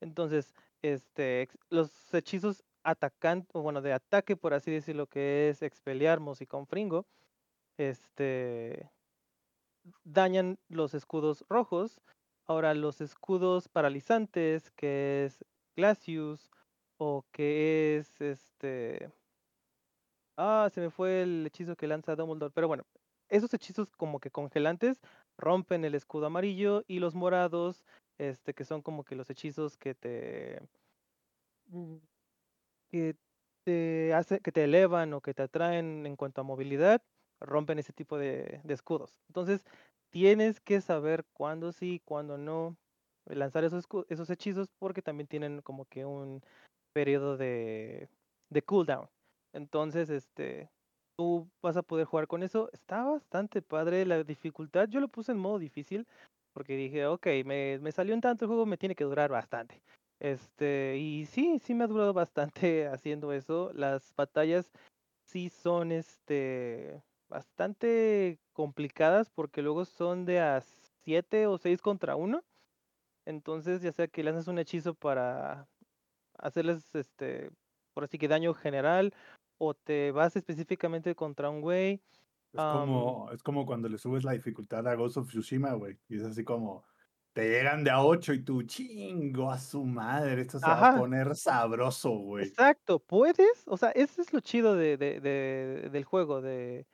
[0.00, 6.40] Entonces, este, los hechizos atacan, o bueno, de ataque, por así decirlo, que es Expelliarmus
[6.40, 7.06] y Confringo,
[7.78, 8.90] este,
[10.04, 12.00] dañan los escudos rojos.
[12.46, 15.44] Ahora, los escudos paralizantes, que es
[15.76, 16.50] Glacius,
[16.98, 19.10] o que es este.
[20.36, 22.52] Ah, se me fue el hechizo que lanza Dumbledore.
[22.54, 22.84] Pero bueno,
[23.28, 25.00] esos hechizos como que congelantes
[25.40, 27.84] rompen el escudo amarillo y los morados,
[28.18, 30.60] este, que son como que los hechizos que te.
[31.68, 31.96] mm,
[32.90, 33.16] que
[33.64, 37.02] te hace, que te elevan o que te atraen en cuanto a movilidad,
[37.40, 39.16] rompen ese tipo de, de escudos.
[39.28, 39.64] Entonces,
[40.10, 42.76] tienes que saber cuándo sí, cuándo no
[43.26, 46.42] lanzar esos, esos hechizos porque también tienen como que un
[46.92, 48.08] periodo de,
[48.50, 49.08] de cooldown.
[49.52, 50.70] Entonces, este,
[51.20, 52.70] tú vas a poder jugar con eso.
[52.72, 54.88] Está bastante padre la dificultad.
[54.88, 56.06] Yo lo puse en modo difícil
[56.54, 59.82] porque dije, ok, me, me salió en tanto el juego, me tiene que durar bastante.
[60.18, 63.70] Este, y sí, sí me ha durado bastante haciendo eso.
[63.74, 64.70] Las batallas
[65.26, 70.62] sí son este bastante complicadas porque luego son de a
[71.04, 72.42] 7 o 6 contra uno.
[73.26, 75.68] Entonces, ya sea que lanzas un hechizo para
[76.38, 77.50] hacerles este
[77.92, 79.12] por así que daño general
[79.60, 82.02] o te vas específicamente contra un güey.
[82.52, 85.98] Es como, es como cuando le subes la dificultad a Ghost of Tsushima, güey.
[86.08, 86.84] Y es así como,
[87.32, 90.98] te llegan de a 8 y tú, chingo a su madre, esto se va a
[90.98, 92.46] poner sabroso, güey.
[92.46, 96.86] Exacto, puedes, o sea, ese es lo chido de, de- de- del juego, de,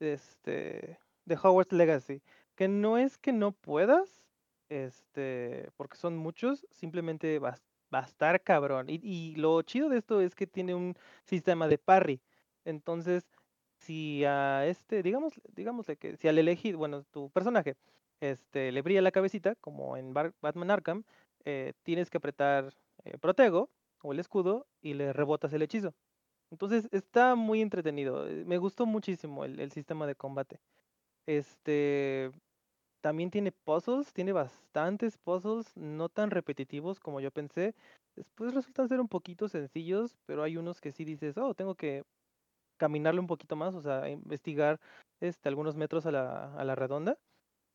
[0.00, 2.22] de este, de Hogwarts Legacy,
[2.56, 4.30] que no es que no puedas,
[4.70, 7.56] este, porque son muchos, simplemente va,
[7.94, 8.88] va a estar cabrón.
[8.90, 10.94] Y, y lo chido de esto es que tiene un
[11.24, 12.20] sistema de parry,
[12.64, 13.30] entonces,
[13.78, 17.76] si a este, digamos, digámosle que si al elegir, bueno, tu personaje,
[18.20, 21.04] este, le brilla la cabecita, como en Batman Arkham,
[21.44, 23.70] eh, tienes que apretar eh, Protego
[24.02, 25.94] o el escudo y le rebotas el hechizo.
[26.50, 28.28] Entonces está muy entretenido.
[28.28, 30.60] eh, Me gustó muchísimo el sistema de combate.
[31.26, 32.30] Este
[33.06, 37.72] también tiene puzzles, tiene bastantes puzzles, no tan repetitivos como yo pensé.
[38.16, 42.02] Después resultan ser un poquito sencillos, pero hay unos que sí dices, oh, tengo que
[42.78, 44.80] caminarle un poquito más, o sea, investigar
[45.20, 47.16] este, algunos metros a la, a la redonda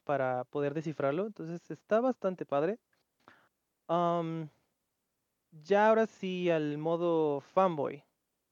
[0.04, 1.28] para poder descifrarlo.
[1.28, 2.78] Entonces está bastante padre.
[5.64, 8.04] Ya ahora sí al modo fanboy.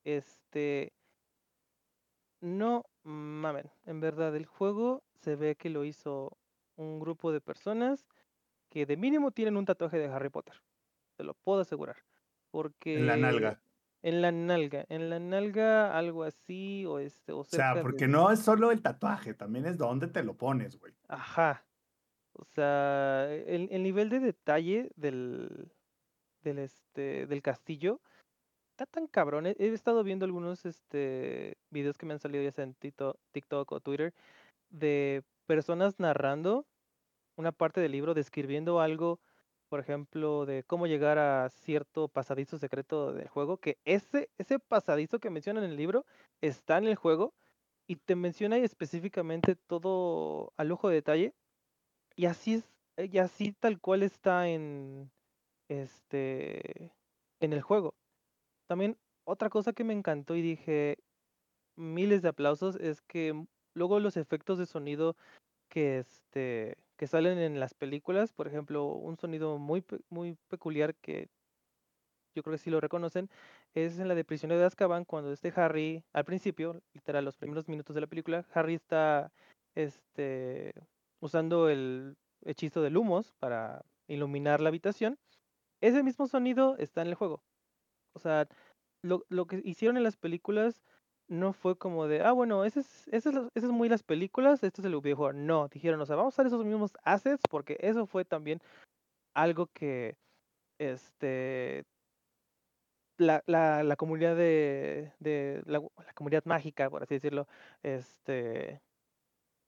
[0.06, 0.94] Este,
[2.40, 6.38] no mamen, en verdad el juego se ve que lo hizo
[6.80, 8.08] un grupo de personas
[8.70, 10.56] que de mínimo tienen un tatuaje de Harry Potter.
[11.18, 11.98] Te lo puedo asegurar.
[12.52, 13.62] Porque En la nalga.
[14.02, 18.12] en la nalga, en la nalga algo así o este o O sea, porque de-
[18.12, 20.94] no es solo el tatuaje, también es dónde te lo pones, güey.
[21.08, 21.66] Ajá.
[22.34, 25.70] O sea, el, el nivel de detalle del,
[26.42, 28.00] del, este, del castillo
[28.72, 29.46] está tan cabrón.
[29.48, 33.18] He, he estado viendo algunos este, videos que me han salido ya sea en Tito-
[33.34, 34.14] TikTok o Twitter
[34.70, 36.68] de personas narrando
[37.36, 39.20] una parte del libro, describiendo algo,
[39.68, 45.18] por ejemplo, de cómo llegar a cierto pasadizo secreto del juego, que ese, ese pasadizo
[45.18, 46.06] que mencionan en el libro
[46.42, 47.34] está en el juego
[47.88, 51.34] y te menciona específicamente todo a lujo de detalle
[52.16, 55.10] y así es, y así tal cual está en
[55.68, 56.94] este
[57.40, 57.96] en el juego.
[58.68, 61.00] También otra cosa que me encantó y dije
[61.76, 65.16] miles de aplausos es que luego los efectos de sonido
[65.70, 71.30] que este que salen en las películas, por ejemplo, un sonido muy muy peculiar que
[72.36, 73.30] yo creo que sí lo reconocen,
[73.74, 77.68] es en la de Prisionero de Azkaban cuando este Harry, al principio, literal, los primeros
[77.68, 79.32] minutos de la película, Harry está
[79.76, 80.74] este,
[81.20, 85.18] usando el hechizo de lumos para iluminar la habitación.
[85.82, 87.42] Ese mismo sonido está en el juego.
[88.14, 88.48] O sea,
[89.02, 90.82] lo, lo que hicieron en las películas
[91.30, 93.26] no fue como de, ah, bueno, ese es, es,
[93.56, 95.34] es muy las películas, este es el videojuego.
[95.34, 98.60] No, dijeron, o sea, vamos a usar esos mismos assets porque eso fue también
[99.36, 100.18] algo que
[100.80, 101.86] este
[103.18, 105.12] la, la, comunidad de,
[105.66, 105.82] la,
[106.16, 107.48] comunidad mágica, por así decirlo,
[107.84, 108.82] este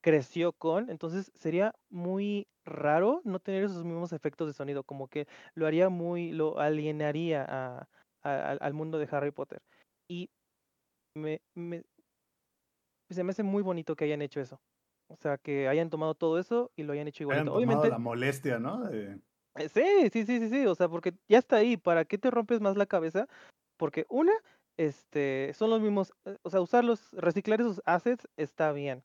[0.01, 5.27] creció con, entonces sería muy raro no tener esos mismos efectos de sonido, como que
[5.53, 7.87] lo haría muy, lo alienaría
[8.23, 9.61] al mundo de Harry Potter.
[10.07, 10.29] Y
[11.15, 11.83] me, me-
[13.09, 14.61] se me hace muy bonito que hayan hecho eso.
[15.07, 17.53] O sea, que hayan tomado todo eso y lo hayan hecho Hayan igualito.
[17.53, 18.83] tomado Obviamente, la molestia, ¿no?
[18.83, 19.19] De-
[19.55, 22.31] eh, Sí, sí, sí, sí, sí, o sea, porque ya está ahí, ¿para qué te
[22.31, 23.27] rompes más la cabeza?
[23.77, 24.33] Porque una,
[24.77, 29.03] este, son los mismos, eh, o sea, usarlos, reciclar esos assets está bien.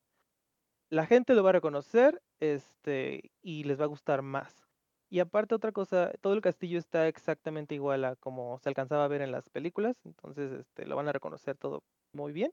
[0.90, 4.68] La gente lo va a reconocer, este, y les va a gustar más.
[5.10, 9.08] Y aparte otra cosa, todo el castillo está exactamente igual a como se alcanzaba a
[9.08, 11.84] ver en las películas, entonces, este, lo van a reconocer todo
[12.16, 12.52] muy bien.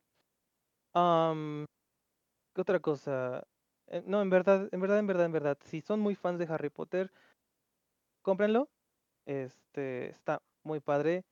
[0.94, 1.66] Am,
[2.56, 3.44] ¿qué otra cosa?
[3.88, 6.48] Eh, no, en verdad, en verdad, en verdad, en verdad, si son muy fans de
[6.54, 7.12] Harry Potter,
[8.22, 8.70] cómprenlo.
[9.26, 11.24] Este está muy padre.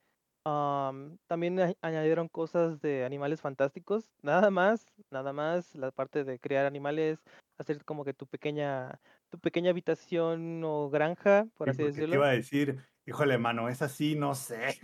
[0.45, 4.13] Am, también añadieron cosas de animales fantásticos.
[4.23, 7.23] Nada más, nada más la parte de crear animales,
[7.59, 12.15] hacer como que tu pequeña, tu pequeña habitación o granja, por Sí, así te decirlo.
[12.15, 14.79] iba a decir, híjole, mano, es así, no sé.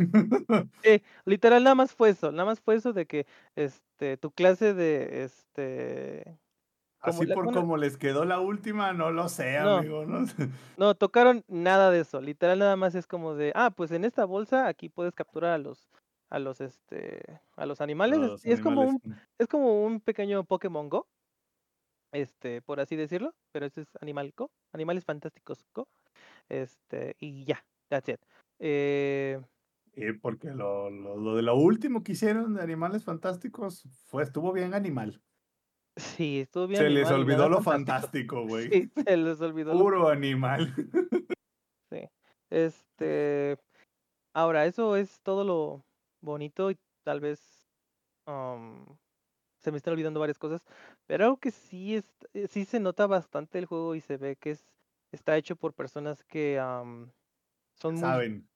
[0.84, 3.26] Sí, literal, nada más fue eso, nada más fue eso de que
[3.56, 6.40] este, tu clase de este
[7.00, 9.78] Así la- por bueno, como les quedó la última, no lo sé, No.
[9.78, 10.06] amigo.
[10.06, 10.26] ¿no?
[10.78, 12.22] No, tocaron nada de eso.
[12.22, 15.58] Literal nada más es como de, ah, pues en esta bolsa aquí puedes capturar a
[15.58, 15.90] los
[16.30, 18.20] a los este a los animales.
[18.20, 19.00] Es- Los es como un
[19.38, 21.08] es como un pequeño Pokémon Go,
[22.12, 25.88] este, por así decirlo, pero este es Animal Go, Animales Fantásticos Go,
[26.50, 28.20] este, y ya, that's it.
[28.60, 29.40] Eh,
[29.94, 34.52] Eh, porque lo, lo, lo de lo último que hicieron de Animales Fantásticos fue, estuvo
[34.54, 35.22] bien animal.
[35.96, 36.82] sí, estuvo bien.
[36.82, 38.46] Se les olvidó lo fantástico.
[38.46, 38.70] güey.
[38.70, 39.74] Sí, se les olvidó.
[39.74, 40.74] lo Puro animal.
[42.50, 43.58] Este,
[44.34, 45.84] ahora, eso es todo lo
[46.22, 47.68] bonito y tal vez
[48.26, 48.86] am,
[49.60, 50.64] se me están olvidando varias cosas,
[51.08, 54.38] pero algo que sí, es, eh, sí se nota bastante el juego y se ve
[54.38, 54.66] que es,
[55.12, 57.12] está hecho por personas que am,
[57.82, 58.48] son muy, Saben.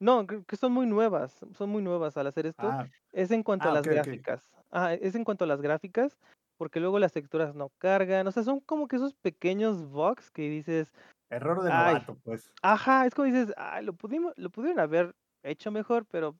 [0.00, 3.68] no, que son muy nuevas, son muy nuevas al hacer esto, Ah, es en cuanto
[3.68, 4.06] ah, a las ok, ok.
[4.06, 6.18] gráficas, ah, es en cuanto a las gráficas,
[6.58, 10.48] porque luego las texturas no cargan, o sea, son como que esos pequeños bugs que
[10.50, 10.92] dices,
[11.28, 12.54] error de novato, pues.
[12.62, 16.38] Ajá, es como dices, "Ay, lo pudimos, lo pudieron haber hecho mejor, pero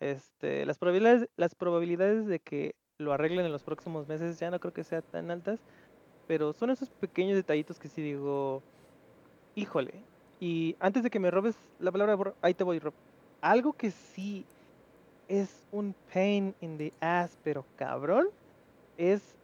[0.00, 4.60] este, las probabilidades, las probabilidades de que lo arreglen en los próximos meses ya no
[4.60, 5.64] creo que sean tan altas,
[6.26, 8.64] pero son esos pequeños detallitos que sí digo,
[9.54, 10.07] híjole.
[10.40, 12.94] Y antes de que me robes la palabra, ahí te voy, Rob.
[13.40, 14.46] Algo que sí
[15.28, 18.28] es un pain in the ass, pero cabrón,
[18.96, 19.36] es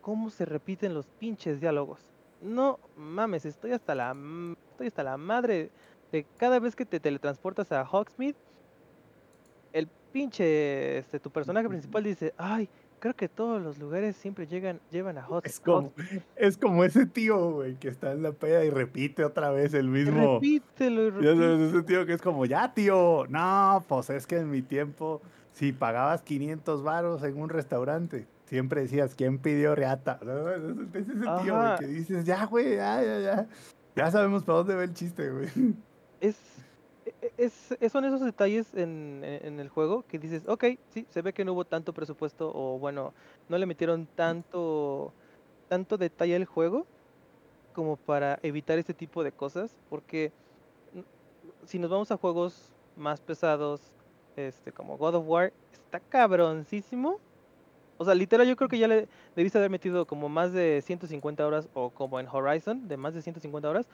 [0.00, 2.00] cómo se repiten los pinches diálogos.
[2.40, 4.16] No mames, estoy hasta la
[4.70, 5.70] estoy hasta la madre
[6.10, 8.36] de cada vez que te teletransportas a Hogsmeade,
[9.72, 12.68] el pinche este tu personaje principal dice, "Ay,
[13.00, 15.92] creo que todos los lugares siempre llegan llevan a Hogs Es como,
[16.36, 19.88] es como ese tío, güey, que está en la peda y repite otra vez el
[19.88, 20.34] mismo.
[20.34, 21.42] Repítelo y Ya repítelo.
[21.42, 23.26] sabes, ese tío que es como, ya, tío.
[23.28, 25.20] No, pues es que en mi tiempo,
[25.52, 30.20] si pagabas 500 varos en un restaurante, siempre decías, ¿quién pidió reata?
[30.22, 30.62] Es
[30.94, 33.48] es ese tío, güey, que dices, ya, güey, ya, ya, ya.
[33.96, 35.48] Ya sabemos para dónde va el chiste, güey.
[36.20, 36.36] es,
[37.36, 41.52] es, son esos detalles en, el juego que dices, ok, sí, se ve que no
[41.52, 43.12] hubo tanto presupuesto o bueno,
[43.48, 45.12] no le metieron tanto,
[45.68, 46.86] tanto detalle al juego
[47.72, 50.32] como para evitar este tipo de cosas, porque
[51.64, 53.80] si nos vamos a juegos más pesados,
[54.36, 57.18] este, como God of War, está cabroncísimo.
[57.98, 61.46] O sea, literal yo creo que ya le debiste haber metido como más de 150
[61.46, 63.88] horas o como en Horizon, de más de 150 horas,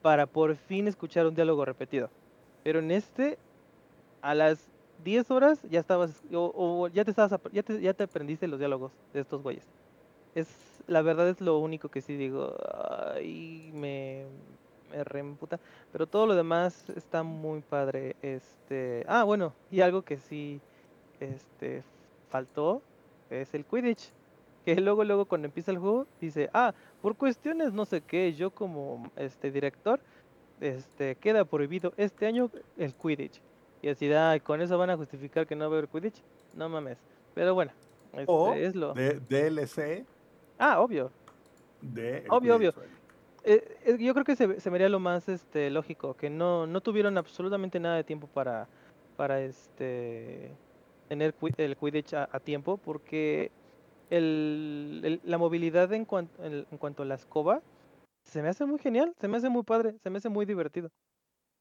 [0.00, 2.08] para por fin escuchar un diálogo repetido.
[2.62, 3.38] Pero en este,
[4.22, 4.68] a las
[5.04, 9.20] 10 horas ya estabas, o, ya te estabas, ya ya te aprendiste los diálogos de
[9.20, 9.66] estos güeyes.
[10.34, 10.48] Es,
[10.86, 12.54] la verdad es lo único que sí digo,
[13.14, 14.26] ay, me,
[14.90, 15.60] me reemputa.
[15.92, 18.16] Pero todo lo demás está muy padre.
[18.22, 20.60] Este, ah, bueno, y algo que sí,
[21.20, 21.82] este,
[22.30, 22.82] faltó
[23.30, 24.12] es el Quidditch.
[24.64, 28.50] Que luego, luego cuando empieza el juego, dice, ah, por cuestiones no sé qué, yo
[28.50, 30.00] como este director,
[30.60, 33.40] este, queda prohibido este año el Quidditch.
[33.82, 36.22] Y así, ay, con eso van a justificar que no va a haber Quidditch.
[36.54, 36.98] No mames.
[37.34, 37.70] Pero bueno,
[38.12, 38.94] este, O es lo.
[38.94, 40.04] de, DLC
[40.58, 41.10] Ah, obvio.
[41.80, 42.24] de...
[42.28, 42.74] Obvio, obvio.
[43.44, 46.66] Eh, eh, yo creo que se, se me haría lo más este lógico, que no,
[46.66, 48.66] no tuvieron absolutamente nada de tiempo para,
[49.16, 50.50] para este
[51.08, 53.50] tener el Quidditch a, a tiempo, porque
[54.10, 57.62] el, el- la movilidad en, cuan- en, en cuanto a la escoba
[58.28, 60.90] se me hace muy genial, se me hace muy padre, se me hace muy divertido.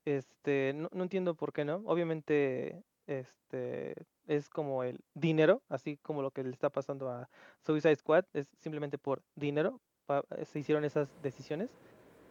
[0.05, 1.81] Este, no, no entiendo por qué no.
[1.85, 3.93] Obviamente, este
[4.27, 7.29] es como el dinero, así como lo que le está pasando a
[7.65, 11.69] Suicide Squad, es simplemente por dinero pa- se hicieron esas decisiones.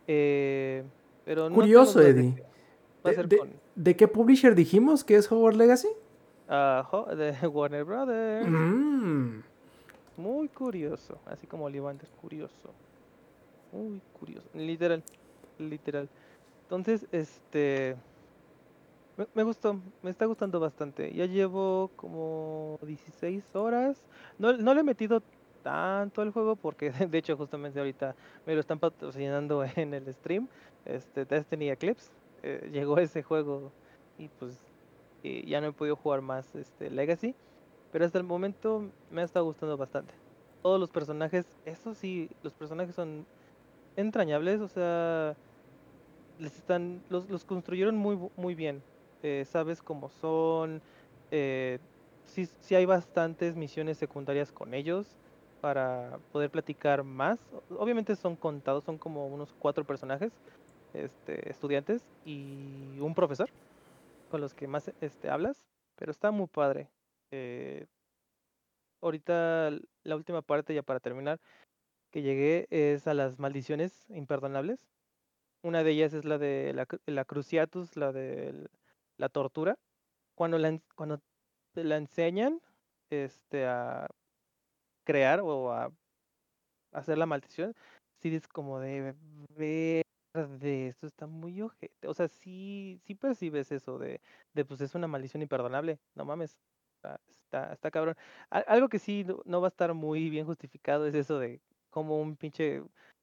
[0.07, 0.85] Eh,
[1.25, 2.35] pero no Curioso, Eddie.
[3.05, 5.89] que ¿De, de- con de qué publisher dijimos que es Hogwarts Legacy?
[6.49, 6.87] ah,
[7.17, 8.49] de Warner Brothers.
[8.49, 9.41] Mm.
[10.17, 12.73] Muy curioso, así como Olivander, curioso.
[13.73, 15.05] Muy curioso, literal,
[15.59, 16.11] literal.
[16.65, 17.97] Entonces, este
[19.17, 21.13] me, me gustó, me está gustando bastante.
[21.15, 24.05] Ya llevo como 16 horas.
[24.39, 25.23] No, no le he metido
[25.63, 28.15] tanto al juego porque de hecho justamente ahorita
[28.47, 30.49] me lo están patrocinando en el stream.
[30.85, 32.13] Este Destiny Eclipse.
[32.43, 33.73] eh, llegó ese juego
[34.19, 34.55] y pues
[35.23, 37.35] eh, ya no he podido jugar más este Legacy.
[37.93, 40.15] Pero hasta el momento me ha estado gustando bastante.
[40.63, 43.27] Todos los personajes, eso sí, los personajes son
[43.97, 45.39] entrañables, o sea,
[46.39, 48.85] les están, los, los construyeron muy, muy bien.
[49.23, 50.83] eh, sabes cómo son.
[51.31, 51.81] Eh,
[52.27, 55.19] sí, sí hay bastantes misiones secundarias con ellos
[55.61, 57.41] para poder platicar más.
[57.71, 60.33] Obviamente son contados, son como unos cuatro personajes,
[60.93, 63.51] este, estudiantes y un profesor
[64.29, 65.65] con los que más este, hablas,
[65.97, 66.91] pero está muy padre.
[67.33, 67.87] Eh,
[69.03, 69.71] ahorita
[70.05, 71.41] la última parte ya para terminar
[72.17, 74.81] que llegué es a las maldiciones imperdonables.
[75.63, 78.71] Una de ellas es la de la, cru- la cruciatus, la de
[79.19, 79.79] la tortura.
[80.35, 81.21] Cuando la, cuando
[81.75, 82.63] te la enseñan
[83.11, 84.09] este, a
[85.05, 85.93] crear o a
[86.93, 87.75] hacer la maldición,
[88.21, 89.15] sí es como de
[89.51, 92.09] verde, esto está muy ojete.
[92.09, 94.21] O sea, sí, sí percibes eso de,
[94.55, 96.01] de pues es una maldición imperdonable.
[96.15, 96.59] No mames.
[96.97, 98.17] Está, está, está cabrón.
[98.51, 101.61] Al- Algo que sí no va a estar muy bien justificado es eso de
[101.97, 102.83] cómo un pinche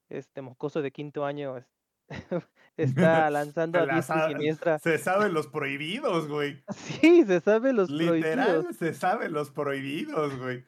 [0.09, 1.69] este mocoso de quinto año es-
[2.75, 4.79] está lanzando a diestra y siniestra.
[4.79, 6.63] Se saben los prohibidos, güey.
[6.73, 8.15] Sí, se sabe los prohibidos.
[8.15, 10.65] Literal, se saben los prohibidos, güey.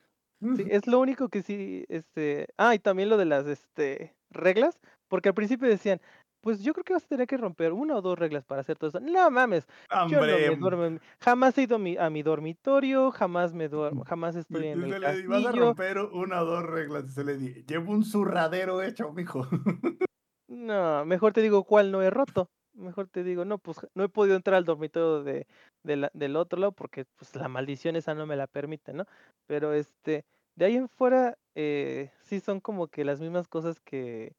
[0.56, 4.80] Sí, es lo único que sí, este, ah, y también lo de las, este, reglas,
[5.08, 6.00] porque al principio decían,
[6.46, 8.78] pues yo creo que vas a tener que romper una o dos reglas para hacer
[8.78, 9.00] todo eso.
[9.00, 12.22] No mames, yo no me Hombre, duermo, en- jamás he ido a mi, a mi
[12.22, 14.90] dormitorio, jamás me duermo, jamás estoy en el di,
[15.28, 15.66] vas a castillo.
[15.66, 17.12] romper una o dos reglas.
[17.12, 19.48] Se le di, llevo un zurradero hecho, mijo.
[20.48, 22.52] No, mejor te digo cuál no he roto.
[22.74, 25.48] Mejor te digo, no, pues no he podido entrar al dormitorio de,
[25.82, 29.06] de la- del otro lado porque pues la maldición esa no me la permite, ¿no?
[29.48, 30.24] Pero este,
[30.56, 34.36] de ahí en fuera, eh, sí son como que las mismas cosas que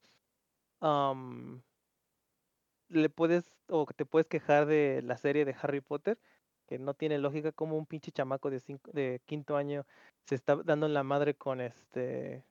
[2.88, 6.18] le puedes o que te puedes quejar de la serie de Harry Potter,
[6.66, 9.84] que no tiene lógica como un pinche chamaco de cinco, de quinto año
[10.26, 12.44] se está dando en la madre con este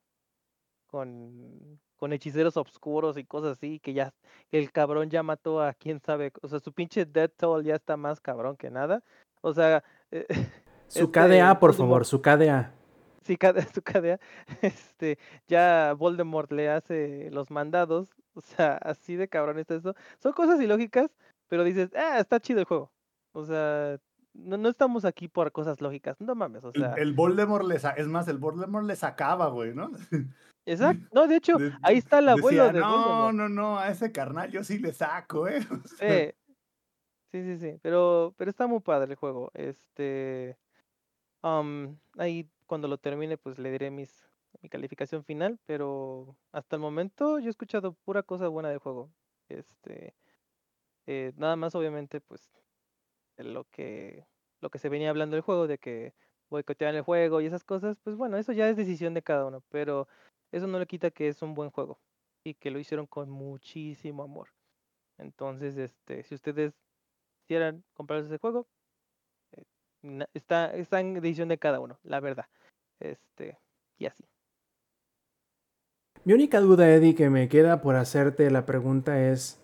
[0.87, 4.13] con, con hechiceros obscuros y cosas así, que ya
[4.51, 7.97] el cabrón ya mató a quién sabe, o sea, su pinche Death Toll ya está
[7.97, 9.03] más cabrón que nada.
[9.41, 10.25] O sea, eh,
[10.87, 12.71] Su este, KDA, por favor, su KDA.
[13.25, 14.19] Sí, cada, su cadea,
[14.61, 19.95] este, ya Voldemort le hace los mandados, o sea, así de cabrón está eso.
[20.19, 21.09] Son cosas ilógicas,
[21.47, 22.91] pero dices, ah, está chido el juego.
[23.33, 23.97] O sea,
[24.33, 27.79] no, no estamos aquí por cosas lógicas, no mames, o El, sea, el Voldemort le
[27.79, 29.91] sa- es más, el Voldemort le sacaba, güey, ¿no?
[30.65, 33.35] exacto, no, de hecho, De- ahí está el abuelo decía, de no, Voldemort.
[33.35, 35.59] no, no, a ese carnal yo sí le saco, ¿eh?
[35.83, 36.31] O sea,
[37.31, 39.51] Sí, sí, sí, sí, pero, pero está muy padre el juego.
[39.53, 40.57] Este,
[42.17, 44.29] ahí cuando lo termine, pues le diré mis,
[44.61, 49.11] mi calificación final, pero hasta el momento yo he escuchado pura cosa buena del juego.
[49.49, 50.15] Este,
[51.07, 52.51] eh, nada más obviamente, pues
[53.37, 54.25] lo que,
[54.61, 56.13] lo que se venía hablando del juego, de que
[56.49, 59.61] boicotean el juego y esas cosas, pues bueno, eso ya es decisión de cada uno,
[59.69, 60.07] pero
[60.51, 61.99] eso no le quita que es un buen juego
[62.43, 64.49] y que lo hicieron con muchísimo amor.
[65.17, 66.73] Entonces, este, si ustedes
[67.41, 68.67] quisieran comprarse ese juego,
[70.33, 72.45] está, está en decisión de cada uno, la verdad.
[72.99, 73.57] Este,
[73.97, 74.23] y así.
[76.23, 79.59] Mi única duda, Eddie, que me queda por hacerte la pregunta es: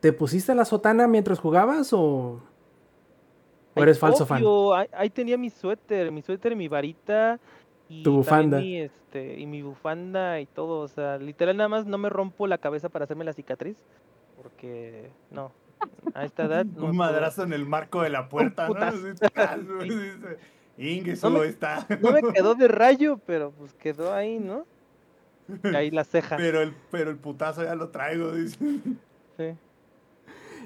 [0.00, 2.40] ¿te pusiste la sotana mientras jugabas o,
[3.74, 4.42] o Ay, eres falso fan?
[4.42, 7.38] obvio, Ahí, ahí tenía mi suéter, mi suéter, mi varita
[7.88, 8.58] y Tu bufanda.
[8.58, 10.80] mi, este, y mi bufanda y todo.
[10.80, 13.76] O sea, literal nada más no me rompo la cabeza para hacerme la cicatriz.
[14.42, 15.52] Porque no,
[16.14, 18.92] a esta edad no un puedo- madrazo en el marco de la puerta, ¿no?
[18.92, 19.08] Sí.
[20.78, 21.86] Ingue, No me- está.
[22.00, 24.64] No me quedó de rayo, pero pues quedó ahí, ¿no?
[25.64, 26.36] Y ahí la ceja.
[26.36, 28.56] Pero el, pero el putazo ya lo traigo, dice.
[29.36, 29.54] sí.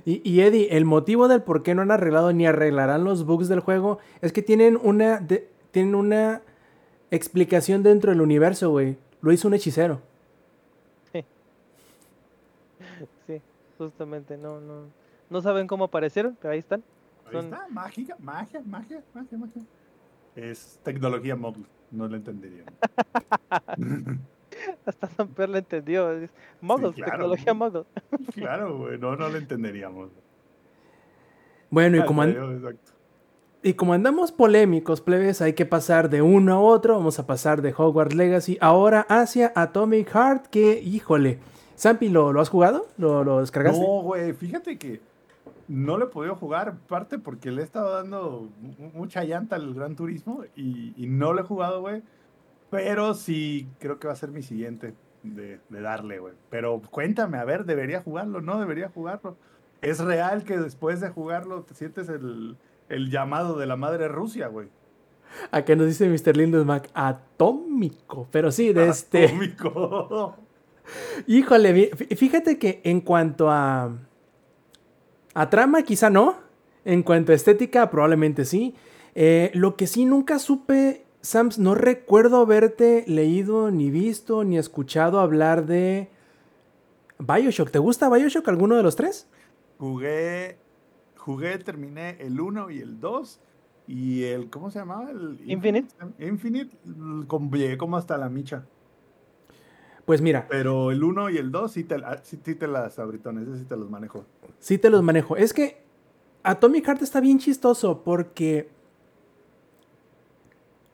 [0.05, 3.49] Y, y Eddie, el motivo del por qué no han arreglado ni arreglarán los bugs
[3.49, 6.43] del juego es que tienen una, de- tienen una
[7.11, 8.97] explicación dentro del universo, güey.
[9.23, 10.01] Lo hizo un hechicero.
[13.27, 13.41] Sí,
[13.79, 14.83] justamente, no, no,
[15.31, 16.82] no saben cómo aparecieron, pero ahí están.
[17.27, 19.62] Ahí Son- está, mágica, magia, magia, magia, magia.
[20.35, 22.65] Es tecnología móvil, no lo entendería.
[24.86, 26.11] Hasta Samper lo entendió.
[26.12, 26.31] es
[26.61, 27.11] Muggles, claro.
[27.12, 27.85] tecnología Muggle.
[28.35, 30.11] claro, güey, no, no lo entenderíamos.
[31.70, 32.23] Bueno, y como,
[33.62, 36.94] y como andamos polémicos, plebes, hay que pasar de uno a otro.
[36.97, 41.40] Vamos a pasar de Hogwarts Legacy ahora hacia Atomic Heart, que, híjole.
[41.74, 42.86] Sampi, ¿lo, lo has jugado?
[42.97, 43.81] ¿Lo, lo descargaste?
[43.81, 45.01] No, güey, fíjate que
[45.69, 49.75] no le he podido jugar, parte porque le he estado dando mu- mucha llanta al
[49.75, 52.03] Gran Turismo y, y no lo he jugado, güey.
[52.71, 56.35] Pero sí, creo que va a ser mi siguiente de, de darle, güey.
[56.51, 58.41] Pero cuéntame, a ver, ¿debería jugarlo?
[58.41, 59.37] ¿No debería jugarlo?
[59.83, 62.57] ¿Es real que después de jugarlo te sientes el,
[62.89, 64.69] el llamado de la madre Rusia, güey?
[65.51, 66.37] Acá nos dice Mr.
[66.37, 68.27] Lindesmack, atómico.
[68.31, 69.27] Pero sí, de este.
[69.27, 70.37] Atómico.
[71.27, 73.93] Híjole, fíjate que en cuanto a.
[75.37, 76.37] A trama, quizá no.
[76.85, 78.75] En cuanto a estética, probablemente sí.
[79.15, 85.21] Eh, lo que sí nunca supe, Sams, no recuerdo haberte leído, ni visto, ni escuchado
[85.21, 86.09] hablar de.
[87.19, 87.71] Bioshock.
[87.71, 89.29] ¿Te gusta Bioshock alguno de los tres?
[89.79, 90.59] Jugué,
[91.17, 93.41] jugué, terminé el 1 y el 2
[93.89, 95.11] y el, ¿cómo se llamaba?
[95.11, 95.89] El Infinite.
[96.19, 98.65] Infinite, l- com- llegué como hasta la micha.
[100.07, 102.99] Pues mira, Pero el 1 y el 2 sí te, ah, sí, sí te las
[102.99, 104.24] abritones, sí te los manejo.
[104.61, 105.37] sí te los manejo.
[105.37, 105.83] Es que
[106.45, 108.70] Atomic Heart está bien chistoso porque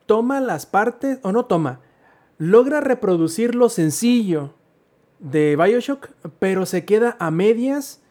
[0.07, 1.79] toma las partes, o no toma,
[2.37, 4.55] logra reproducir lo sencillo
[5.19, 6.09] de Bioshock,
[6.39, 8.01] pero se queda a medias,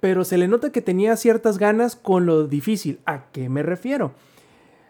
[0.00, 3.00] pero se le nota que tenía ciertas ganas con lo difícil.
[3.04, 4.12] ¿A qué me refiero?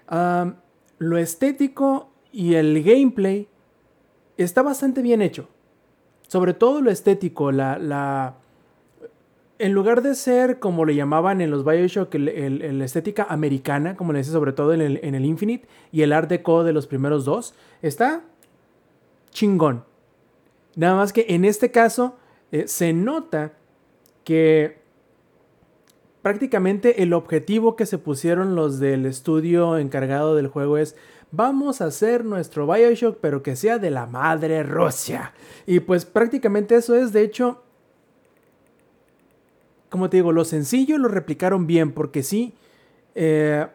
[0.07, 0.57] Am,
[0.99, 3.49] lo estético y el gameplay
[4.43, 5.49] está bastante bien hecho.
[6.27, 8.35] Sobre todo lo estético, la, la-
[9.59, 14.19] en lugar de ser como le llamaban en los Bioshock, el estética americana, como le
[14.19, 17.25] decía sobre todo en el, en el Infinite, y el Art Deco de los primeros
[17.25, 18.23] dos, está
[19.31, 19.85] chingón.
[20.77, 22.17] Nada más que en este caso
[22.53, 23.53] eh, se nota
[24.23, 24.79] que
[26.23, 30.95] prácticamente el objetivo que se pusieron los del estudio encargado del juego es
[31.31, 35.33] vamos a hacer nuestro Bioshock pero que sea de la madre Rusia.
[35.67, 37.63] Y pues prácticamente eso es, de hecho,
[39.89, 42.55] como te digo, lo sencillo lo replicaron bien porque sí,
[43.15, 43.67] eh,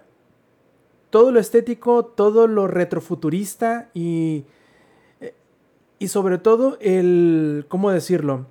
[1.10, 4.46] todo lo estético, todo lo retrofuturista y,
[6.00, 8.48] y sobre todo el, ¿cómo decirlo?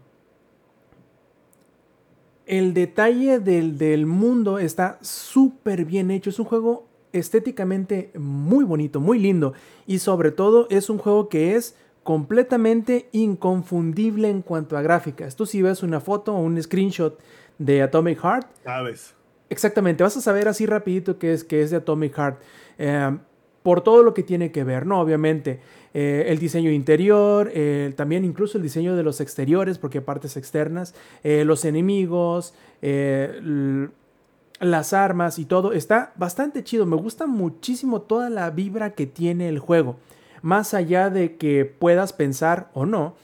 [2.46, 6.30] El detalle del, del mundo está súper bien hecho.
[6.30, 9.54] Es un juego estéticamente muy bonito, muy lindo.
[9.86, 15.36] Y sobre todo es un juego que es completamente inconfundible en cuanto a gráficas.
[15.36, 17.18] Tú si ves una foto o un screenshot
[17.58, 19.14] de Atomic Heart, ¿Sabes?
[19.50, 22.40] Exactamente, vas a saber así rapidito que es, que es de Atomic Heart.
[22.78, 23.18] eh,
[23.62, 25.00] por todo lo que tiene que ver, ¿no?
[25.00, 25.60] Obviamente,
[25.94, 30.36] eh, el diseño interior, eh, también incluso el diseño de los exteriores, porque hay partes
[30.36, 32.54] externas, los enemigos,
[34.62, 36.86] las armas y todo, está bastante chido.
[36.86, 39.96] Me gusta muchísimo toda la vibra que tiene el juego.
[40.40, 43.14] Más allá de que puedas pensar o no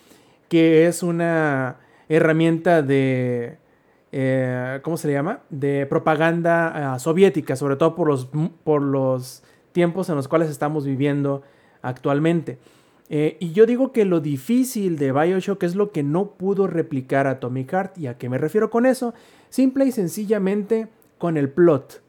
[0.49, 1.77] que es una
[2.09, 3.59] herramienta de,
[4.13, 5.41] eh, ¿cómo se le llama?
[5.51, 8.29] De propaganda ah, soviética, sobre todo por los,
[8.65, 9.43] por los
[9.73, 11.43] tiempos en los cuales estamos viviendo
[11.83, 12.59] actualmente.
[13.11, 17.27] Eh, y yo digo que lo difícil de Bioshock es lo que no pudo replicar
[17.27, 17.99] Atomic Heart.
[17.99, 19.15] ¿Y a qué me refiero con eso?
[19.49, 20.89] Simple y sencillamente
[21.19, 22.03] con el plot.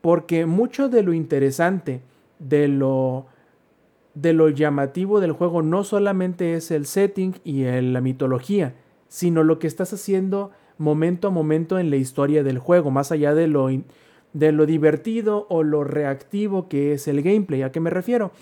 [0.00, 2.02] Porque mucho de lo interesante,
[2.38, 3.26] de lo,
[4.14, 8.74] de lo llamativo del juego, no solamente es el setting y la mitología,
[9.08, 13.34] sino lo que estás haciendo momento a momento en la historia del juego, más allá
[13.34, 13.68] de lo,
[14.32, 17.62] de lo divertido o lo reactivo que es el gameplay.
[17.62, 18.32] ¿A qué me refiero?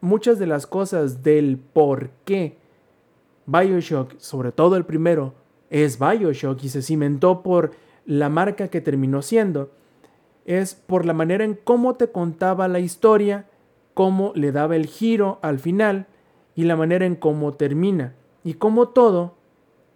[0.00, 2.56] Muchas de las cosas del por qué
[3.46, 5.32] Bioshock, sobre todo el primero,
[5.70, 7.72] es Bioshock y se cimentó por
[8.08, 9.70] la marca que terminó siendo,
[10.46, 13.44] es por la manera en cómo te contaba la historia,
[13.92, 16.06] cómo le daba el giro al final
[16.56, 18.14] y la manera en cómo termina.
[18.44, 19.34] Y cómo todo,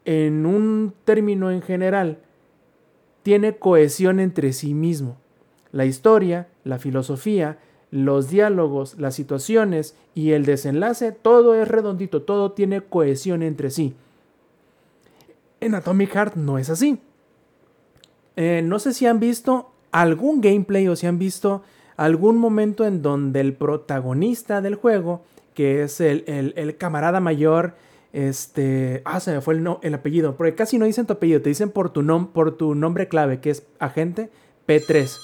[0.04, 2.18] en un término en general,
[3.22, 5.16] tiene cohesión entre sí mismo.
[5.70, 7.60] La historia, la filosofía,
[7.90, 13.94] los diálogos, las situaciones y el desenlace, todo es redondito, todo tiene cohesión entre sí.
[15.60, 17.00] En Atomic Heart no es así.
[18.36, 21.62] Eh, no sé si han visto algún gameplay o si han visto
[21.96, 25.22] algún momento en donde el protagonista del juego,
[25.54, 27.74] que es el, el- camarada mayor,
[28.12, 29.02] este...
[29.04, 31.50] Ah, se me fue el, no- el apellido, porque casi no dicen tu apellido, te
[31.50, 34.30] dicen por tu, por tu nombre clave, que es agente
[34.66, 35.18] P3.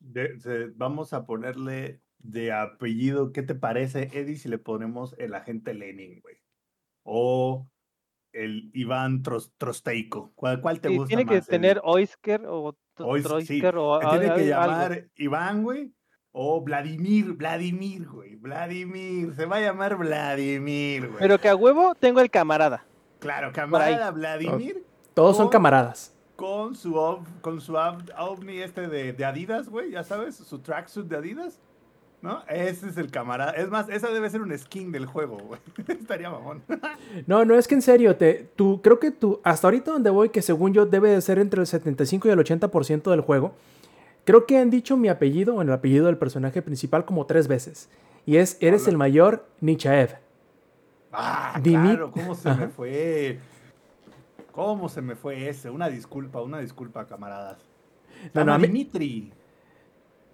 [0.00, 5.34] De- se- vamos a ponerle de apellido, ¿qué te parece, Eddie, si le ponemos el
[5.34, 6.36] agente Lenin, güey?
[7.04, 7.68] O
[8.32, 10.32] el Iván Tros- Trosteiko.
[10.34, 14.06] ¿Cuál, cuál te gusta tiene que más, tener Oisker o Ois- sí, Troisker o se
[14.18, 14.72] tiene que algo.
[14.72, 15.92] llamar Iván, güey.
[16.34, 18.36] O Vladimir, Vladimir, güey.
[18.36, 19.34] Vladimir.
[19.34, 21.18] Se va a llamar Vladimir, güey.
[21.18, 22.84] Pero que a huevo tengo el camarada.
[23.18, 24.82] claro, camarada Vladimir
[25.14, 26.14] Todos son Con- camaradas.
[26.36, 30.58] con su ov- con su av- ovni este de, de Adidas, güey, ya sabes, su
[30.60, 31.60] tracksuit de Adidas.
[32.22, 32.40] ¿No?
[32.48, 33.50] Ese es el camarada.
[33.50, 35.60] Es más, esa debe ser un skin del juego, güey.
[35.88, 36.62] Estaría mamón.
[37.26, 40.28] No, no es que en serio, te, tú, creo que tú, hasta ahorita donde voy,
[40.28, 43.54] que según yo debe de ser entre el 75 y el 80% del juego,
[44.24, 47.88] creo que han dicho mi apellido, o el apellido del personaje principal como tres veces.
[48.24, 48.90] Y es, eres Hola.
[48.90, 50.16] el mayor Nichaev.
[51.12, 53.38] Ah, claro, cómo se me fue.
[54.52, 55.70] ¿Cómo se me fue ese?
[55.70, 57.58] Una disculpa, una disculpa, camaradas.
[58.32, 59.32] No, no, Dimitri.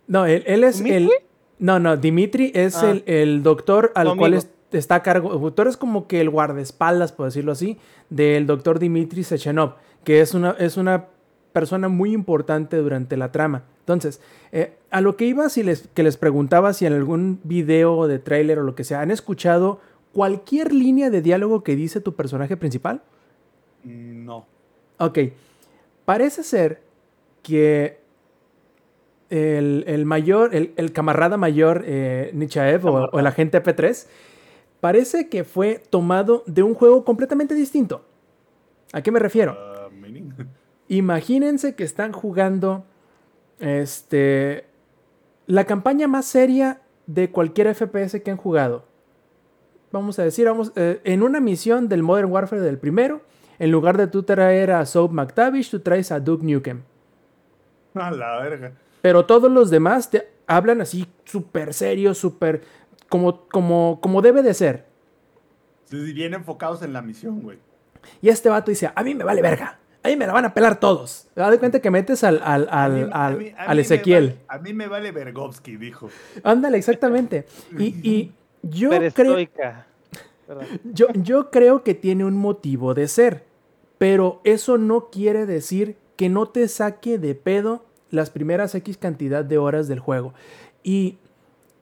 [0.06, 1.10] No, él, él es el...
[1.58, 2.90] No, no, Dimitri es Ah.
[2.90, 5.32] el, el doctor al cual es- está a cargo.
[5.34, 7.78] El doctor es como que el guardaespaldas, por decirlo así,
[8.10, 9.74] del doctor Dimitri Sechenov,
[10.04, 11.06] que es una, es una
[11.52, 13.64] persona muy importante durante la trama.
[13.80, 14.20] Entonces,
[14.52, 18.18] eh, a lo que iba, si les, que les preguntaba si en algún video de
[18.18, 19.80] tráiler o lo que sea, han escuchado
[20.12, 23.02] cualquier línea de diálogo que dice tu personaje principal?
[23.84, 24.46] No.
[24.98, 25.18] Ok.
[26.04, 26.82] Parece ser
[27.42, 27.98] que
[29.30, 34.06] el, el mayor, el, el camarada mayor eh, Nichaev o, o el agente P3
[34.80, 38.04] parece que fue tomado de un juego completamente distinto.
[38.92, 39.56] ¿A qué me refiero?
[39.58, 39.88] Ah.
[40.88, 42.84] Imagínense que están jugando
[43.58, 44.66] este
[45.46, 48.84] la campaña más seria de cualquier FPS que han jugado.
[49.90, 53.22] Vamos a decir, vamos, eh, en una misión del Modern Warfare del primero,
[53.58, 56.82] en lugar de tú traer a Soap McTavish, tú traes a Duke Nukem.
[57.94, 58.72] A la verga.
[59.00, 62.62] Pero todos los demás te hablan así súper serio, súper
[63.08, 64.86] como, como, como debe de ser.
[65.84, 67.58] Sí, bien enfocados en la misión, güey.
[68.20, 69.78] Y este vato dice, a mí me vale verga.
[70.02, 71.26] A mí me la van a pelar todos.
[71.34, 73.68] Te das cuenta que metes al, al, A mí- al, a al- mí- a al
[73.70, 74.24] mí me Ezequiel.
[74.26, 76.08] vale- a mí me vale Vergovsky, dijo.
[76.44, 77.46] Ándale, exactamente.
[77.78, 79.36] Y, y yo, creo,
[80.84, 83.44] yo, yo creo que tiene un motivo de ser.
[83.98, 89.44] Pero eso no quiere decir que no te saque de pedo las primeras X cantidad
[89.44, 90.34] de horas del juego.
[90.82, 91.18] Y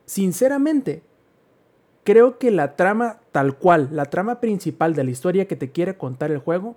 [0.07, 1.03] sinceramente,
[2.05, 5.97] creo que la trama tal cual, la trama principal de la historia que te quiere
[5.97, 6.77] contar el juego,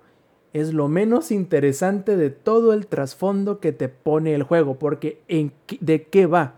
[0.52, 4.78] es lo menos interesante de todo el trasfondo que te pone el juego.
[4.78, 6.54] Porque en ¿de qué va?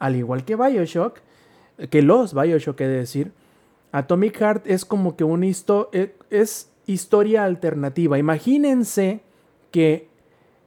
[0.00, 1.18] Al igual que Bioshock,
[1.90, 3.32] que los Bioshock, he de decir,
[3.92, 8.18] Atomic Heart es como que una histo- eh, es historia alternativa.
[8.18, 9.20] Imagínense
[9.70, 10.08] que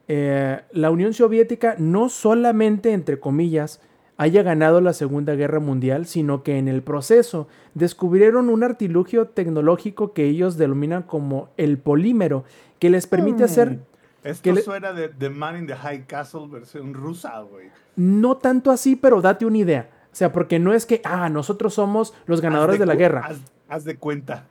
[0.08, 3.80] eh, la Unión Soviética no solamente, entre comillas,
[4.16, 10.12] haya ganado la Segunda Guerra Mundial, sino que en el proceso descubrieron un artilugio tecnológico
[10.12, 12.44] que ellos denominan como el polímero,
[12.78, 13.78] que les permite hacer
[14.22, 17.68] Esto ¿Qué le- suena de The Man in the High Castle versión rusa, güey.
[17.96, 19.90] no tanto así, pero date una idea.
[20.12, 23.22] O sea, porque no es que, ah, nosotros somos los ganadores Haz de la guerra.
[23.26, 23.38] Haz,
[23.68, 24.44] haz de cuenta.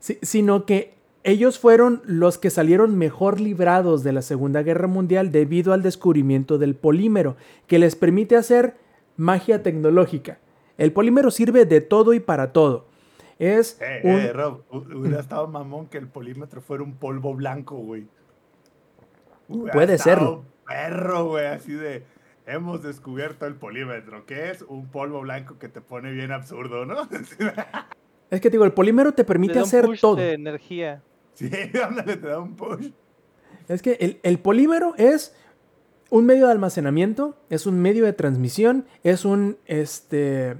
[0.00, 0.94] Sí, sino que
[1.26, 6.56] ellos fueron los que salieron mejor librados de la Segunda Guerra Mundial debido al descubrimiento
[6.56, 7.36] del polímero,
[7.66, 8.76] que les permite hacer
[9.16, 10.38] magia tecnológica.
[10.78, 12.86] El polímero sirve de todo y para todo.
[13.38, 17.34] Es Eh, un- eh, Rob, hu- hubiera estado mamón que el polímetro fuera un polvo
[17.34, 18.06] blanco, güey.
[19.48, 20.44] Hubiera Puede serlo.
[20.66, 22.02] Perro, güey, así de.
[22.46, 27.08] Hemos descubierto el polímetro, que es un polvo blanco que te pone bien absurdo, ¿no?
[28.30, 30.16] es que te digo, el polímero te permite hacer push todo.
[30.16, 31.02] de energía.
[31.36, 31.48] Sí,
[31.82, 32.90] ándale, te da un push.
[33.68, 35.34] Es que el, el polímero es
[36.10, 40.56] un medio de almacenamiento, es un medio de transmisión, es un este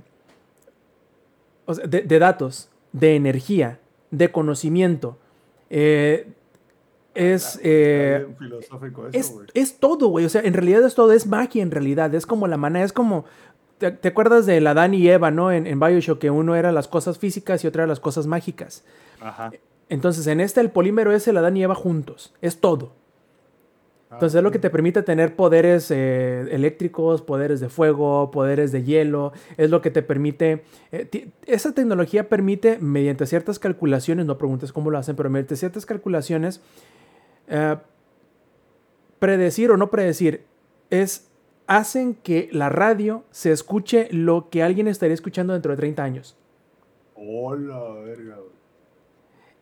[1.67, 3.81] o sea, de, de datos, de energía,
[4.11, 5.19] de conocimiento.
[5.71, 6.29] eh,
[7.15, 10.27] es, eh, filosófico es, es todo, güey.
[10.27, 12.15] O sea, en realidad es todo, es magia en realidad.
[12.15, 13.25] Es como la mana, es como.
[13.79, 15.51] ¿Te, te acuerdas de la Adán y Eva, no?
[15.51, 18.85] En, en Bioshock, que uno era las cosas físicas y otra era las cosas mágicas.
[19.21, 19.51] Ajá.
[19.89, 22.35] Entonces, en este, el polímero es el Adán y Eva juntos.
[22.41, 22.93] Es todo.
[24.11, 28.85] Entonces es lo que te permite tener poderes eh, eléctricos, poderes de fuego, poderes de
[28.85, 29.33] hielo.
[29.57, 30.63] Es lo que te permite...
[30.93, 35.87] eh, esa tecnología permite, mediante ciertas calculaciones, no preguntes cómo lo hacen, pero mediante ciertas
[35.87, 36.61] calculaciones,
[37.49, 37.77] eh,
[39.19, 40.45] predecir o no predecir,
[40.91, 41.29] es...
[41.69, 46.37] Hacen que la radio se escuche lo que alguien estaría escuchando dentro de 30 años.
[47.17, 48.37] Hola, verga.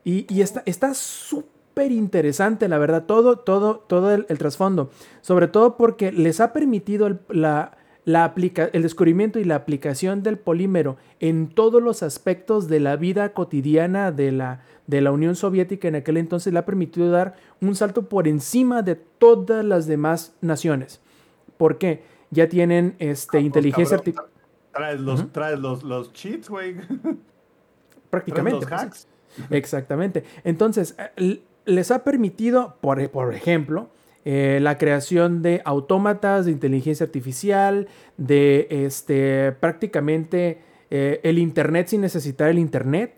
[0.05, 4.91] Y, y está está súper interesante, la verdad, todo, todo, todo el, el trasfondo.
[5.23, 10.23] Sobre todo porque les ha permitido el, la, la aplica- el descubrimiento y la aplicación
[10.23, 15.37] del polímero en todos los aspectos de la vida cotidiana de la, de la Unión
[15.37, 16.53] Soviética en aquel entonces.
[16.53, 21.01] Le ha permitido dar un salto por encima de todas las demás naciones.
[21.57, 22.03] ¿Por qué?
[22.31, 24.27] Ya tienen este, Ah, pues, inteligencia artificial.
[24.73, 26.77] Traes los, traes los, los cheats, güey.
[28.11, 28.61] Prácticamente.
[28.61, 29.09] los pues, hacks.
[29.51, 30.25] Exactamente.
[30.45, 33.89] Entonces, eh, les ha permitido, por, e- por ejemplo,
[34.25, 42.01] eh, la creación de autómatas de inteligencia artificial, de este, prácticamente eh, el Internet sin
[42.01, 43.15] necesitar el Internet.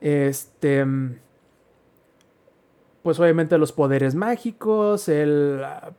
[0.00, 1.16] Este, mm,
[3.02, 5.92] pues obviamente los poderes mágicos, el, ah,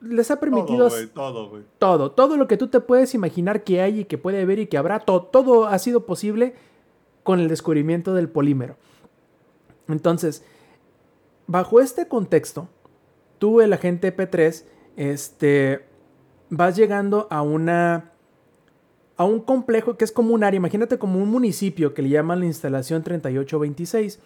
[0.00, 1.62] les ha permitido Todo, güey, todo, güey.
[1.78, 4.66] todo, todo lo que tú te puedes imaginar que hay y que puede haber y
[4.66, 6.54] que habrá, to- todo ha sido posible
[7.22, 8.76] con el descubrimiento del polímero.
[9.92, 10.44] Entonces,
[11.46, 12.68] bajo este contexto,
[13.38, 14.64] tú, el agente P3,
[14.96, 15.84] este,
[16.50, 18.12] vas llegando a una
[19.20, 22.40] a un complejo que es como un área, imagínate como un municipio que le llaman
[22.40, 24.18] la instalación 3826,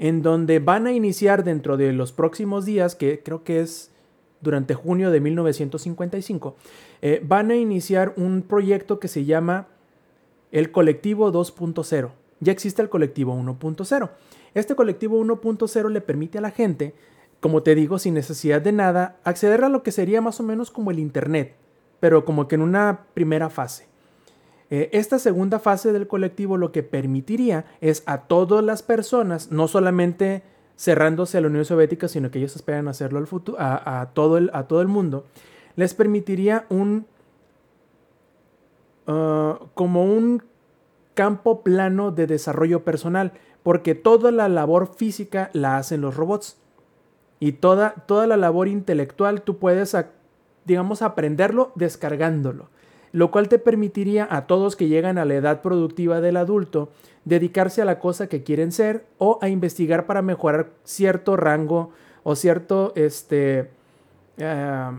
[0.00, 3.92] en donde van a iniciar dentro de los próximos días, que creo que es
[4.40, 6.56] durante junio de 1955,
[7.00, 9.68] eh, van a iniciar un proyecto que se llama
[10.50, 12.10] el Colectivo 2.0.
[12.40, 14.10] ya existe el colectivo 1.0.
[14.54, 16.94] Este colectivo 1.0 le permite a la gente,
[17.40, 20.70] como te digo, sin necesidad de nada, acceder a lo que sería más o menos
[20.70, 21.54] como el Internet,
[22.00, 23.86] pero como que en una primera fase.
[24.70, 29.66] Eh, esta segunda fase del colectivo lo que permitiría es a todas las personas, no
[29.68, 30.42] solamente
[30.76, 34.50] cerrándose a la Unión Soviética, sino que ellos esperan hacerlo al futuro, a, todo el,
[34.54, 35.26] a todo el mundo,
[35.76, 37.06] les permitiría un
[39.06, 40.42] ah, como un
[41.14, 43.32] campo plano de desarrollo personal,
[43.62, 46.58] porque toda la labor física la hacen los robots.
[47.38, 49.96] Y toda, toda la labor intelectual tú puedes,
[50.64, 52.68] digamos, aprenderlo descargándolo
[53.12, 56.90] lo cual te permitiría a todos que llegan a la edad productiva del adulto
[57.24, 61.90] dedicarse a la cosa que quieren ser o a investigar para mejorar cierto rango
[62.22, 63.70] o cierto, este,
[64.38, 64.90] eh,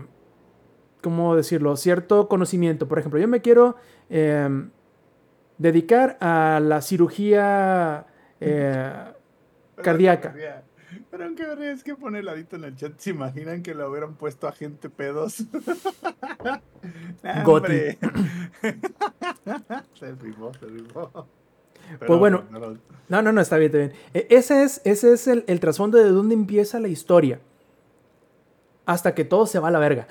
[1.00, 1.76] ¿cómo decirlo?
[1.76, 2.86] Cierto conocimiento.
[2.86, 3.76] Por ejemplo, yo me quiero
[4.10, 4.70] em,
[5.62, 8.06] dedicar a la cirugía
[8.40, 8.92] eh,
[9.82, 10.34] cardíaca.
[11.10, 14.48] Pero aunque es que pone ladito en el chat, ¿se imaginan que lo hubieran puesto
[14.48, 15.44] a gente pedos?
[17.44, 17.72] Goti.
[19.94, 21.28] se rifó, se rifó.
[22.06, 23.92] pues bueno, no, no, no, está bien, está bien.
[24.12, 27.40] E, ese es, ese es el, el trasfondo de dónde empieza la historia.
[28.84, 30.08] Hasta que todo se va a la verga.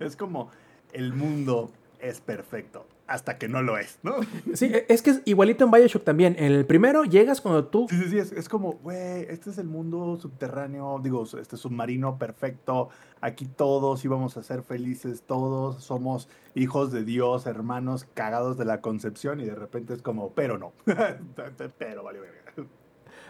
[0.00, 0.50] es como
[0.92, 1.70] el mundo
[2.00, 4.16] es perfecto hasta que no lo es, ¿no?
[4.54, 6.36] Sí, e, es que es igualito en Bioshock también.
[6.38, 7.86] En el primero llegas cuando tú...
[7.88, 12.88] Sí, sí, sí, es, como, güey, este es el mundo subterráneo, digo, este submarino perfecto,
[13.20, 18.80] aquí todos íbamos a ser felices, todos somos hijos de Dios, hermanos cagados de la
[18.80, 20.72] concepción y de repente es como, pero no,
[21.78, 22.42] pero vale verga.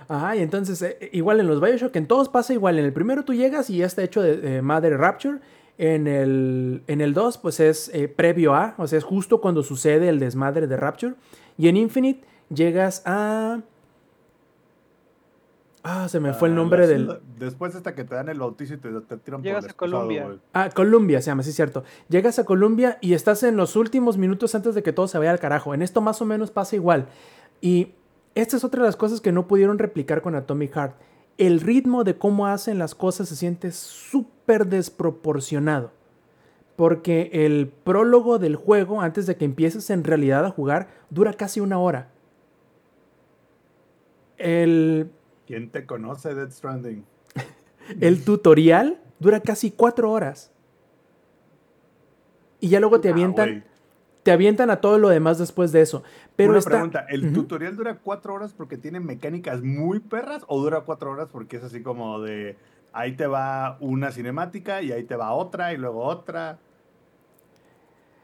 [0.09, 2.79] Ajá, y entonces, eh, igual en los Bioshock, en todos pasa igual.
[2.79, 5.41] En el primero tú llegas y ya está hecho de, de Mother Rapture.
[5.79, 9.63] En el, en el 2, pues es eh, previo a, o sea, es justo cuando
[9.63, 11.15] sucede el desmadre de Rapture.
[11.59, 13.61] Y en Infinite llegas a...
[15.83, 17.21] Ah, se me fue el ah, nombre del...
[17.39, 18.89] Después hasta que te dan el bautizo y te,
[19.19, 20.37] tiran Llegas por a Colombia.
[20.53, 21.85] Ah, Colombia se llama, sí es cierto.
[22.09, 25.31] Llegas a Colombia y estás en los últimos minutos antes de que todo se vaya
[25.31, 25.75] al carajo.
[25.75, 27.07] En esto más o menos pasa igual.
[27.61, 27.93] Y
[28.35, 30.95] esta es otra de las cosas que no pudieron replicar con Atomic Heart
[31.39, 35.93] el ritmo de cómo hacen las cosas se siente súper desproporcionado.
[36.77, 41.61] Porque el prólogo del juego, antes de que empieces en realidad a jugar, dura casi
[41.61, 42.11] una hora.
[44.37, 45.11] El...
[45.47, 47.05] ¿Quién te conoce, Dead Stranding?
[48.01, 50.51] el tutorial dura casi cuatro horas.
[52.61, 53.65] Y ya luego te ah, avientan
[54.27, 56.03] te avientan a todo lo demás después de eso.
[56.37, 60.83] Pero Una pregunta, ¿el tutorial dura cuatro horas porque tiene mecánicas muy perras o dura
[60.83, 62.57] cuatro horas porque es así como de
[62.93, 66.59] ahí te va una cinemática y ahí te va otra y luego otra?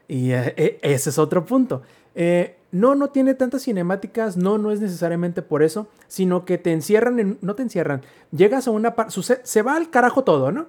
[0.07, 1.81] Y eh, eh, ese es otro punto.
[2.13, 6.71] Eh, no, no tiene tantas cinemáticas, no, no es necesariamente por eso, sino que te
[6.71, 9.13] encierran, en, no te encierran, llegas a una parte,
[9.43, 10.67] se va al carajo todo, ¿no?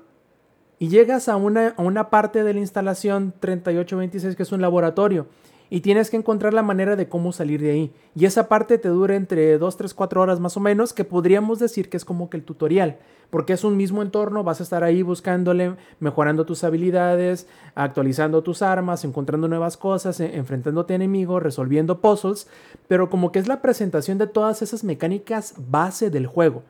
[0.78, 5.26] y llegas a una, una parte de la instalación 3826 que es un laboratorio
[5.74, 7.92] y tienes que encontrar la manera de cómo salir de ahí.
[8.14, 11.58] Y esa parte te dura entre 2, 3, 4 horas más o menos, que podríamos
[11.58, 12.98] decir que es como que el tutorial,
[13.28, 18.62] porque es un mismo entorno, vas a estar ahí buscándole, mejorando tus habilidades, actualizando tus
[18.62, 22.46] armas, encontrando nuevas cosas, e, enfrentándote a enemigos, resolviendo puzzles,
[22.86, 26.62] pero como que es la presentación de todas esas mecánicas base del juego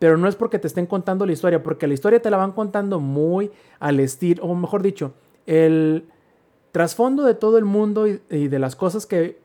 [0.00, 2.52] pero no es porque te estén contando la historia, porque la historia te la van
[2.52, 3.50] contando muy
[3.80, 5.12] al estilo, o mejor dicho,
[5.44, 6.04] el
[6.78, 9.40] trasfondo de todo el mundo y, de las cosas que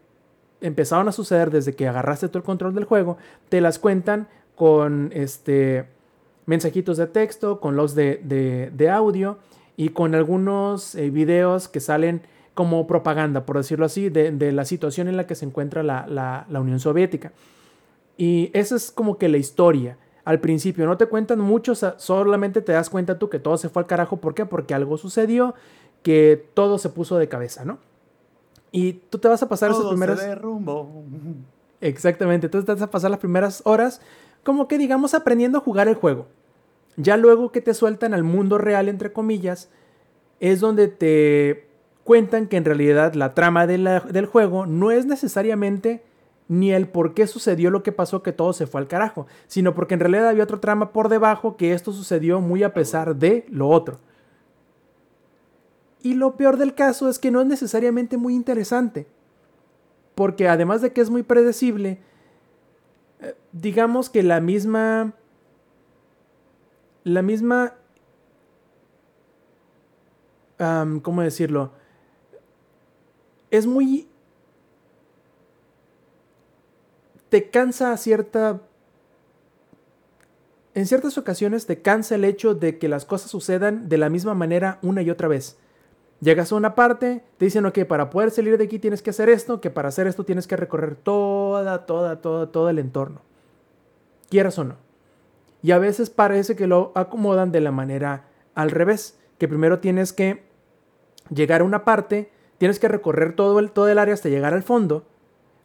[0.61, 3.17] empezaron a suceder desde que agarraste todo el control del juego,
[3.49, 5.87] te las cuentan con este
[6.45, 8.19] mensajitos de texto, con los de,
[8.71, 9.39] de, audio
[9.77, 12.21] y con algunos eh, videos que salen
[12.53, 16.05] como propaganda, por decirlo así, de, la situación en la que se encuentra la,
[16.47, 17.31] la Unión Soviética.
[18.15, 20.85] Y esa es como que la historia al principio.
[20.85, 24.17] No te cuentan mucho, solamente te das cuenta tú que todo se fue al carajo.
[24.17, 24.45] ¿Por qué?
[24.45, 25.53] Porque algo sucedió,
[26.03, 27.79] que todo se puso de cabeza, ¿no?
[28.71, 30.19] Y tú te vas a pasar esas primeras.
[30.19, 30.35] Se.
[31.81, 34.01] Exactamente, tú te vas a pasar las primeras horas,
[34.43, 36.27] como que digamos, aprendiendo a jugar el juego.
[36.95, 39.69] Ya luego que te sueltan al mundo real, entre comillas,
[40.39, 41.67] es donde te
[42.03, 46.03] cuentan que en realidad la trama del juego no es necesariamente
[46.47, 49.73] ni el por qué sucedió lo que pasó que todo se fue al carajo, sino
[49.73, 53.45] porque en realidad había otra trama por debajo que esto sucedió muy a pesar de
[53.49, 53.99] lo otro.
[56.03, 59.07] Y lo peor del caso es que no es necesariamente muy interesante,
[60.15, 61.99] porque además de que es muy predecible,
[63.21, 65.13] eh, digamos que la misma...
[67.03, 67.75] La misma...
[71.01, 71.73] ¿Cómo decirlo?
[73.49, 74.07] Es muy
[77.33, 78.61] te cansa cierta...
[80.75, 84.35] En ciertas ocasiones te cansa el hecho de que las cosas sucedan de la misma
[84.35, 85.57] manera una y otra vez.
[86.23, 89.27] Llegas a una parte, te dicen, ok, para poder salir de aquí tienes que hacer
[89.27, 93.19] esto, que para hacer esto tienes que recorrer toda, toda, toda, todo el entorno.
[94.29, 94.77] Quieras o no.
[95.61, 98.23] Y a veces parece que lo acomodan de la manera
[98.55, 100.43] al revés, que primero tienes que
[101.29, 104.63] llegar a una parte, tienes que recorrer todo el, todo el área hasta llegar al
[104.63, 105.03] fondo.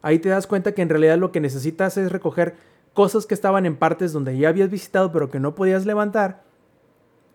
[0.01, 2.55] Ahí te das cuenta que en realidad lo que necesitas es recoger
[2.93, 6.43] cosas que estaban en partes donde ya habías visitado pero que no podías levantar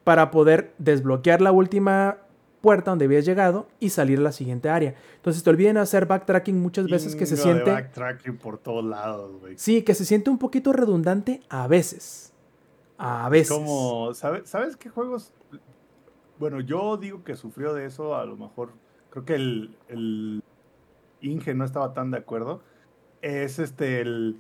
[0.03, 2.19] para poder desbloquear la última
[2.65, 4.95] puerta donde habías llegado y salir a la siguiente área.
[5.17, 7.71] Entonces te olviden hacer backtracking muchas veces que se Chingo de siente...
[7.71, 9.59] backtracking por todos lados, güey.
[9.59, 12.33] Sí, que se siente un poquito redundante a veces.
[12.97, 13.51] A veces.
[13.55, 15.35] Como, ¿sabes, ¿sabes qué juegos?
[16.39, 18.71] Bueno, yo digo que sufrió de eso, a lo mejor,
[19.11, 20.43] creo que el, el
[21.21, 22.63] Inge no estaba tan de acuerdo.
[23.21, 24.39] Es este, el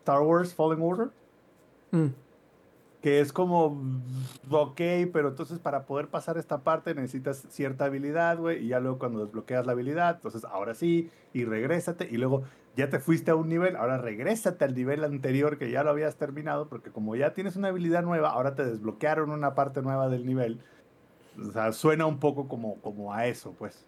[0.00, 1.08] Star Wars Fallen Order,
[1.90, 2.06] Mm.
[3.02, 3.82] Que es como,
[4.48, 4.80] ok,
[5.12, 9.24] pero entonces para poder pasar esta parte necesitas cierta habilidad, güey, y ya luego cuando
[9.24, 12.44] desbloqueas la habilidad, entonces ahora sí, y regrésate, y luego
[12.76, 16.16] ya te fuiste a un nivel, ahora regrésate al nivel anterior que ya lo habías
[16.16, 20.24] terminado, porque como ya tienes una habilidad nueva, ahora te desbloquearon una parte nueva del
[20.24, 20.60] nivel.
[21.40, 23.84] O sea, suena un poco como, como a eso, pues.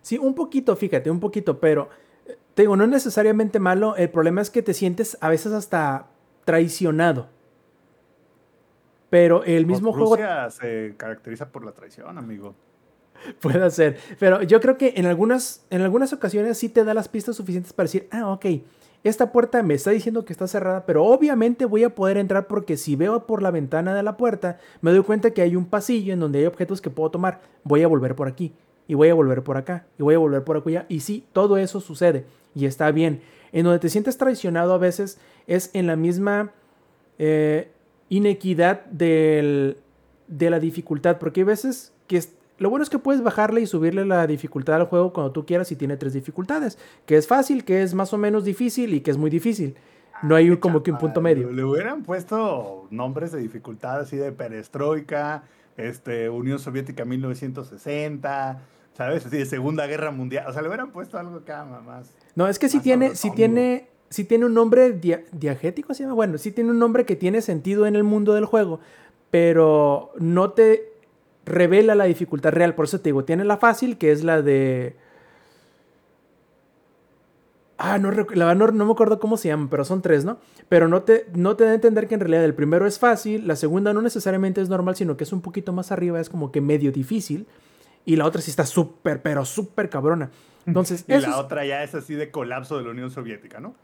[0.00, 1.90] Sí, un poquito, fíjate, un poquito, pero
[2.26, 3.94] eh, te digo, no es necesariamente malo.
[3.96, 6.06] El problema es que te sientes a veces hasta
[6.44, 7.33] traicionado.
[9.14, 12.56] Pero el mismo Pues, juego Rusia se caracteriza por la traición, amigo.
[13.40, 13.96] puede ser.
[14.18, 17.72] Pero yo creo que en algunas, en algunas ocasiones sí te da las pistas suficientes
[17.72, 18.46] para decir, ah, ok,
[19.04, 22.76] esta puerta me está diciendo que está cerrada, pero obviamente voy a poder entrar porque
[22.76, 26.12] si veo por la ventana de la puerta, me doy cuenta que hay un pasillo
[26.12, 27.40] en donde hay objetos que puedo tomar.
[27.62, 28.52] Voy a volver por aquí,
[28.88, 30.86] y voy a volver por acá, y voy a volver por acullá.
[30.88, 33.22] Y sí, todo eso sucede, y está bien.
[33.52, 36.50] En donde te sientes traicionado a veces es en la misma
[37.20, 37.70] eh,
[38.16, 39.76] inequidad del-
[40.28, 43.66] de la dificultad, porque hay veces que es- lo bueno es que puedes bajarle y
[43.66, 47.64] subirle la dificultad al juego cuando tú quieras y tiene tres dificultades, que es fácil,
[47.64, 49.74] que es más o menos difícil y que es muy difícil.
[50.22, 51.50] No hay un- como que un punto Ah, medio.
[51.50, 55.42] Le hubieran puesto nombres de dificultad así de perestroika,
[55.76, 58.60] este, Unión Soviética 1960,
[58.96, 59.26] ¿sabes?
[59.26, 60.46] Así de Segunda Guerra Mundial.
[60.48, 62.14] O sea, le hubieran puesto algo acá más.
[62.36, 66.14] No, es que sí tiene, sí tiene, sí tiene un nombre dia- diagético, ¿se llama?
[66.14, 68.80] Bueno, sí tiene un nombre que tiene sentido en el mundo del juego,
[69.30, 70.92] pero no te
[71.44, 72.74] revela la dificultad real.
[72.74, 74.96] Por eso te digo, tiene la fácil, que es la de...
[77.76, 80.38] Ah, no, la no, no me acuerdo cómo se llama, pero son tres, ¿no?
[80.68, 83.48] Pero no te, no te da a entender que en realidad el primero es fácil,
[83.48, 86.52] la segunda no necesariamente es normal, sino que es un poquito más arriba, es como
[86.52, 87.46] que medio difícil,
[88.04, 90.30] y la otra sí está súper, pero súper cabrona.
[90.66, 93.74] Entonces, Y la es- otra ya es así de colapso de la Unión Soviética, ¿no?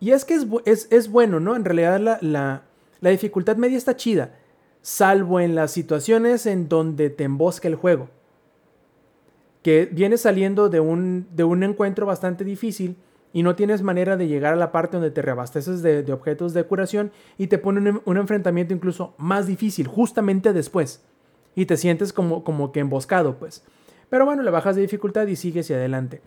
[0.00, 1.56] Y, es que es, es, es bueno, ¿no?
[1.56, 2.62] En realidad la, la,
[3.00, 4.34] la dificultad media está chida,
[4.82, 8.08] salvo en las situaciones en donde te embosca el juego.
[9.62, 12.96] Que vienes saliendo de un, de un encuentro bastante difícil
[13.32, 16.52] y no tienes manera de llegar a la parte donde te reabasteces de, de objetos
[16.52, 21.02] de curación y te pone un, un enfrentamiento incluso más difícil justamente después.
[21.56, 23.64] Y te sientes como, como que emboscado, pues.
[24.10, 26.20] Pero bueno, le bajas de dificultad y sigues hacia adelante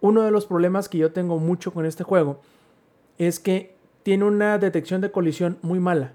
[0.00, 2.40] uno de los problemas que yo tengo mucho con este juego
[3.18, 6.12] es que tiene una detección de colisión muy mala.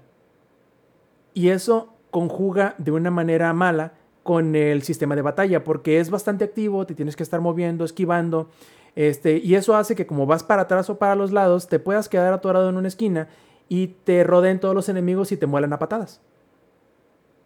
[1.34, 3.92] Y eso conjuga de una manera mala
[4.22, 8.48] con el sistema de batalla, porque es bastante activo, te tienes que estar moviendo, esquivando,
[8.96, 12.08] este, y eso hace que como vas para atrás o para los lados, te puedas
[12.08, 13.28] quedar atorado en una esquina
[13.68, 16.20] y te rodeen todos los enemigos y te muelan a patadas.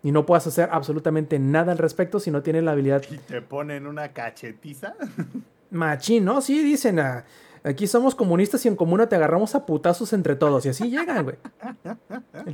[0.03, 3.43] Y no puedas hacer absolutamente nada al respecto si no tienes la habilidad Y te
[3.43, 4.95] ponen una cachetiza.
[5.71, 6.41] Machín, ¿no?
[6.41, 7.25] Sí, dicen, ah,
[7.63, 10.67] aquí somos comunistas y en comuna te agarramos a putazos entre todos.
[10.67, 11.37] Y así llegan, güey.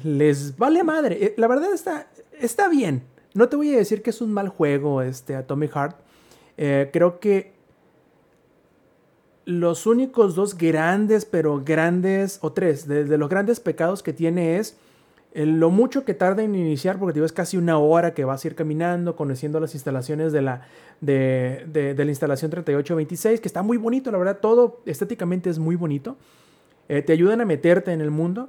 [0.04, 1.24] Les vale madre.
[1.24, 3.02] Eh, La verdad está, está bien.
[3.34, 5.96] No te voy a decir que es un mal juego, este, Atomic Heart.
[6.56, 7.56] Eh, creo que
[9.44, 14.76] los únicos dos grandes, pero grandes, o tres, de, los grandes pecados que tiene es
[15.44, 18.48] lo mucho que tarda en iniciar, porque digo, es casi una hora que vas a
[18.48, 20.62] ir caminando, conociendo las instalaciones de la,
[21.00, 25.58] de, de- de la instalación 3826, que está muy bonito, la verdad, todo estéticamente es
[25.58, 26.16] muy bonito.
[26.88, 28.48] Eh, te ayudan a meterte en el mundo,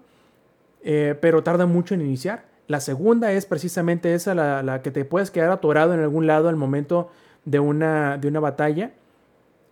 [0.83, 2.45] eh, pero tarda mucho en iniciar.
[2.67, 6.47] La segunda es precisamente esa, la, la que te puedes quedar atorado en algún lado
[6.49, 7.09] al momento
[7.45, 8.91] de una, de una batalla.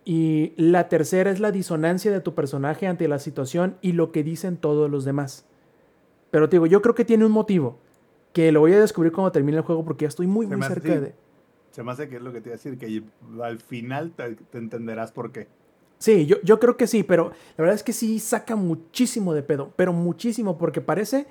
[0.04, 4.24] Y la tercera es la disonancia de tu personaje ante la situación y lo que
[4.24, 5.46] dicen todos los demás.
[6.32, 7.80] Pero te digo, yo creo que tiene un motivo,
[8.34, 10.74] que lo voy a descubrir cuando termine el juego porque ya estoy muy, muy hace
[10.74, 11.16] cerca de...
[11.72, 13.04] Se me hace que es lo que te iba a decir, que
[13.42, 15.48] al final te, te entenderás por qué.
[15.98, 19.44] Sí, yo, yo creo que sí, pero la verdad es que sí saca muchísimo de
[19.44, 21.28] pedo, pero muchísimo, porque parece.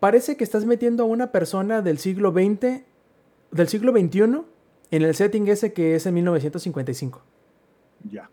[0.00, 2.82] Parece que estás metiendo a una persona del siglo XX,
[3.50, 4.42] del siglo XXI,
[4.90, 7.22] en el setting ese que es en 1955.
[8.10, 8.28] Ya.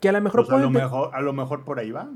[0.00, 2.10] Que a lo mejor Pues a, lo mejor, a lo mejor por ahí va.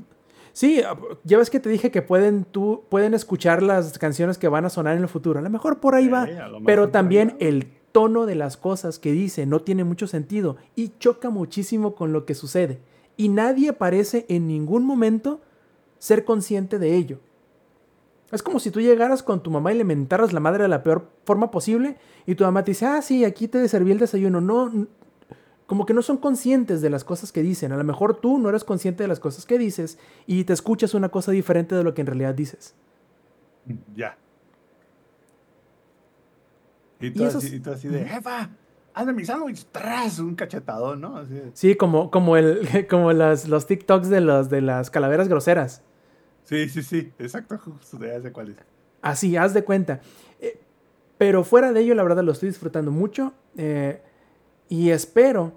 [0.58, 0.82] Sí,
[1.22, 4.70] ya ves que te dije que pueden, tú, pueden escuchar las canciones que van a
[4.70, 5.38] sonar en el futuro.
[5.38, 6.26] A lo mejor por ahí Sí, va.
[6.66, 11.30] Pero también el tono de las cosas que dice no tiene mucho sentido y choca
[11.30, 12.80] muchísimo con lo que sucede.
[13.16, 15.40] Y nadie parece en ningún momento
[16.00, 17.20] ser consciente de ello.
[18.32, 20.82] Es como si tú llegaras con tu mamá y le mentaras la madre de la
[20.82, 24.40] peor forma posible y tu mamá te dice, ah, sí, aquí te serví el desayuno.
[24.40, 24.88] No,
[25.68, 27.70] como que no son conscientes de las cosas que dicen.
[27.70, 30.94] A lo mejor tú no eres consciente de las cosas que dices y te escuchas
[30.94, 32.74] una cosa diferente de lo que en realidad dices.
[33.94, 34.16] Ya.
[37.00, 38.50] Y tú, Y así, es- y tú así de, jefa,
[38.94, 41.16] hazme mi sándwich, tras un cachetadón, ¿no?
[41.18, 45.28] Así de- Sí, como, como, el, como las, los TikToks de, los, de las calaveras
[45.28, 45.82] groseras.
[46.44, 48.56] sí, sí, sí, exacto, justo, ya sé cuál es.
[49.02, 50.00] Así, haz de cuenta.
[50.40, 50.58] Eh,
[51.18, 53.32] pero fuera de ello, la verdad lo estoy disfrutando mucho.
[53.56, 54.02] eh,
[54.68, 55.52] y espero.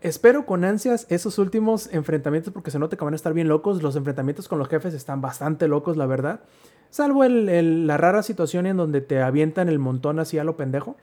[0.00, 3.82] Espero con ansias esos últimos enfrentamientos porque se nota que van a estar bien locos.
[3.82, 6.40] Los enfrentamientos con los jefes están bastante locos, la verdad.
[6.88, 10.56] Salvo el- el- la rara situación en donde te avientan el montón así a lo
[10.56, 10.96] pendejo.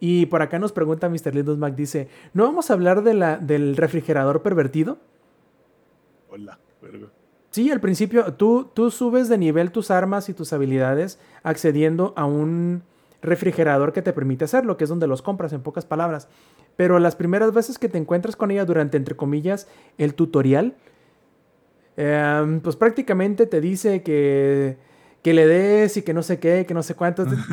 [0.00, 1.34] Y por acá nos pregunta Mr.
[1.34, 4.98] Lindos Mac, dice, ¿no vamos a hablar de la, del refrigerador pervertido?
[6.28, 7.06] Hola, verga.
[7.50, 12.26] Sí, al principio tú, tú subes de nivel tus armas y tus habilidades accediendo a
[12.26, 12.82] un
[13.22, 16.28] refrigerador que te permite hacerlo, que es donde los compras en pocas palabras.
[16.76, 19.66] Pero las primeras veces que te encuentras con ella durante, entre comillas,
[19.98, 20.74] el tutorial,
[21.96, 24.76] em, pues prácticamente te dice que,
[25.22, 26.94] que le des y que no sé qué, que no sé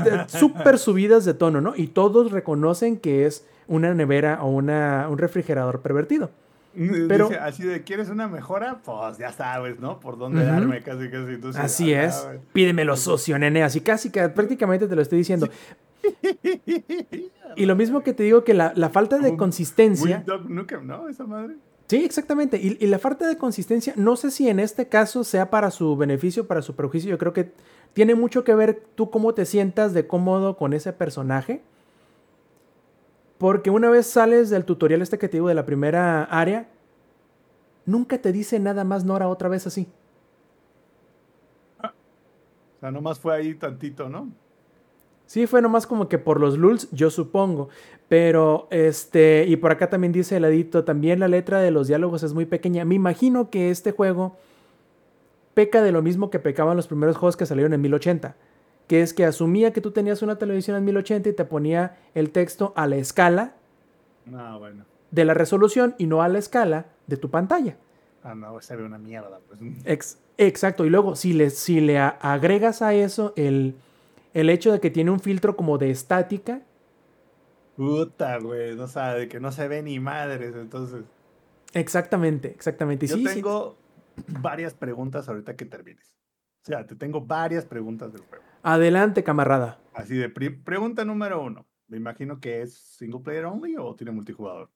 [0.03, 1.73] te- Súper subidas de tono, ¿no?
[1.75, 6.31] Y todos reconocen que es una nevera o una, un refrigerador pervertido.
[6.73, 8.79] Pero- Dice, así de, ¿quieres una mejora?
[8.83, 9.99] Pues ya sabes, ¿no?
[9.99, 11.33] Por dónde darme, casi, casi.
[11.33, 12.27] Entonces, Así ah, es.
[12.51, 13.63] Pídemelo socio, nene.
[13.63, 15.47] Así casi que prácticamente te lo estoy diciendo.
[17.55, 20.23] Y lo mismo que te digo que la, la falta de consistencia.
[20.47, 21.07] Nukem, ¿no?
[21.07, 21.55] Esa madre.
[21.87, 22.57] Sí, exactamente.
[22.57, 25.95] Y, y la falta de consistencia, no sé si en este caso sea para su
[25.95, 27.09] beneficio para su perjuicio.
[27.11, 27.51] Yo creo que
[27.93, 31.61] tiene mucho que ver tú cómo te sientas de cómodo con ese personaje.
[33.37, 36.69] Porque una vez sales del tutorial este que te digo de la primera área,
[37.85, 39.87] nunca te dice nada más Nora otra vez así.
[41.81, 44.29] O sea, nomás fue ahí tantito, ¿no?
[45.25, 47.69] Sí, fue nomás como que por los lulz, yo supongo.
[48.09, 52.23] Pero, este, y por acá también dice el adicto, también la letra de los diálogos
[52.23, 52.85] es muy pequeña.
[52.85, 54.37] Me imagino que este juego
[55.53, 58.35] peca de lo mismo que pecaban los primeros juegos que salieron en 1080.
[58.87, 62.31] Que es que asumía que tú tenías una televisión en 1080 y te ponía el
[62.31, 63.53] texto a la escala
[64.25, 64.85] No, bueno.
[65.11, 67.77] de la resolución y no a la escala de tu pantalla.
[68.23, 69.59] Ah, no, se ve una mierda, pues.
[69.85, 70.85] Ex- exacto.
[70.85, 73.75] Y luego, si le, si le agregas a eso el,
[74.33, 76.61] el hecho de que tiene un filtro como de estática,
[77.75, 78.75] Puta, güey.
[78.75, 81.03] No sabe, de que no se ve ni madres, entonces.
[81.73, 83.07] Exactamente, exactamente.
[83.07, 83.75] Yo sí, sí, tengo
[84.27, 86.15] varias preguntas ahorita que termines.
[86.63, 88.42] O sea, te tengo varias preguntas del juego.
[88.63, 89.79] Adelante, camarada.
[89.93, 91.67] Así de, pregunta número uno.
[91.87, 94.69] Me imagino que es single player only o tiene multijugador.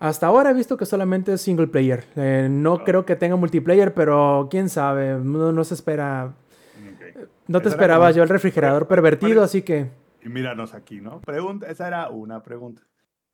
[0.00, 2.04] Hasta ahora he visto que solamente es single player.
[2.16, 2.82] Eh, no Ah.
[2.84, 5.18] creo que tenga multiplayer, pero quién sabe.
[5.22, 6.34] No, no se espera.
[6.76, 7.28] Ok.
[7.46, 9.90] No te esperaba como- yo el refrigerador pervertido, así que.
[10.24, 11.20] Y míranos aquí, ¿no?
[11.20, 12.82] Pregunta, esa era una pregunta.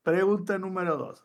[0.02, 1.24] Pregunta número dos.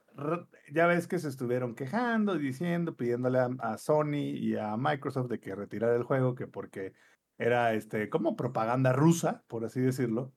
[0.72, 5.40] Ya ves que se estuvieron quejando, diciendo, pidiéndole a, a Sony y a Microsoft de
[5.40, 6.94] que retirara el juego, que porque
[7.38, 10.32] era este, como propaganda rusa, por así decirlo.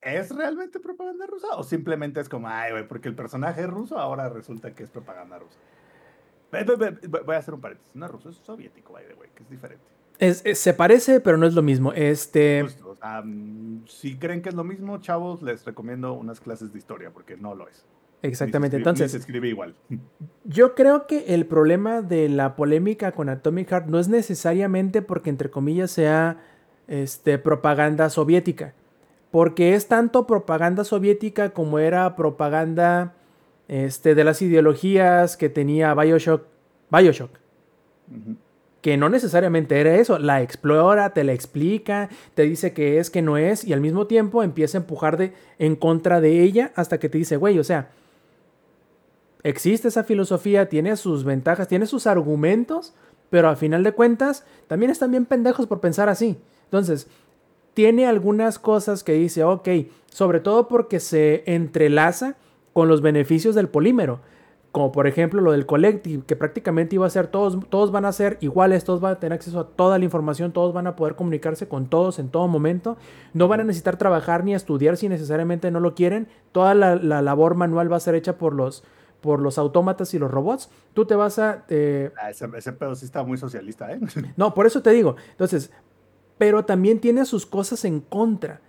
[0.00, 1.46] ¿Es realmente propaganda rusa?
[1.56, 4.90] ¿O simplemente es como, ay, güey, porque el personaje es ruso, ahora resulta que es
[4.90, 5.58] propaganda rusa?
[7.24, 7.94] Voy a hacer un paréntesis.
[7.94, 9.84] No es ruso, es soviético, by the way, que es diferente.
[10.18, 11.92] es- es- se parece, pero no es lo mismo.
[11.92, 12.62] Este.
[12.62, 17.10] Justo, mm, si creen que es lo mismo, chavos, les recomiendo unas clases de historia,
[17.10, 17.84] porque no lo es.
[18.22, 18.76] Ni se Exactamente.
[18.76, 19.74] ni se Entonces, escribe igual.
[20.44, 25.30] yo creo que el problema de la polémica con Atomic Heart no es necesariamente porque,
[25.30, 26.38] entre comillas, sea
[26.86, 28.74] este, propaganda soviética.
[29.30, 33.14] Porque es tanto propaganda soviética como era propaganda
[33.66, 36.44] este, de las ideologías que tenía Bioshock.
[36.90, 37.30] Bioshock.
[38.82, 43.22] Que no necesariamente era eso, la explora, te la explica, te dice que es, que
[43.22, 46.98] no es, y al mismo tiempo empieza a empujar de, en contra de ella hasta
[46.98, 47.90] que te dice, güey, o sea,
[49.44, 52.94] existe esa filosofía, tiene sus ventajas, tiene sus argumentos,
[53.30, 56.38] pero a final de cuentas también están bien pendejos por pensar así.
[56.64, 57.08] Entonces,
[57.74, 59.68] tiene algunas cosas que dice, ok,
[60.10, 62.36] sobre todo porque se entrelaza
[62.72, 64.20] con los beneficios del polímero
[64.72, 68.12] como por ejemplo lo del collective, que prácticamente iba a ser todos, todos van a
[68.12, 71.14] ser iguales, todos van a tener acceso a toda la información, todos van a poder
[71.14, 72.96] comunicarse con todos en todo momento,
[73.34, 77.54] no van a necesitar trabajar ni estudiar si necesariamente no lo quieren, toda la, labor
[77.54, 78.82] manual va a ser hecha por los,
[79.22, 81.64] por los autómatas y los robots, tú te vas a...
[81.70, 84.00] Eh, ah, ese, pedo sí está muy socialista, ¿eh?
[84.36, 85.70] No, por eso te digo, entonces,
[86.36, 88.60] pero también tiene sus cosas en contra,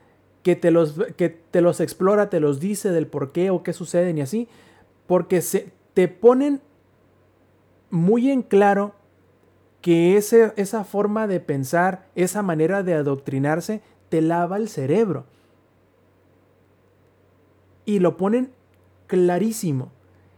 [0.43, 3.73] que te los, que te los explora, te los dice del por qué o qué
[3.73, 4.47] suceden y así,
[5.07, 6.61] porque se, te ponen
[7.89, 8.93] muy en claro
[9.81, 15.25] que ese, esa forma de pensar, esa manera de adoctrinarse, te lava el cerebro.
[17.85, 18.51] Y lo ponen
[19.07, 19.91] clarísimo.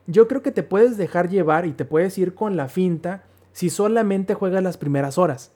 [0.07, 3.69] Yo creo que te puedes dejar llevar y te puedes ir con la finta si
[3.69, 5.52] solamente juegas las primeras horas.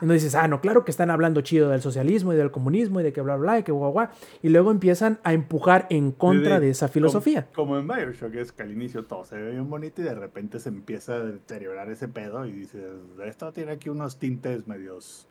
[0.00, 3.00] Y no dices, ah, no, claro que están hablando chido del socialismo y del comunismo
[3.00, 4.08] y de que bla, bla, y que guau, guau.
[4.42, 7.46] Y luego empiezan a empujar en contra de, esa filosofía.
[7.54, 10.58] Como, en Bioshock, es que al inicio todo se ve bien bonito y de repente
[10.58, 12.82] se empieza a deteriorar ese pedo y dices,
[13.24, 15.28] esto tiene aquí unos tintes medios,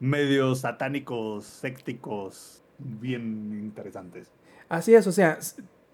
[0.00, 4.30] medios satánicos, sécticos, bien interesantes.
[4.68, 5.38] Así es, o sea,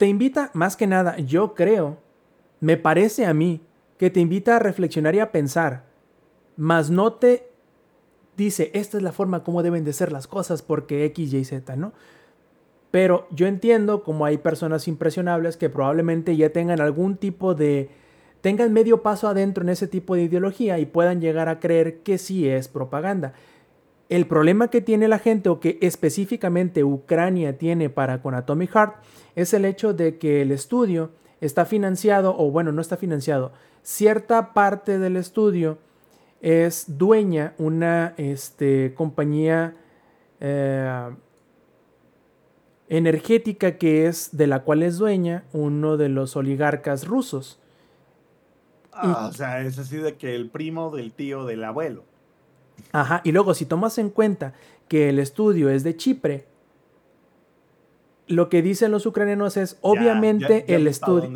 [0.02, 1.96] te invita más que nada, yo creo,
[2.58, 3.60] me parece a mí,
[3.98, 5.84] que te invita a reflexionar y a pensar,
[6.56, 7.52] más no te
[8.36, 11.76] dice, esta es la forma como deben de ser las cosas porque X, Y, Z,
[11.76, 11.92] ¿no?
[12.90, 17.88] Pero yo entiendo como hay personas impresionables que probablemente ya tengan algún tipo de...
[18.40, 22.18] tengan medio paso adentro en ese tipo de ideología y puedan llegar a creer que
[22.18, 23.34] sí es propaganda.
[24.12, 28.96] El problema que tiene la gente o que específicamente Ucrania tiene para con Atomic Heart
[29.36, 34.52] es el hecho de que el estudio está financiado, o bueno, no está financiado, cierta
[34.52, 35.78] parte del estudio
[36.42, 39.76] es dueña una este, compañía
[40.40, 41.10] eh,
[42.90, 47.58] energética que es de la cual es dueña uno de los oligarcas rusos.
[48.92, 52.11] Ah, o sea, es así de que el primo del tío del abuelo.
[52.92, 54.54] Ajá, y luego si tomas en cuenta
[54.88, 56.46] que el estudio es de Chipre,
[58.26, 61.30] lo que dicen los ucranianos es, obviamente el estudio...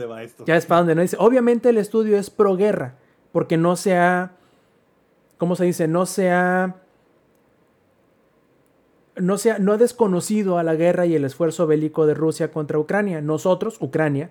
[0.46, 2.96] Ya es para donde no dice, obviamente el estudio es pro guerra,
[3.32, 4.36] porque no se ha
[5.38, 5.88] ¿cómo se dice?
[5.88, 6.76] No se ha,
[9.16, 12.50] no, se ha, no ha desconocido a la guerra y el esfuerzo bélico de Rusia
[12.50, 13.20] contra Ucrania.
[13.20, 14.30] Nosotros, Ucrania,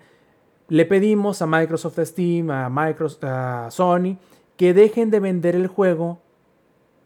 [0.68, 4.18] le pedimos a Microsoft Steam, a, Microsoft, a Sony,
[4.58, 6.22] que dejen de vender el juego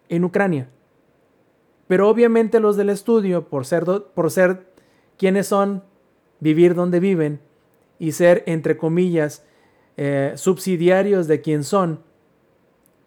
[0.09, 0.69] en Ucrania.
[1.87, 4.71] Pero obviamente los del estudio, por ser, por ser
[5.17, 5.83] quienes son,
[6.39, 7.39] vivir donde viven
[7.97, 9.45] y ser, entre comillas,
[9.97, 12.01] eh, subsidiarios de quien son,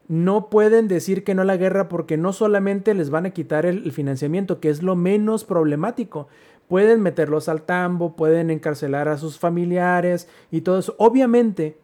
[0.08, 3.64] no pueden decir que no a la guerra porque no solamente les van a quitar
[3.64, 6.28] el, financiamiento, que es lo menos problemático,
[6.68, 10.94] pueden meterlos al tambo, pueden encarcelar a sus familiares y todo eso.
[10.98, 11.78] Obviamente,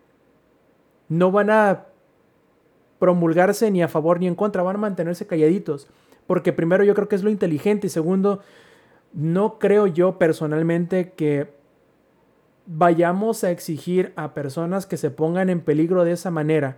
[1.08, 1.86] no van a
[2.98, 5.88] promulgarse ni a favor ni en contra, van a mantenerse calladitos,
[6.26, 8.40] porque primero yo creo que es lo inteligente y segundo,
[9.12, 11.56] no creo yo personalmente que
[12.66, 16.76] vayamos a exigir a personas que se pongan en peligro de esa manera.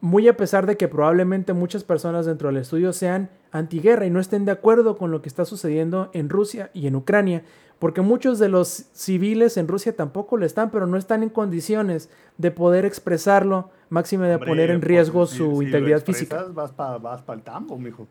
[0.00, 4.20] Muy a pesar de que probablemente muchas personas dentro del estudio sean antiguerra y no
[4.20, 7.42] estén de acuerdo con lo que está sucediendo en Rusia y en Ucrania,
[7.78, 12.08] porque muchos de los civiles en Rusia tampoco lo están, pero no están en condiciones
[12.38, 16.46] de poder expresarlo, máxime de poner en pues, riesgo su integridad física.
[16.52, 18.06] Vas para el tambo, mijo.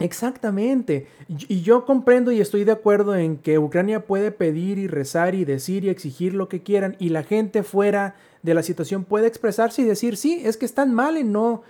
[0.00, 1.08] Exactamente.
[1.28, 5.44] Y yo comprendo y estoy de acuerdo en que Ucrania puede pedir y rezar y
[5.44, 9.82] decir y exigir lo que quieran y la gente fuera de la situación puede expresarse
[9.82, 11.62] y decir, sí, es que están mal en no,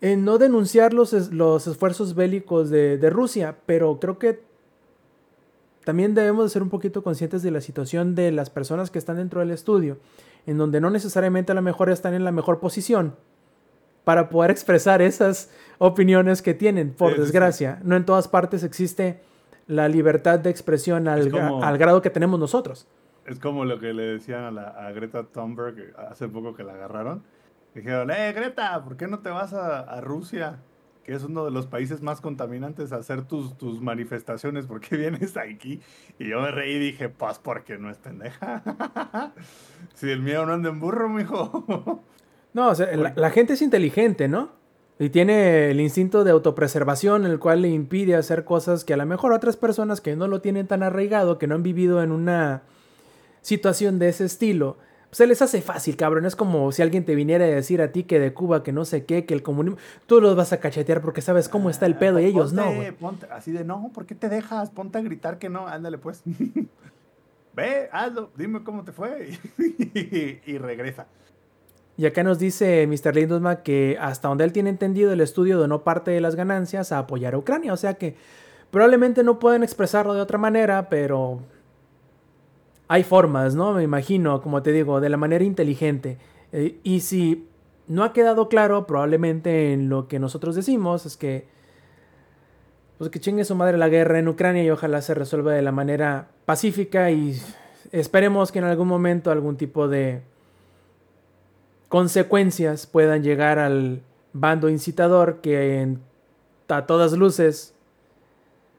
[0.00, 4.42] en no denunciar los, los esfuerzos bélicos de, de Rusia, pero creo que
[5.84, 9.16] también debemos de ser un poquito conscientes de la situación de las personas que están
[9.16, 9.98] dentro del estudio,
[10.46, 13.14] en donde no necesariamente a lo mejor están en la mejor posición
[14.04, 17.80] para poder expresar esas opiniones que tienen, por desgracia.
[17.84, 19.20] No en todas partes existe
[19.66, 21.32] la libertad de expresión al,
[21.62, 22.86] al, grado que tenemos nosotros.
[23.26, 26.72] Es como lo que le decían a, la, a Greta Thunberg hace poco que la
[26.72, 27.22] agarraron.
[27.74, 30.58] Dijeron, eh, Greta, ¿por qué no te vas a, Rusia?
[31.04, 34.96] que es uno de los países más contaminantes, a hacer tus, tus manifestaciones, ¿por qué
[34.96, 35.80] vienes aquí?
[36.18, 38.62] Y yo me reí y dije, pues porque no es pendeja.
[39.94, 42.04] si el mío no anda en burro, mijo.
[42.52, 44.50] No, o sea, la, gente es inteligente, ¿no?
[44.98, 49.06] Y tiene el instinto de autopreservación, el cual le impide hacer cosas que a lo
[49.06, 52.62] mejor otras personas que no lo tienen tan arraigado, que no han vivido en una
[53.40, 54.78] situación de ese estilo,
[55.12, 56.24] se les hace fácil, cabrón.
[56.24, 58.84] Es como si alguien te viniera a decir a ti que de Cuba, que no
[58.84, 59.78] sé qué, que el comunismo.
[60.06, 62.92] Tú los vas a cachetear porque sabes cómo está el pedo y ellos no, güey.
[62.92, 64.70] ponte- así de, no, ¿por qué te dejas?
[64.70, 66.22] Ponte a gritar que no, ándale pues.
[67.54, 69.36] Ve, hazlo, dime cómo te fue.
[70.46, 71.06] y, regresa.
[71.96, 73.14] Y acá nos dice Mr.
[73.14, 76.98] Lindosman que hasta donde él tiene entendido, el estudio donó parte de las ganancias a
[76.98, 77.72] apoyar a Ucrania.
[77.72, 78.14] O sea que
[78.70, 81.40] probablemente no pueden expresarlo de otra manera, pero
[82.92, 83.72] hay formas, ¿no?
[83.72, 86.18] Me imagino, como te digo, de la manera inteligente.
[86.50, 87.46] Eh, y si
[87.86, 91.46] no ha quedado claro, probablemente en lo que nosotros decimos es que,
[92.98, 95.70] pues que chingue su madre la guerra en Ucrania y ojalá se resuelva de la
[95.70, 97.40] manera pacífica y
[97.92, 100.22] esperemos que en algún momento algún tipo de
[101.88, 104.02] consecuencias puedan llegar al
[104.32, 106.00] bando incitador que en-
[106.66, 107.72] a todas luces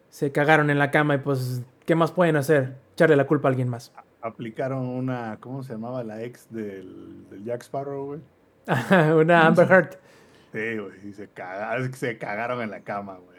[0.10, 2.81] se cagaron en la cama y pues, ¿qué más pueden hacer?
[2.94, 3.92] Echarle la culpa a alguien más.
[4.22, 8.22] Aplicaron una, ¿cómo se llamaba la ex del, del Jack Sparrow, güey?
[9.20, 9.90] Una Amber Heard.
[10.52, 13.32] Sí, güey, y se cagaron, se cagaron en la cama, güey.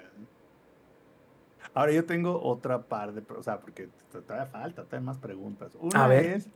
[1.74, 5.74] Ahora yo tengo otra par de, o sea, porque todavía falta, todavía más preguntas.
[5.80, 6.26] Una A ver.
[6.26, 6.48] es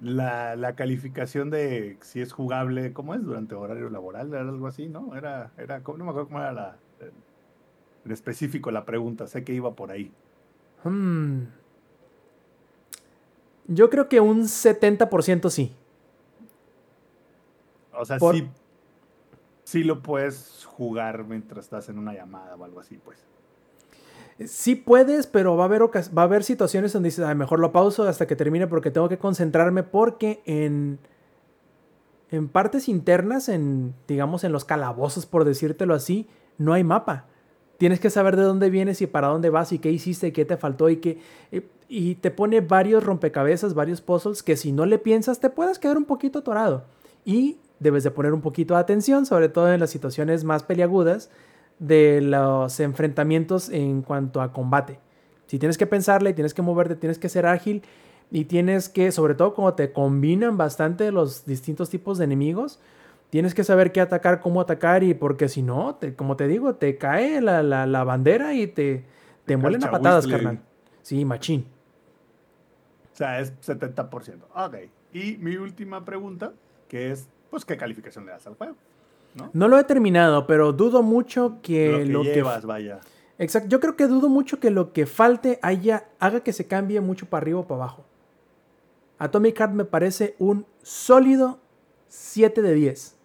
[0.00, 3.22] la, la calificación de si es jugable, ¿cómo es?
[3.22, 5.14] Durante horario laboral, era algo así, ¿no?
[5.16, 6.76] Era, era, ¿cómo- no me acuerdo cómo era la,
[8.04, 10.12] en específico la pregunta, sé que iba por ahí.
[10.82, 11.42] Hmm.
[13.66, 15.74] Yo creo que un 70% sí.
[17.94, 18.48] O sea, Por- sí,
[19.64, 23.18] sí lo puedes jugar mientras estás en una llamada o algo así, pues.
[24.46, 27.70] Sí puedes, pero va a haber, va a haber situaciones donde dices, "Ay, mejor lo
[27.70, 30.98] pauso hasta que termine porque tengo que concentrarme porque en,
[32.30, 36.28] en partes internas, en, digamos, en los calabozos, por decírtelo así,
[36.58, 37.26] no hay mapa.
[37.76, 40.44] Tienes que saber de dónde vienes y para dónde vas y qué hiciste y qué
[40.44, 41.18] te faltó y qué...
[41.98, 45.96] y- te pone varios rompecabezas, varios puzzles que si no le piensas te puedes quedar
[45.96, 46.84] un poquito atorado.
[47.24, 51.30] Y debes de poner un poquito de atención, sobre todo en las situaciones más peliagudas
[51.78, 54.98] de los enfrentamientos en cuanto a combate.
[55.46, 57.82] Si tienes que pensarle, tienes que moverte, tienes que ser ágil
[58.30, 62.78] y tienes que, sobre todo cuando te combinan bastante los distintos tipos de enemigos,
[63.30, 66.74] tienes que saber qué atacar, cómo atacar y porque si no, te- como te digo,
[66.76, 69.04] te cae la, la- la bandera y te,
[69.44, 70.60] te muelen a patadas, carnal.
[71.02, 71.66] Sí, machín.
[73.22, 74.40] O sea, es 70%.
[74.54, 74.74] Ok.
[75.12, 76.52] Y mi última pregunta,
[76.88, 78.74] que es, pues, ¿qué calificación le das al juego?
[79.36, 79.48] ¿No?
[79.52, 82.98] No lo he terminado, pero dudo mucho que lo lo que que llevas, vaya.
[83.38, 87.00] Exacto, yo creo que dudo mucho que lo que falte haya, haga que se cambie
[87.00, 88.04] mucho para arriba o para abajo.
[89.18, 91.60] Atomic Heart me parece un sólido
[92.08, 93.16] 7 de 10.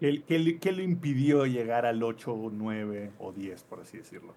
[0.00, 3.98] ¿Qué, qué le- qué le impidió llegar al 8, o 9 o 10, por así
[3.98, 4.34] decirlo?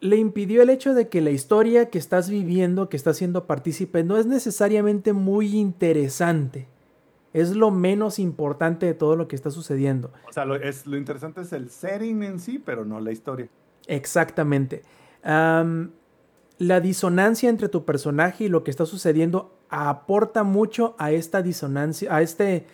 [0.00, 4.04] Le impidió el hecho de que la historia que estás viviendo, que estás siendo partícipe,
[4.04, 6.68] no es necesariamente muy interesante.
[7.32, 10.12] Es lo menos importante de todo lo que está sucediendo.
[10.28, 13.48] O sea, lo, es, lo interesante es el setting en sí, pero no la historia.
[13.86, 14.82] Exactamente.
[15.22, 15.90] Am,
[16.58, 22.14] la disonancia entre tu personaje y lo que está sucediendo aporta mucho a esta disonancia,
[22.14, 22.66] a este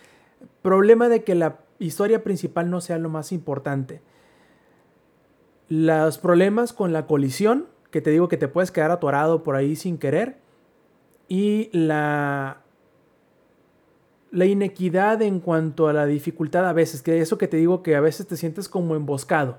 [0.61, 4.01] problema de que la historia principal no sea lo más importante.
[5.69, 9.75] Los problemas con la colisión, que te digo que te puedes quedar atorado por ahí
[9.75, 10.37] sin querer,
[11.27, 12.61] y la
[14.35, 17.95] la inequidad en cuanto a la dificultad a veces, que eso que te digo que
[17.95, 19.57] a veces te sientes como emboscado.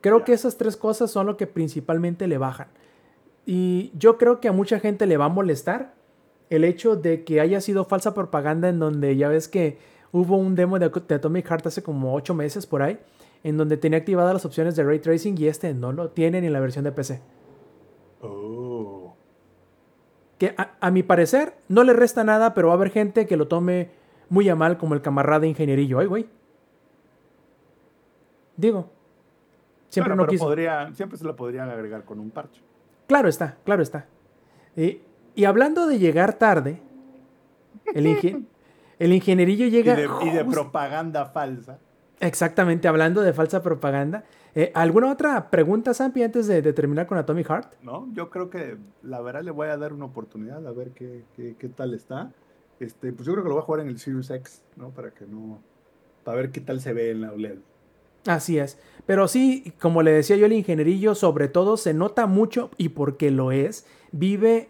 [0.00, 2.66] Creo que esas tres cosas son lo que principalmente le bajan.
[3.46, 5.94] Y yo creo que a mucha gente le va a molestar
[6.50, 9.78] el hecho de que haya sido falsa propaganda en donde ya ves que
[10.10, 12.98] hubo un demo de, de Atomic Heart hace como 8 meses por ahí,
[13.44, 16.46] en donde tenía activadas las opciones de ray tracing y este no lo tiene ni
[16.48, 17.20] en la versión de PC.
[18.20, 19.14] Oh.
[20.38, 23.36] Que a, a mi parecer no le resta nada, pero va a haber gente que
[23.36, 23.90] lo tome
[24.28, 25.98] muy a mal como el camarada ingenierillo.
[25.98, 26.26] Ay, güey.
[28.56, 28.90] Digo.
[29.88, 30.44] Siempre Bueno, no quiso.
[30.44, 32.60] podría, siempre se la podrían agregar con un parche.
[33.06, 34.06] Claro está, claro está.
[34.76, 36.82] Y hablando de llegar tarde,
[37.94, 38.44] el, inge-
[38.98, 39.94] el ingenierillo Y llega.
[39.94, 41.78] de, y de propaganda falsa.
[42.20, 44.24] Exactamente, hablando de falsa propaganda.
[44.54, 47.74] Eh, ¿Alguna otra pregunta, Sampi, antes de, de terminar con Atomic Heart?
[47.82, 48.08] ¿no?
[48.12, 51.54] Yo creo que la verdad le voy a dar una oportunidad a ver qué, qué,
[51.58, 52.32] qué tal está.
[52.80, 54.90] Este, pues yo creo que lo voy a jugar en el Series X, ¿no?
[54.90, 55.60] Para que no.
[56.24, 57.58] Para ver qué tal se ve en la OLED.
[58.26, 58.78] Así es.
[59.06, 63.30] Pero sí, como le decía yo, el ingenierillo sobre todo se nota mucho y porque
[63.30, 64.68] lo es, vive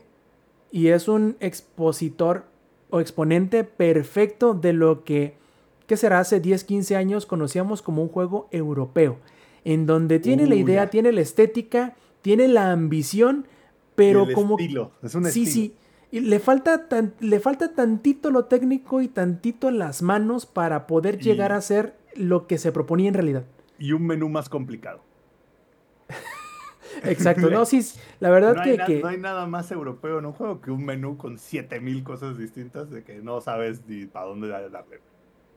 [0.71, 2.45] y es un expositor
[2.91, 5.35] o exponente perfecto de lo que,
[5.89, 6.21] ¿qué será?
[6.21, 9.17] Hace 10, 15 años conocíamos como un juego europeo,
[9.65, 10.91] en donde tiene la idea, ya.
[10.91, 13.47] tiene la estética, tiene la ambición,
[13.97, 15.51] pero el como estilo, es un sí, estilo.
[15.51, 15.75] sí,
[16.13, 21.17] y le falta tan- le falta tantito lo técnico y tantito las manos para poder
[21.17, 23.45] Y- llegar a ser lo que se proponía en realidad.
[23.79, 25.01] Y un menú más complicado.
[27.05, 27.81] Exacto, no, sí,
[28.21, 30.71] la verdad No que, na- que- no hay nada más europeo en un juego que
[30.71, 35.01] un menú con 7000 cosas distintas de que no sabes ni para dónde darle.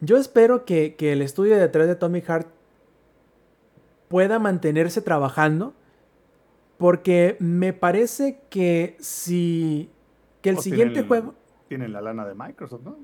[0.01, 2.47] Yo espero que, que el estudio detrás de Tommy Heart
[4.09, 5.73] pueda mantenerse trabajando,
[6.77, 9.89] porque me parece que si
[10.41, 11.35] que el Pues siguiente tienen- juego
[11.69, 12.97] Tienen la lana de Microsoft, ¿no?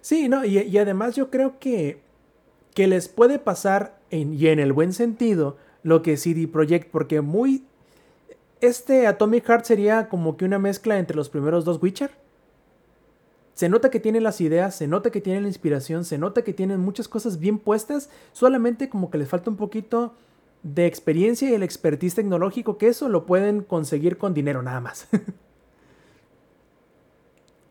[0.00, 2.00] Sí, no, y, y además yo creo que,
[2.74, 7.20] que les puede pasar, en, y en el buen sentido, lo que CD Projekt, porque
[7.20, 7.64] muy...
[8.60, 12.10] Este Atomic Heart sería como que una mezcla entre los primeros dos Witcher.
[13.54, 16.54] Se nota que tienen las ideas, se nota que tienen la inspiración, se nota que
[16.54, 20.14] tienen muchas cosas bien puestas, solamente como que les falta un poquito
[20.62, 25.06] de experiencia y el expertise tecnológico, que eso lo pueden conseguir con dinero nada más.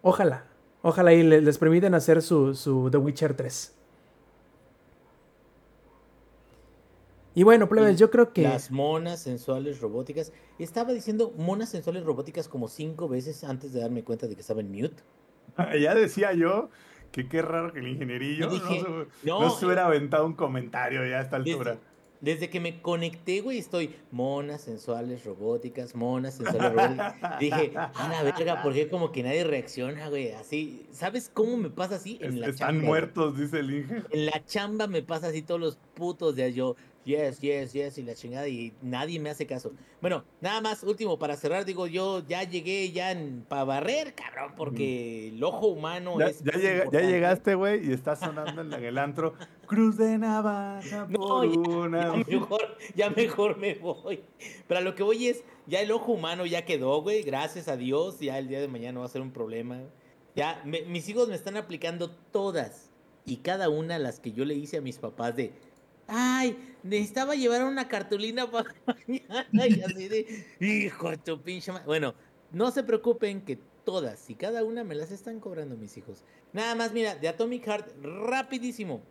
[0.03, 0.45] Ojalá,
[0.81, 3.71] ojalá y le- les permiten hacer su, su The Witcher 3.
[7.33, 8.43] Y bueno, plebes, yo creo que...
[8.43, 10.33] Las monas sensuales robóticas.
[10.59, 14.59] Estaba diciendo monas sensuales robóticas como cinco veces antes de darme cuenta de que estaba
[14.59, 15.01] en mute.
[15.81, 16.69] ya decía yo
[17.11, 20.33] que qué raro que el ingenierillo dije, no, se, no, no se hubiera aventado un
[20.33, 21.71] comentario ya a esta altura.
[21.71, 21.91] Desde,
[22.21, 27.39] desde que me conecté, güey, estoy monas sensuales robóticas, monas sensuales robóticas.
[27.39, 30.31] Dije, a la verga, ¿por qué como que nadie reacciona, güey?
[30.31, 32.19] Así, ¿sabes cómo me pasa así?
[32.21, 34.03] En la Están chamba, muertos, dice el Inge.
[34.11, 36.53] En la chamba me pasa así todos los putos días.
[36.53, 36.75] Yo,
[37.05, 39.71] yes, yes, yes, y la chingada, y nadie me hace caso.
[40.01, 43.15] Bueno, nada más, último, para cerrar, digo, yo ya llegué ya
[43.47, 46.43] para barrer, cabrón, porque el ojo humano Ya, es.
[46.43, 49.33] ya llegaste, güey, y está sonando en el antro.
[49.67, 52.01] Cruz de navaja No, por ya, una.
[52.17, 54.21] ya mejor, ya mejor me voy.
[54.67, 57.21] Pero a lo que voy es, ya el ojo humano ya quedó, güey.
[57.23, 59.79] Gracias a Dios, ya el día de mañana va a ser un problema.
[60.35, 62.89] Ya, me- mis hijos me están aplicando todas
[63.25, 65.51] y cada una las que yo le hice a mis papás de,
[66.11, 69.67] ay, necesitaba llevar una cartulina para mañana.
[69.67, 71.83] Y así de, hijo de tu pinche ma-".
[71.85, 72.15] Bueno,
[72.51, 76.25] no se preocupen que todas y cada una me las están cobrando mis hijos.
[76.53, 79.01] Nada más, mira, de Atomic Heart, rapidísimo.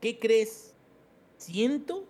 [0.00, 0.74] ¿Qué crees?
[1.36, 2.08] Siento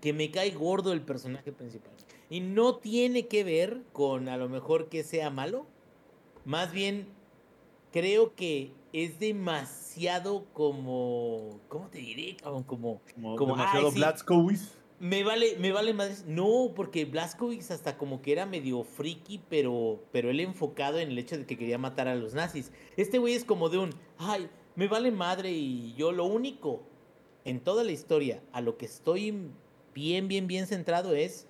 [0.00, 1.94] que me cae gordo el personaje principal.
[2.28, 5.66] Y no tiene que ver con a lo mejor que sea malo.
[6.44, 7.08] Más bien,
[7.92, 11.60] creo que es demasiado como.
[11.68, 12.36] ¿Cómo te diré?
[12.42, 12.66] Como.
[12.66, 13.00] Como,
[13.36, 13.98] Como, demasiado sí.
[13.98, 14.80] Blazkowicz.
[14.98, 16.24] Me vale, me vale madres.
[16.26, 21.18] No, porque Blazkowicz hasta como que era medio friki, pero, pero él enfocado en el
[21.18, 22.70] hecho de que quería matar a los nazis.
[22.96, 26.82] Este güey es como de un, ay, me vale madre y yo lo único
[27.44, 29.50] en toda la historia a lo que estoy
[29.94, 31.46] bien, bien, bien centrado es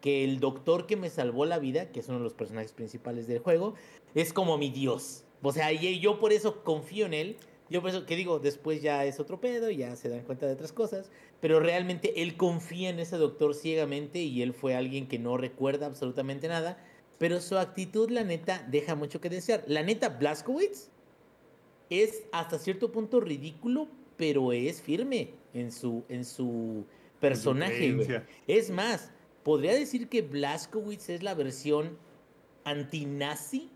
[0.00, 3.26] que el doctor que me salvó la vida, que es uno de los personajes principales
[3.26, 3.74] del juego,
[4.14, 5.24] es como mi dios.
[5.42, 7.36] O sea, y yo por eso confío en él.
[7.68, 10.52] Yo por eso que digo, después ya es otro pedo, ya se dan cuenta de
[10.52, 11.10] otras cosas
[11.40, 15.86] pero realmente él confía en ese doctor ciegamente y él fue alguien que no recuerda
[15.86, 16.78] absolutamente nada,
[17.18, 19.64] pero su actitud, la neta, deja mucho que desear.
[19.66, 20.88] La neta, Blaskowitz
[21.90, 26.84] es hasta cierto punto ridículo, pero es firme en su, en su
[27.20, 28.24] personaje.
[28.46, 29.12] Es más,
[29.46, 31.96] podría decir que Blaskowitz es la versión
[32.64, 33.70] antinazi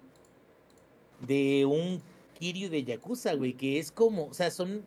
[1.20, 2.02] de un
[2.40, 4.84] Kiryu de Yakuza, güey, que es como, o sea, son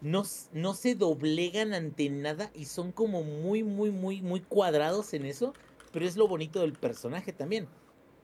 [0.00, 5.26] no, no se doblegan ante nada y son como muy, muy, muy, muy cuadrados en
[5.26, 5.54] eso,
[5.92, 7.68] pero es lo bonito del personaje también.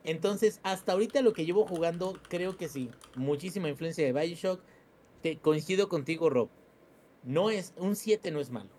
[0.03, 4.61] Entonces, hasta ahorita lo que llevo jugando, creo que sí, muchísima influencia de Bioshock.
[5.23, 6.49] Te coincido contigo, Rob.
[7.23, 8.71] No es, un 7 no es malo.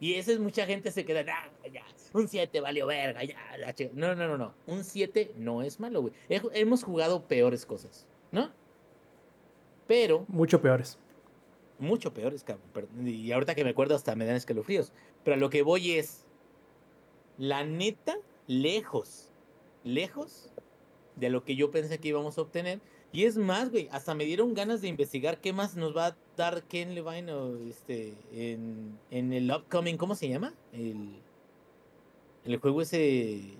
[0.00, 3.72] Y eso es mucha gente se queda, "Ah, ya, un 7 valió verga, ya, la
[3.74, 3.90] chi-".
[3.94, 4.54] No, no, no, no.
[4.66, 6.14] Un 7 no es malo, güey.
[6.28, 8.50] He- hemos jugado peores cosas, ¿no?
[9.86, 10.98] Pero Mucho peores.
[11.78, 13.06] mucho peores, cabrón.
[13.06, 14.92] Y ahorita que me acuerdo hasta me dan escalofríos.
[15.24, 16.24] Pero a lo que voy es,
[17.38, 18.16] la neta,
[18.46, 19.30] lejos,
[19.84, 20.50] lejos
[21.16, 22.80] de lo que yo pensé que íbamos a obtener.
[23.12, 26.16] Y es más, güey, hasta me dieron ganas de investigar qué más nos va a
[26.36, 30.54] dar Ken Levine o este, en, en el upcoming, ¿cómo se llama?
[30.72, 31.18] El,
[32.44, 33.56] el juego ese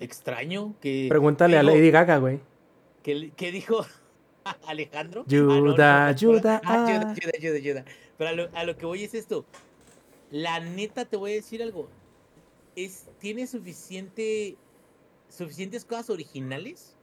[0.00, 1.06] extraño que...
[1.08, 2.40] Pregúntale a Lady Gaga, güey.
[3.02, 3.84] que, que dijo
[4.66, 5.22] Alejandro.
[5.22, 6.86] Ah, Ayuda, ayuda, ah.
[6.86, 7.84] ayuda, ayuda, ayuda.
[8.18, 9.44] Pero a lo, a lo que voy es esto.
[10.30, 11.88] La neta te voy a decir algo.
[12.74, 14.56] Es, tiene suficiente,
[15.28, 16.96] suficientes cosas originales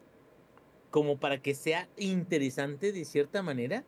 [0.90, 3.84] como para que sea interesante de cierta manera.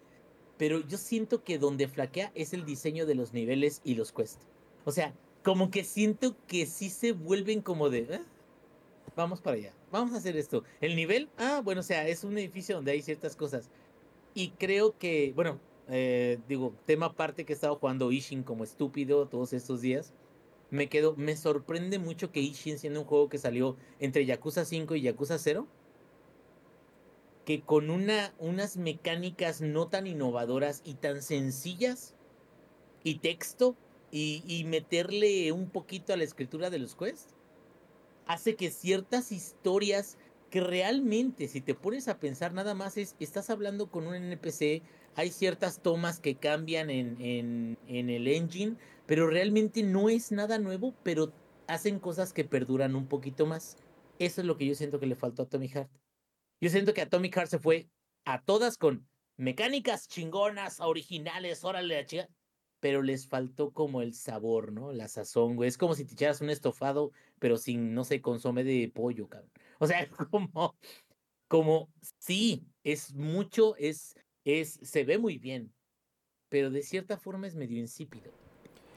[0.58, 4.45] Pero yo siento que donde flaquea es el diseño de los niveles y los quests.
[4.86, 5.14] O sea,
[5.44, 8.08] como que siento que sí se vuelven como de...
[8.16, 8.22] "Ah,
[9.16, 9.74] vamos para allá.
[9.92, 10.64] vamos a hacer esto.
[10.80, 13.70] El nivel, ah, bueno, o sea, es un edificio donde hay ciertas cosas.
[14.34, 15.60] Y creo que, bueno,
[15.90, 20.14] eh, digo, tema aparte que he estado jugando Ishin como estúpido todos estos días.
[20.70, 24.96] Me quedo, me sorprende mucho que Ishin, siendo un juego que salió entre Yakuza 5
[24.96, 25.68] y Yakuza 0,
[27.46, 32.16] que con una, unas mecánicas no tan innovadoras y tan sencillas,
[33.04, 33.76] y texto,
[34.12, 37.36] y, meterle un poquito a la escritura de los quests,
[38.26, 40.18] hace que ciertas historias
[40.50, 44.82] que realmente, si te pones a pensar nada más, es, estás hablando con un NPC,
[45.16, 48.76] hay ciertas tomas que cambian en, en, en el engine,
[49.06, 51.32] pero realmente no es nada nuevo, pero
[51.68, 53.78] hacen cosas que perduran un poquito más.
[54.20, 55.90] Eso es lo que yo siento que le faltó a Tommy Hart.
[56.60, 57.88] Yo siento que a Tommy Hart se fue
[58.26, 59.08] a todas con
[59.38, 62.30] mecánicas chingonas, originales, órale la chica,
[62.82, 64.91] pero les faltó como el sabor, ¿no?
[64.91, 65.70] La sazón, güey.
[65.70, 69.49] Es como si te echaras un estofado, pero sin, no sé, consome de pollo, cabrón.
[69.80, 70.76] O sea, como,
[71.48, 71.90] como,
[72.20, 75.74] sí, es mucho, es, es, se ve muy bien,
[76.49, 78.32] pero de cierta forma es medio insípido.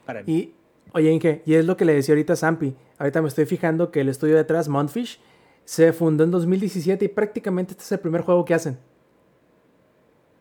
[0.05, 0.31] Para mí.
[0.31, 0.53] Y,
[0.93, 2.75] oye, Inge, y es lo que le decía ahorita a Zampi.
[2.99, 5.19] Ahorita me estoy fijando que el estudio detrás, Montfish,
[5.63, 8.77] se fundó en 2017 y prácticamente este es el primer juego que hacen.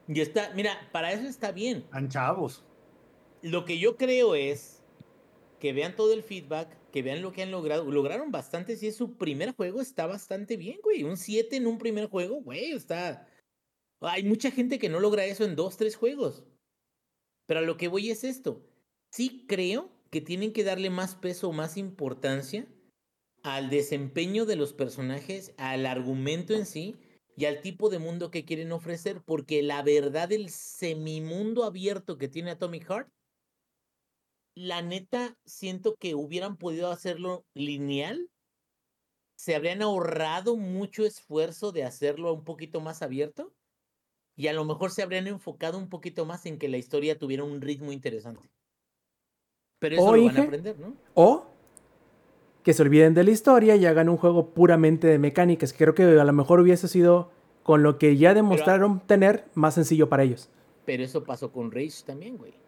[0.07, 1.79] Y está, mira, para eso está bien.
[1.79, 2.63] Están chavos.
[3.45, 4.83] Lo que yo creo es
[5.61, 7.85] que vean todo el feedback, que vean lo que han logrado.
[7.91, 11.05] Lograron bastante, si es su primer juego, está bastante bien, güey.
[11.05, 13.29] Un 7 en un primer juego, güey, está...
[14.01, 16.43] Hay mucha gente que no logra eso en dos, tres juegos.
[17.45, 18.67] Pero a lo que voy es esto.
[19.11, 22.67] Sí creo que tienen que darle más peso, más importancia
[23.43, 26.97] al desempeño de los personajes, al argumento en sí
[27.37, 32.29] y al tipo de mundo que quieren ofrecer, porque la verdad el semimundo abierto que
[32.29, 33.09] tiene Atomic Heart,
[34.55, 38.31] la neta siento que hubieran podido hacerlo lineal,
[39.37, 43.53] se habrían ahorrado mucho esfuerzo de hacerlo un poquito más abierto
[44.37, 47.45] y a lo mejor se habrían enfocado un poquito más en que la historia tuviera
[47.45, 48.49] un ritmo interesante.
[49.81, 50.97] Pero eso O, lo van a aprender, ¿no?
[51.15, 51.47] O
[52.63, 56.05] que se olviden de la historia y hagan un juego puramente de mecánicas, creo que
[56.05, 57.31] a lo mejor hubiese sido
[57.63, 60.49] con lo que ya demostraron tener más sencillo para ellos.
[60.87, 62.64] Pero eso pasó con Rage también, güey.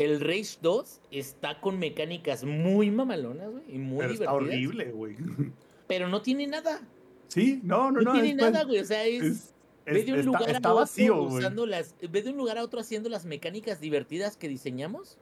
[0.00, 4.34] El Rage 2 está con mecánicas muy mamalonas, güey, y muy Pero está divertidas.
[4.34, 5.16] horrible, güey.
[5.88, 6.80] Pero no tiene nada.
[7.28, 8.20] Sí, no, no, No, no.
[8.20, 8.78] tiene nada, güey.
[8.78, 9.54] O sea, es, es-
[9.84, 12.56] ve de un está- lugar está a otro vacío, usando las, ve de un lugar
[12.58, 15.18] a otro haciendo las mecánicas divertidas que diseñamos.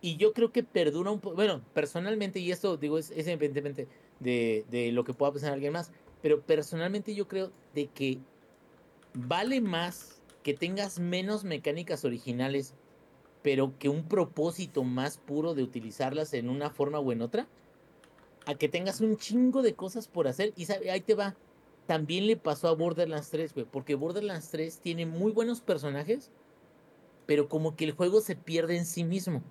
[0.00, 1.36] Y yo creo que perdura un poco.
[1.36, 3.86] Bueno, personalmente, y esto digo, es, es independientemente
[4.18, 5.92] de, de lo que pueda pensar alguien más.
[6.22, 8.18] Pero personalmente yo creo de que
[9.14, 12.74] vale más que tengas menos mecánicas originales,
[13.42, 17.48] pero que un propósito más puro de utilizarlas en una forma o en otra,
[18.46, 20.52] a que tengas un chingo de cosas por hacer.
[20.56, 21.36] Y ahí te va.
[21.86, 26.30] También le pasó a Borderlands 3, güey, porque Borderlands 3 tiene muy buenos personajes,
[27.26, 29.42] pero como que el juego se pierde en sí mismo.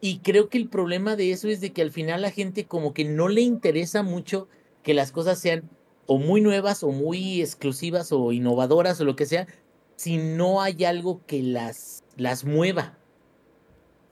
[0.00, 2.94] Y creo que el problema de eso es de que al final la gente como
[2.94, 4.48] que no le interesa mucho
[4.82, 5.68] que las cosas sean
[6.06, 9.46] o muy nuevas o muy exclusivas o innovadoras o lo que sea,
[9.96, 12.96] si no hay algo que las, las mueva.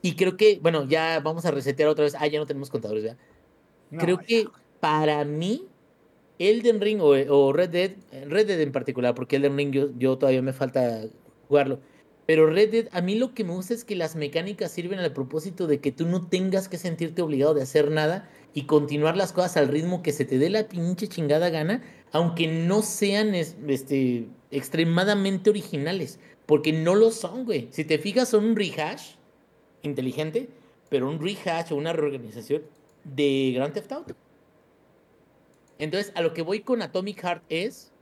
[0.03, 2.15] Y creo que, bueno, ya vamos a resetear otra vez.
[2.19, 3.19] Ah, ya no tenemos contadores, ¿verdad?
[3.91, 4.27] No, creo ya.
[4.27, 4.49] que
[4.81, 5.69] para mí,
[6.39, 7.93] Elden Ring o, o Red Dead,
[8.29, 11.03] Red Dead en particular, porque Elden Ring yo, yo todavía me falta
[11.49, 11.79] jugarlo.
[12.27, 15.13] Pero Red Dead, a mí lo que me gusta es que las mecánicas sirven al
[15.13, 19.33] propósito de que tú no tengas que sentirte obligado de hacer nada y continuar las
[19.33, 23.57] cosas al ritmo que se te dé la pinche chingada gana, aunque no sean es-
[23.69, 27.69] este, extremadamente originales, porque no lo son, güey.
[27.71, 29.15] Si te fijas, son un rehash
[29.83, 30.49] inteligente,
[30.89, 32.63] pero un rehash o una reorganización
[33.05, 34.15] de Grand Theft Auto.
[35.79, 37.93] Entonces, a lo que voy con Atomic Heart es,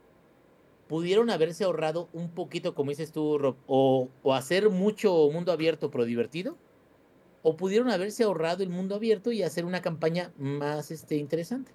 [0.88, 5.90] pudieron haberse ahorrado un poquito, como dices tú, Rob, o, o hacer mucho mundo abierto
[5.90, 6.56] pero divertido,
[7.42, 11.72] o pudieron haberse ahorrado el mundo abierto y hacer una campaña más este, interesante.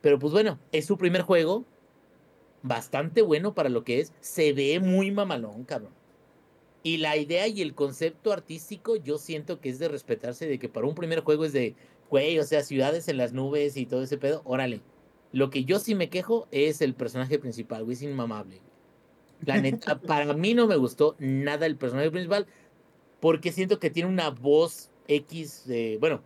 [0.00, 1.64] Pero pues bueno, es su primer juego,
[2.62, 5.97] bastante bueno para lo que es, se ve muy mamalón, cabrón.
[6.82, 10.68] Y la idea y el concepto artístico, yo siento que es de respetarse, de que
[10.68, 11.74] para un primer juego es de,
[12.08, 14.80] güey, o sea, ciudades en las nubes y todo ese pedo, órale.
[15.32, 18.56] Lo que yo sí me quejo es el personaje principal, güey, es inmamable.
[18.56, 18.68] güey.
[19.44, 22.46] La neta, para mí no me gustó nada el personaje principal,
[23.20, 26.22] porque siento que tiene una voz X, de, bueno,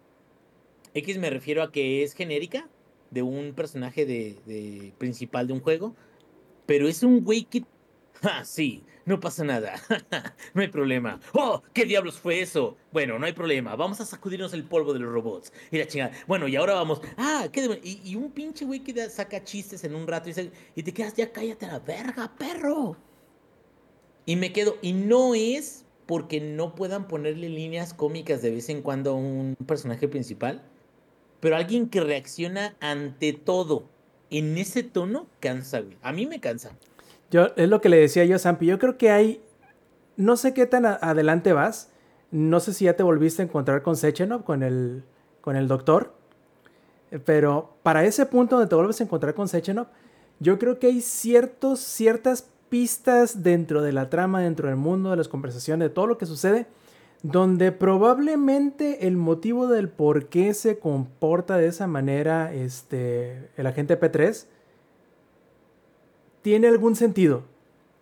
[0.95, 2.69] X me refiero a que es genérica
[3.11, 5.97] de un personaje de, de principal de un juego,
[6.67, 7.65] pero es un güey que,
[8.21, 9.75] ja, sí, no pasa nada,
[10.55, 11.21] no hay problema.
[11.33, 11.63] ¡Oh!
[11.73, 12.77] ¿Qué diablos fue eso?
[12.93, 15.53] Bueno, no hay problema, vamos a sacudirnos el polvo de los robots.
[15.71, 19.09] Y la chingada, bueno, y ahora vamos, ah, ¿qué y, y un pinche güey que
[19.11, 22.97] saca chistes en un rato y, y te quedas, ya cállate a la verga, perro.
[24.25, 28.83] Y me quedo, y no es porque no puedan ponerle líneas cómicas de vez en
[28.83, 30.63] cuando a un personaje principal,
[31.41, 33.89] pero alguien que reacciona ante todo
[34.31, 35.97] en ese tono cansa, güey.
[36.03, 36.77] A mí me cansa.
[37.33, 38.67] Yo, es lo que le decía yo a Zampi.
[38.67, 39.43] Yo creo que hay.
[40.17, 41.91] No sé qué tan adelante vas.
[42.31, 45.03] No sé si ya te volviste a encontrar con Sechenov, con el,
[45.41, 46.13] con el doctor.
[47.11, 49.87] Eh, Pero para ese punto donde te vuelves a encontrar con Sechenov,
[50.41, 55.17] yo creo que hay ciertos, ciertas pistas dentro de la trama, dentro del mundo, de
[55.17, 56.67] las conversaciones, de todo lo que sucede,
[57.23, 63.99] donde probablemente el motivo del por qué se comporta de esa manera este, el agente
[63.99, 64.47] P3
[66.43, 67.43] tiene algún sentido.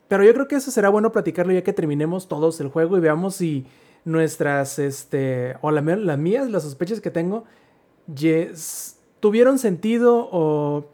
[0.09, 3.01] Pero yo creo que eso será bueno platicarlo ya que terminemos todos el juego y
[3.01, 3.65] veamos si
[4.05, 7.45] nuestras, este, o la- las mías, las sospechas que tengo,
[9.21, 10.87] tuvieron sentido o,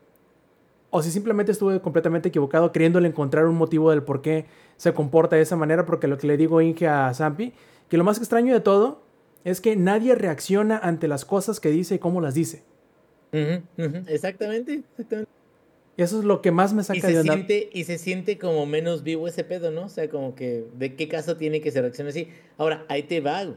[0.91, 4.47] o si simplemente estuve completamente equivocado queriéndole encontrar un motivo del por qué
[4.77, 7.55] se comporta de esa manera, porque lo que le digo Inge a Zampi,
[7.89, 9.01] que lo más extraño de todo
[9.45, 12.65] es que nadie reacciona ante las cosas que dice y cómo las dice.
[14.09, 15.31] Exactamente, exactamente.
[15.97, 17.35] Y eso es lo que más me Y saca se, de onda.
[17.35, 19.87] siente, y se siente como menos vivo ese pedo, ¿no?
[19.87, 22.29] O sea, como que, ¿de qué caso tiene que se reaccione así?
[22.59, 23.55] Ahora, ahí te va.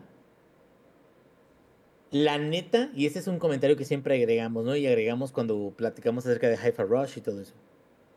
[2.11, 4.76] La neta, y ese es un comentario que siempre agregamos, ¿no?
[4.76, 7.53] Y agregamos cuando platicamos acerca de Hi-Fi Rush y todo eso.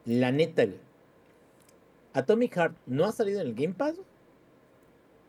[0.05, 0.79] La neta, güey.
[2.15, 3.97] Atomic Heart no ha salido en el Game Pass.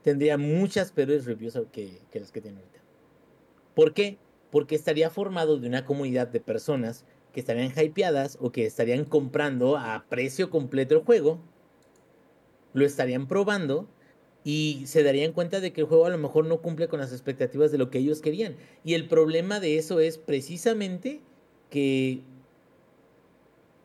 [0.04, 2.80] Tendría muchas peores reviews que, que las que tiene ahorita.
[3.74, 4.18] ¿Por qué?
[4.52, 9.76] Porque estaría formado de una comunidad de personas que estarían hypeadas o que estarían comprando
[9.76, 11.40] a precio completo el juego,
[12.74, 13.88] lo estarían probando
[14.44, 17.12] y se darían cuenta de que el juego a lo mejor no cumple con las
[17.12, 18.56] expectativas de lo que ellos querían.
[18.84, 21.22] Y el problema de eso es precisamente
[21.70, 22.22] que,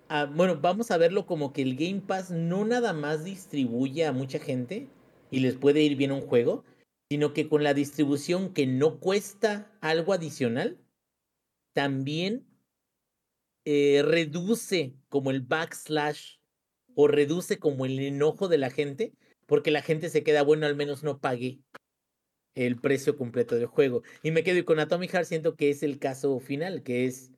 [0.09, 4.12] ah, bueno, vamos a verlo como que el Game Pass no nada más distribuye a
[4.12, 4.89] mucha gente
[5.31, 6.65] y les puede ir bien un juego,
[7.09, 10.79] sino que con la distribución que no cuesta algo adicional,
[11.73, 12.48] también
[13.70, 16.39] eh, reduce como el backslash
[16.95, 19.12] o reduce como el enojo de la gente,
[19.45, 21.61] porque la gente se queda, bueno, al menos no pagué
[22.55, 24.03] el precio completo del juego.
[24.23, 27.31] Y me quedo con Atomic Heart siento que es el caso final, que es,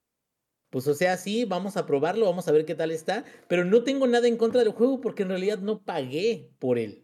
[0.70, 3.82] pues o sea, sí, vamos a probarlo, vamos a ver qué tal está, pero no
[3.82, 7.02] tengo nada en contra del juego porque en realidad no pagué por él.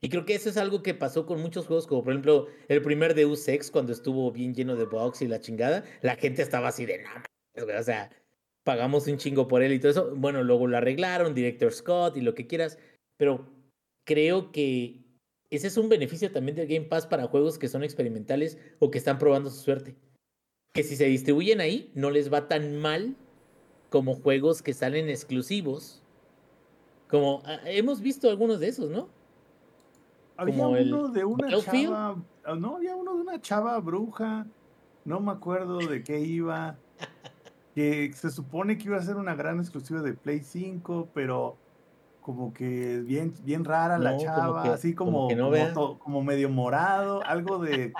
[0.00, 2.80] Y creo que eso es algo que pasó con muchos juegos, como por ejemplo el
[2.80, 6.68] primer Deus Ex, cuando estuvo bien lleno de bugs y la chingada, la gente estaba
[6.68, 8.08] así de, no, mames, güey", o sea,
[8.66, 10.12] pagamos un chingo por él y todo eso.
[10.16, 12.78] Bueno, luego lo arreglaron, Director Scott y lo que quieras,
[13.16, 13.46] pero
[14.04, 15.04] creo que
[15.50, 18.98] ese es un beneficio también del Game Pass para juegos que son experimentales o que
[18.98, 19.94] están probando su suerte.
[20.72, 23.14] Que si se distribuyen ahí, no les va tan mal
[23.88, 26.02] como juegos que salen exclusivos.
[27.08, 29.08] Como ah, hemos visto algunos de esos, ¿no?
[30.36, 34.44] Había Como el uno de una chava, ah, no, había uno de una chava bruja,
[35.04, 36.76] no me acuerdo de qué iba,
[37.76, 41.58] que se supone que iba a ser una gran exclusiva de Play 5, pero
[42.22, 45.52] como que bien, bien rara la como chava, que- así como como, que no como,
[45.52, 45.72] vea.
[45.74, 47.92] to- como medio morado, algo de,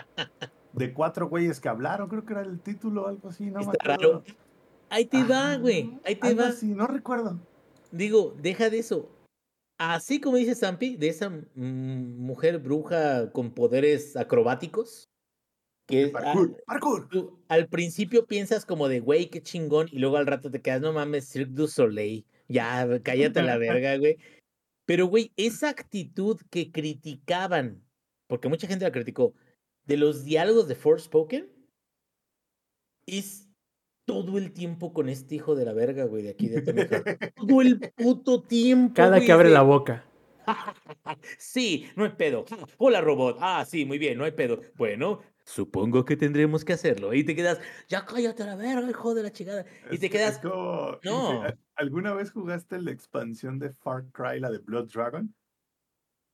[0.72, 4.24] de cuatro güeyes que hablaron, creo que era el título, algo así, no Está raro.
[4.88, 6.00] Ahí te va, Ajá, güey.
[6.06, 6.48] Ahí te algo va.
[6.48, 7.38] así, no recuerdo.
[7.92, 9.10] Digo, deja de eso.
[9.78, 11.44] Así como dice Zampi, de esa mm,
[12.18, 15.04] mujer bruja con poderes acrobáticos,
[15.86, 17.08] que ah, Parkour, parkour.
[17.08, 20.80] tú al principio piensas como de, güey, qué chingón, y luego al rato te quedas,
[20.80, 24.18] no mames, Cirque du Soleil, ya, cállate a la verga, güey.
[24.84, 27.82] Pero, güey, esa actitud que criticaban,
[28.28, 29.34] porque mucha gente la criticó,
[29.84, 31.48] de los diálogos de Forspoken,
[33.06, 33.48] es
[34.04, 37.34] todo el tiempo con este hijo de la verga, güey, de aquí de Heart.
[37.34, 38.94] Todo el puto tiempo.
[38.94, 40.04] Cada güey, que abre de- la boca.
[41.38, 42.44] Sí, no hay pedo.
[42.78, 43.38] Hola, robot.
[43.40, 44.60] Ah, sí, muy bien, no hay pedo.
[44.76, 47.14] Bueno, supongo que tendremos que hacerlo.
[47.14, 47.58] Y te quedas,
[47.88, 49.64] ya cállate a la verga, hijo de la chingada.
[49.90, 51.42] Y Es- te quedas, como- No.
[51.42, 55.32] ¿al- ¿Alguna vez jugaste la expansión de Far Cry, la de Blood Dragon?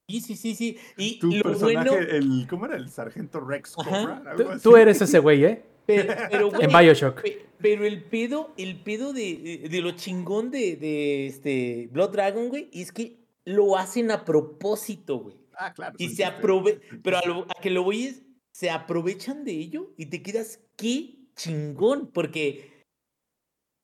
[0.08, 0.78] sí, sí, sí, sí.
[0.96, 2.76] Y Tu lo personaje, bueno, el, ¿cómo era?
[2.76, 3.72] El sargento Rex.
[3.74, 4.62] Cobra, Tú, algo así.
[4.62, 5.64] tú eres ese güey, ¿eh?
[5.86, 7.22] pero, pero, En güey, Bioshock.
[7.22, 12.48] pe- pero el pedo, el pedo de, de lo chingón de, de este Blood Dragon,
[12.48, 15.36] güey, es que lo hacen a propósito, güey.
[15.56, 15.94] Ah, claro.
[15.98, 16.80] Y se aprove...
[17.04, 17.34] Pero a, chiste.
[17.34, 18.22] lo- a que lo voy es,
[18.52, 22.84] se aprovechan de ello y te quedas, qué chingón, porque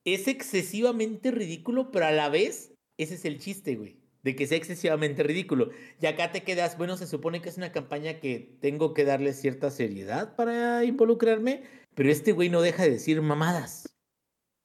[0.04, 3.98] es excesivamente ridículo, pero a la vez, ese es el chiste, güey.
[4.22, 5.70] de que sea excesivamente ridículo.
[6.00, 9.32] Y acá te quedas, bueno, se supone que es una campaña que tengo que darle
[9.32, 11.62] cierta seriedad para involucrarme,
[11.94, 13.88] pero este güey no deja de decir mamadas.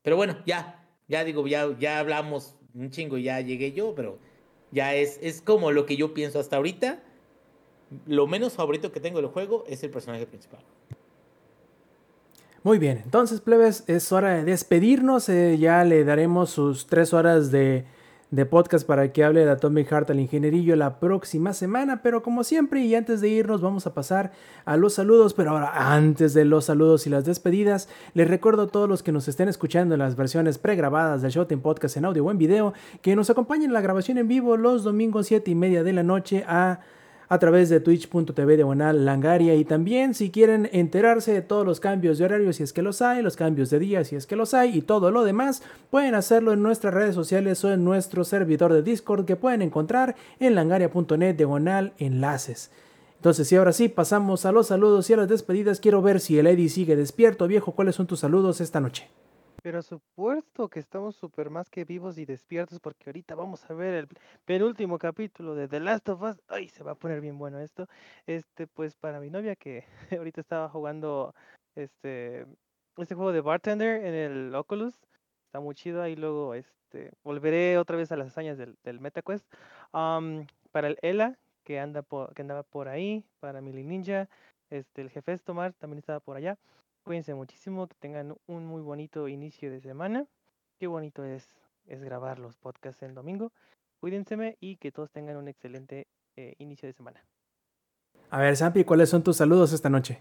[0.02, 4.20] Pero bueno, ya, ya digo, ya, ya hablamos un chingo, ya llegué yo, pero
[4.72, 7.04] ya es, es como lo que yo pienso hasta ahorita.
[8.06, 10.60] Lo menos favorito que tengo del juego es el personaje principal.
[12.64, 15.28] Muy bien, entonces plebes, es hora de despedirnos.
[15.28, 17.86] eh, ya le daremos sus tres horas de,
[18.32, 22.02] de podcast para que hable de Atomic Heart al ingenierillo la próxima semana.
[22.02, 24.32] Pero como siempre, y antes de irnos, vamos a pasar
[24.64, 25.34] a los saludos.
[25.34, 29.12] Pero ahora, antes de los saludos y las despedidas, les recuerdo a todos los que
[29.12, 32.74] nos estén escuchando en las versiones pregrabadas del Showtime Podcast en audio o en video,
[33.02, 36.04] que nos acompañen en la grabación en vivo los domingos 7 y media de la
[36.04, 36.80] noche a
[37.34, 42.20] a través de twitch.tv diagonal langaria y también si quieren enterarse de todos los cambios
[42.20, 44.54] de horario si es que los hay, los cambios de día si es que los
[44.54, 48.72] hay y todo lo demás, pueden hacerlo en nuestras redes sociales o en nuestro servidor
[48.72, 52.70] de Discord que pueden encontrar en langaria.net diagonal enlaces.
[53.16, 55.80] Entonces, y ahora sí, pasamos a los saludos y a las despedidas.
[55.80, 57.48] Quiero ver si el Eddie sigue despierto.
[57.48, 59.10] Viejo, ¿cuáles son tus saludos esta noche?
[59.64, 63.94] Pero supuesto que estamos súper más que vivos y despiertos porque ahorita vamos a ver
[63.94, 64.10] el
[64.44, 66.42] penúltimo capítulo de The Last of Us.
[66.50, 67.88] Ay, se va a poner bien bueno esto.
[68.28, 69.86] Este, pues para mi novia que
[70.20, 71.34] ahorita estaba jugando
[71.76, 72.46] este,
[72.98, 75.00] este juego de Bartender en el Oculus.
[75.46, 76.02] Está muy chido.
[76.02, 79.46] Ahí luego este, volveré otra vez a las hazañas del, del MetaQuest.
[79.94, 83.24] Am, para el Ela, que, anda por, que andaba por ahí.
[83.40, 84.28] Para Mili Ninja.
[84.70, 86.58] Este, el jefe Estomar también estaba por allá.
[87.04, 90.26] Cuídense muchísimo, que tengan un muy bonito inicio de semana.
[90.80, 91.46] Qué bonito es,
[91.86, 93.52] es grabar los podcasts el domingo.
[94.00, 97.26] Cuídense y que todos tengan un excelente eh, inicio de semana.
[98.30, 100.20] A ver, Sampi, ¿cuáles son tus saludos esta noche?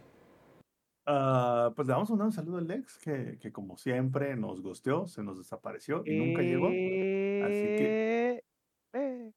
[1.06, 4.60] Ah, pues le vamos a mandar un saludo al Lex, que, que como siempre nos
[4.60, 6.66] gosteó, se nos desapareció y nunca llegó.
[6.66, 6.74] Así
[7.78, 8.44] que,
[8.92, 9.32] Eh.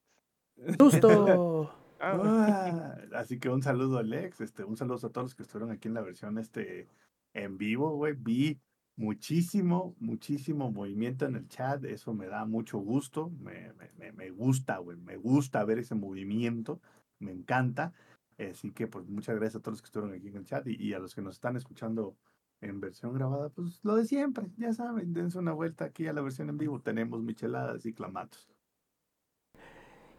[1.98, 5.44] Ah, Ah, así que un saludo al Lex, este, un saludo a todos los que
[5.44, 6.90] estuvieron aquí en la versión este,
[7.36, 8.14] en vivo, güey.
[8.18, 8.60] Vi
[8.98, 14.78] muchísimo, muchísimo movimiento en el chat, eso me da mucho gusto, me, me, me- gusta,
[14.80, 16.82] güey, me gusta ver ese movimiento,
[17.20, 17.94] me encanta.
[18.40, 20.76] Así que, pues, muchas gracias a todos los que estuvieron aquí en el chat y,
[20.76, 22.18] y a los que nos están escuchando
[22.62, 26.22] en versión grabada, pues lo de siempre, ya saben, dense una vuelta aquí a la
[26.22, 28.50] versión en vivo, tenemos micheladas y clamatos.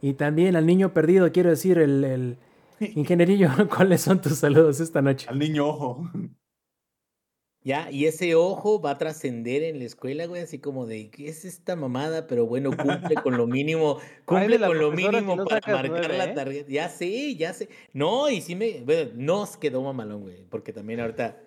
[0.03, 2.39] Y también al niño perdido, quiero decir, el, el
[2.95, 5.27] ingenierillo, ¿cuáles son tus saludos esta noche?
[5.28, 6.11] Al niño ojo.
[7.67, 11.27] Ya, y ese ojo va a trascender en la escuela, güey, así como de, ¿qué
[11.27, 12.28] es esta mamada?
[12.28, 16.25] Pero bueno, cumple con lo mínimo, cumple con lo mínimo no para marcar nueve, la
[16.27, 16.33] ¿eh?
[16.33, 16.70] tarjeta.
[16.70, 17.69] Ya sé, ya sé.
[17.93, 21.41] No, y sí me, bueno, nos quedó mamalón, güey, porque también ahorita,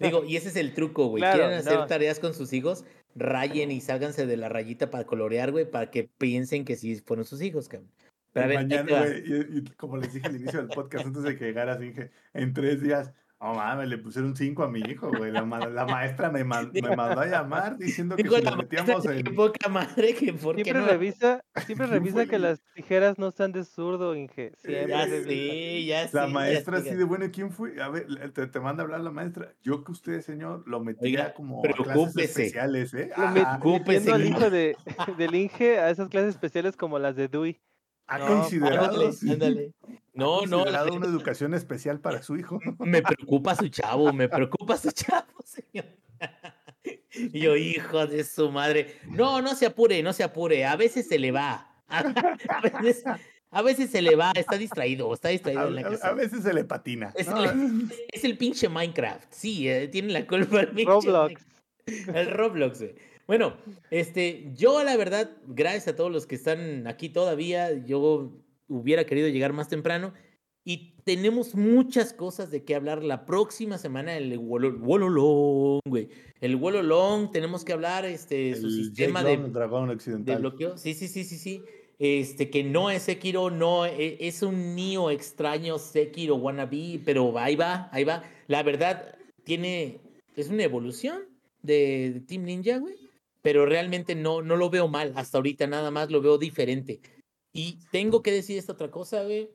[0.00, 1.86] digo, y ese es el truco, güey, Claro, quieren hacer no.
[1.86, 2.84] tareas con sus hijos,
[3.14, 7.24] rayen y sálganse de la rayita para colorear, güey, para que piensen que sí fueron
[7.24, 7.90] sus hijos, cabrón.
[8.34, 11.22] Pero a ver, Mañana, güey, y, y como les dije al inicio del podcast, antes
[11.22, 14.80] de que llegara, así dije, en tres días, no mames, le pusieron cinco a mi
[14.80, 15.30] hijo, güey.
[15.30, 19.06] La, ma- la maestra me, ma- me mandó a llamar diciendo que si nos metíamos
[19.06, 19.34] qué en...
[19.34, 20.88] poca madre, que por qué Siempre no.
[20.88, 24.52] revisa, siempre ¿Quién revisa que las tijeras no están de zurdo, Inge.
[24.56, 25.28] Siempre Ya revisa.
[25.28, 26.16] sé, ya sé.
[26.16, 27.82] La maestra así de, bueno, ¿quién fue?
[27.82, 29.52] A ver, te, te manda a hablar la maestra.
[29.62, 32.22] Yo que usted, señor, lo metía Oiga, como a clases preocúpese.
[32.24, 33.10] especiales, ¿eh?
[33.16, 34.76] Lo Ah, met- Ocúpese, metiendo al hijo de,
[35.18, 37.60] del Inge a esas clases especiales como las de Dewey.
[38.06, 39.72] Ha no, considerado, Ándale, sí, ándale.
[39.82, 42.58] ha No, no, considerado una educación especial para su hijo.
[42.78, 45.86] me preocupa su chavo, me preocupa su chavo, señor.
[47.32, 48.96] Yo, hijo de su madre.
[49.08, 50.64] No, no se apure, no se apure.
[50.66, 51.70] A veces se le va.
[51.88, 53.04] A veces,
[53.50, 56.08] a veces se le va, está distraído, está A, distraído en la a- casa.
[56.08, 57.12] a veces se le patina.
[57.14, 57.44] Es ¿no?
[57.44, 59.26] el, es el pinche Minecraft.
[59.30, 61.34] Sí, eh, tiene la culpa el pinche Roblox.
[61.86, 62.16] Minecraft.
[62.16, 62.94] El Roblox, güey.
[63.26, 63.56] Bueno,
[63.90, 68.32] este, yo la verdad, gracias a todos los que están aquí todavía, yo
[68.68, 70.12] hubiera querido llegar más temprano
[70.64, 76.08] y tenemos muchas cosas de qué hablar la próxima semana el Wolo- Wololong, güey.
[76.40, 80.40] El Wololong, tenemos que hablar este su sistema de dragón de occidental.
[80.40, 80.76] bloqueo.
[80.78, 81.62] Sí, sí, sí, sí, sí.
[81.98, 87.56] Este, que no es Sekiro, no, e- es un Nio extraño Sekiro wannabe, pero ahí
[87.56, 88.22] va, ahí va.
[88.48, 90.00] La verdad, tiene,
[90.36, 91.22] es una evolución
[91.62, 92.94] de, de Team Ninja, güey,
[93.44, 97.02] pero realmente no, no lo veo mal hasta ahorita, nada más lo veo diferente.
[97.52, 99.50] Y tengo que decir esta otra cosa, güey,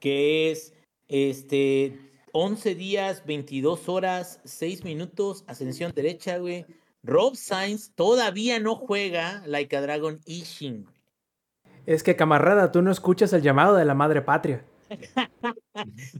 [0.00, 0.72] que es,
[1.06, 1.98] este,
[2.32, 6.64] 11 días, 22 horas, 6 minutos, ascensión derecha, güey.
[7.02, 10.86] Rob Sainz todavía no juega Like a Dragon Ishin.
[11.84, 14.64] Es que, camarada, tú no escuchas el llamado de la madre patria.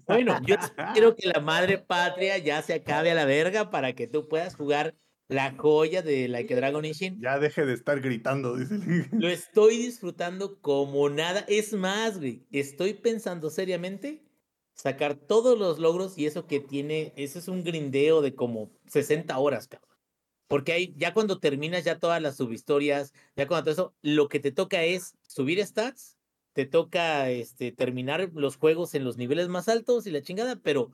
[0.06, 4.06] Bueno, yo espero que la madre patria ya se acabe a la verga para que
[4.06, 4.94] tú puedas jugar
[5.28, 7.20] la joya de Like a Dragon Ishin.
[7.20, 8.78] Ya deje de estar gritando, dice
[9.12, 11.44] Lo estoy disfrutando como nada.
[11.48, 14.22] Es más, güey, estoy pensando seriamente
[14.74, 19.36] sacar todos los logros y eso que tiene, eso es un grindeo de como 60
[19.38, 19.96] horas, cabrón.
[20.48, 24.38] Porque ahí, ya cuando terminas ya todas las subhistorias, ya cuando todo eso, lo que
[24.38, 26.16] te toca es subir stats,
[26.52, 30.92] te toca este, terminar los juegos en los niveles más altos y la chingada, pero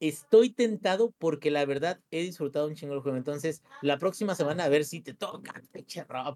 [0.00, 3.16] estoy tentado porque la verdad he disfrutado un chingo el juego.
[3.16, 5.62] Entonces, la próxima semana a ver si te toca,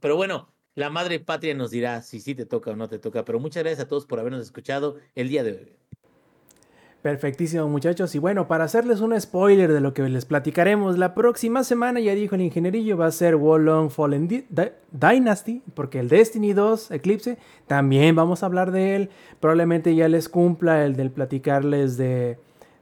[0.01, 3.25] Pero bueno, la madre patria nos dirá si sí te toca o no te toca.
[3.25, 5.81] Pero muchas gracias a todos por habernos escuchado el día de hoy.
[7.03, 11.65] Perfectísimo muchachos y bueno, para hacerles un spoiler de lo que les platicaremos la próxima
[11.65, 14.29] semana, ya dijo el ingenierillo, va a ser Wolong Fallen
[14.93, 20.29] Dynasty, porque el Destiny 2 Eclipse, también vamos a hablar de él, probablemente ya les
[20.29, 22.39] cumpla el del platicarles de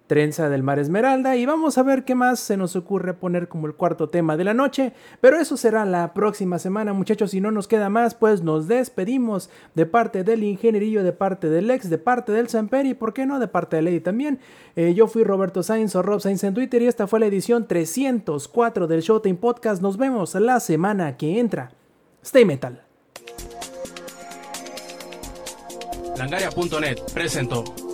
[0.08, 3.68] Trenza del Mar Esmeralda y vamos a ver qué más se nos ocurre poner como
[3.68, 7.52] el cuarto tema de la noche, pero eso será la próxima semana muchachos, si no
[7.52, 11.98] nos queda más pues nos despedimos de parte del ingenierillo, de parte del ex, de
[11.98, 13.38] parte del Samperi, ¿por qué no?
[13.38, 14.40] De parte de Lady también.
[14.74, 17.68] Eh, yo fui Roberto Sainz o Rob Sainz en Twitter y esta fue la edición
[17.68, 21.70] 304 del Showtime Podcast, nos vemos la semana que entra.
[22.22, 22.82] Stay Metal.
[26.16, 27.87] Langaria.net presentó.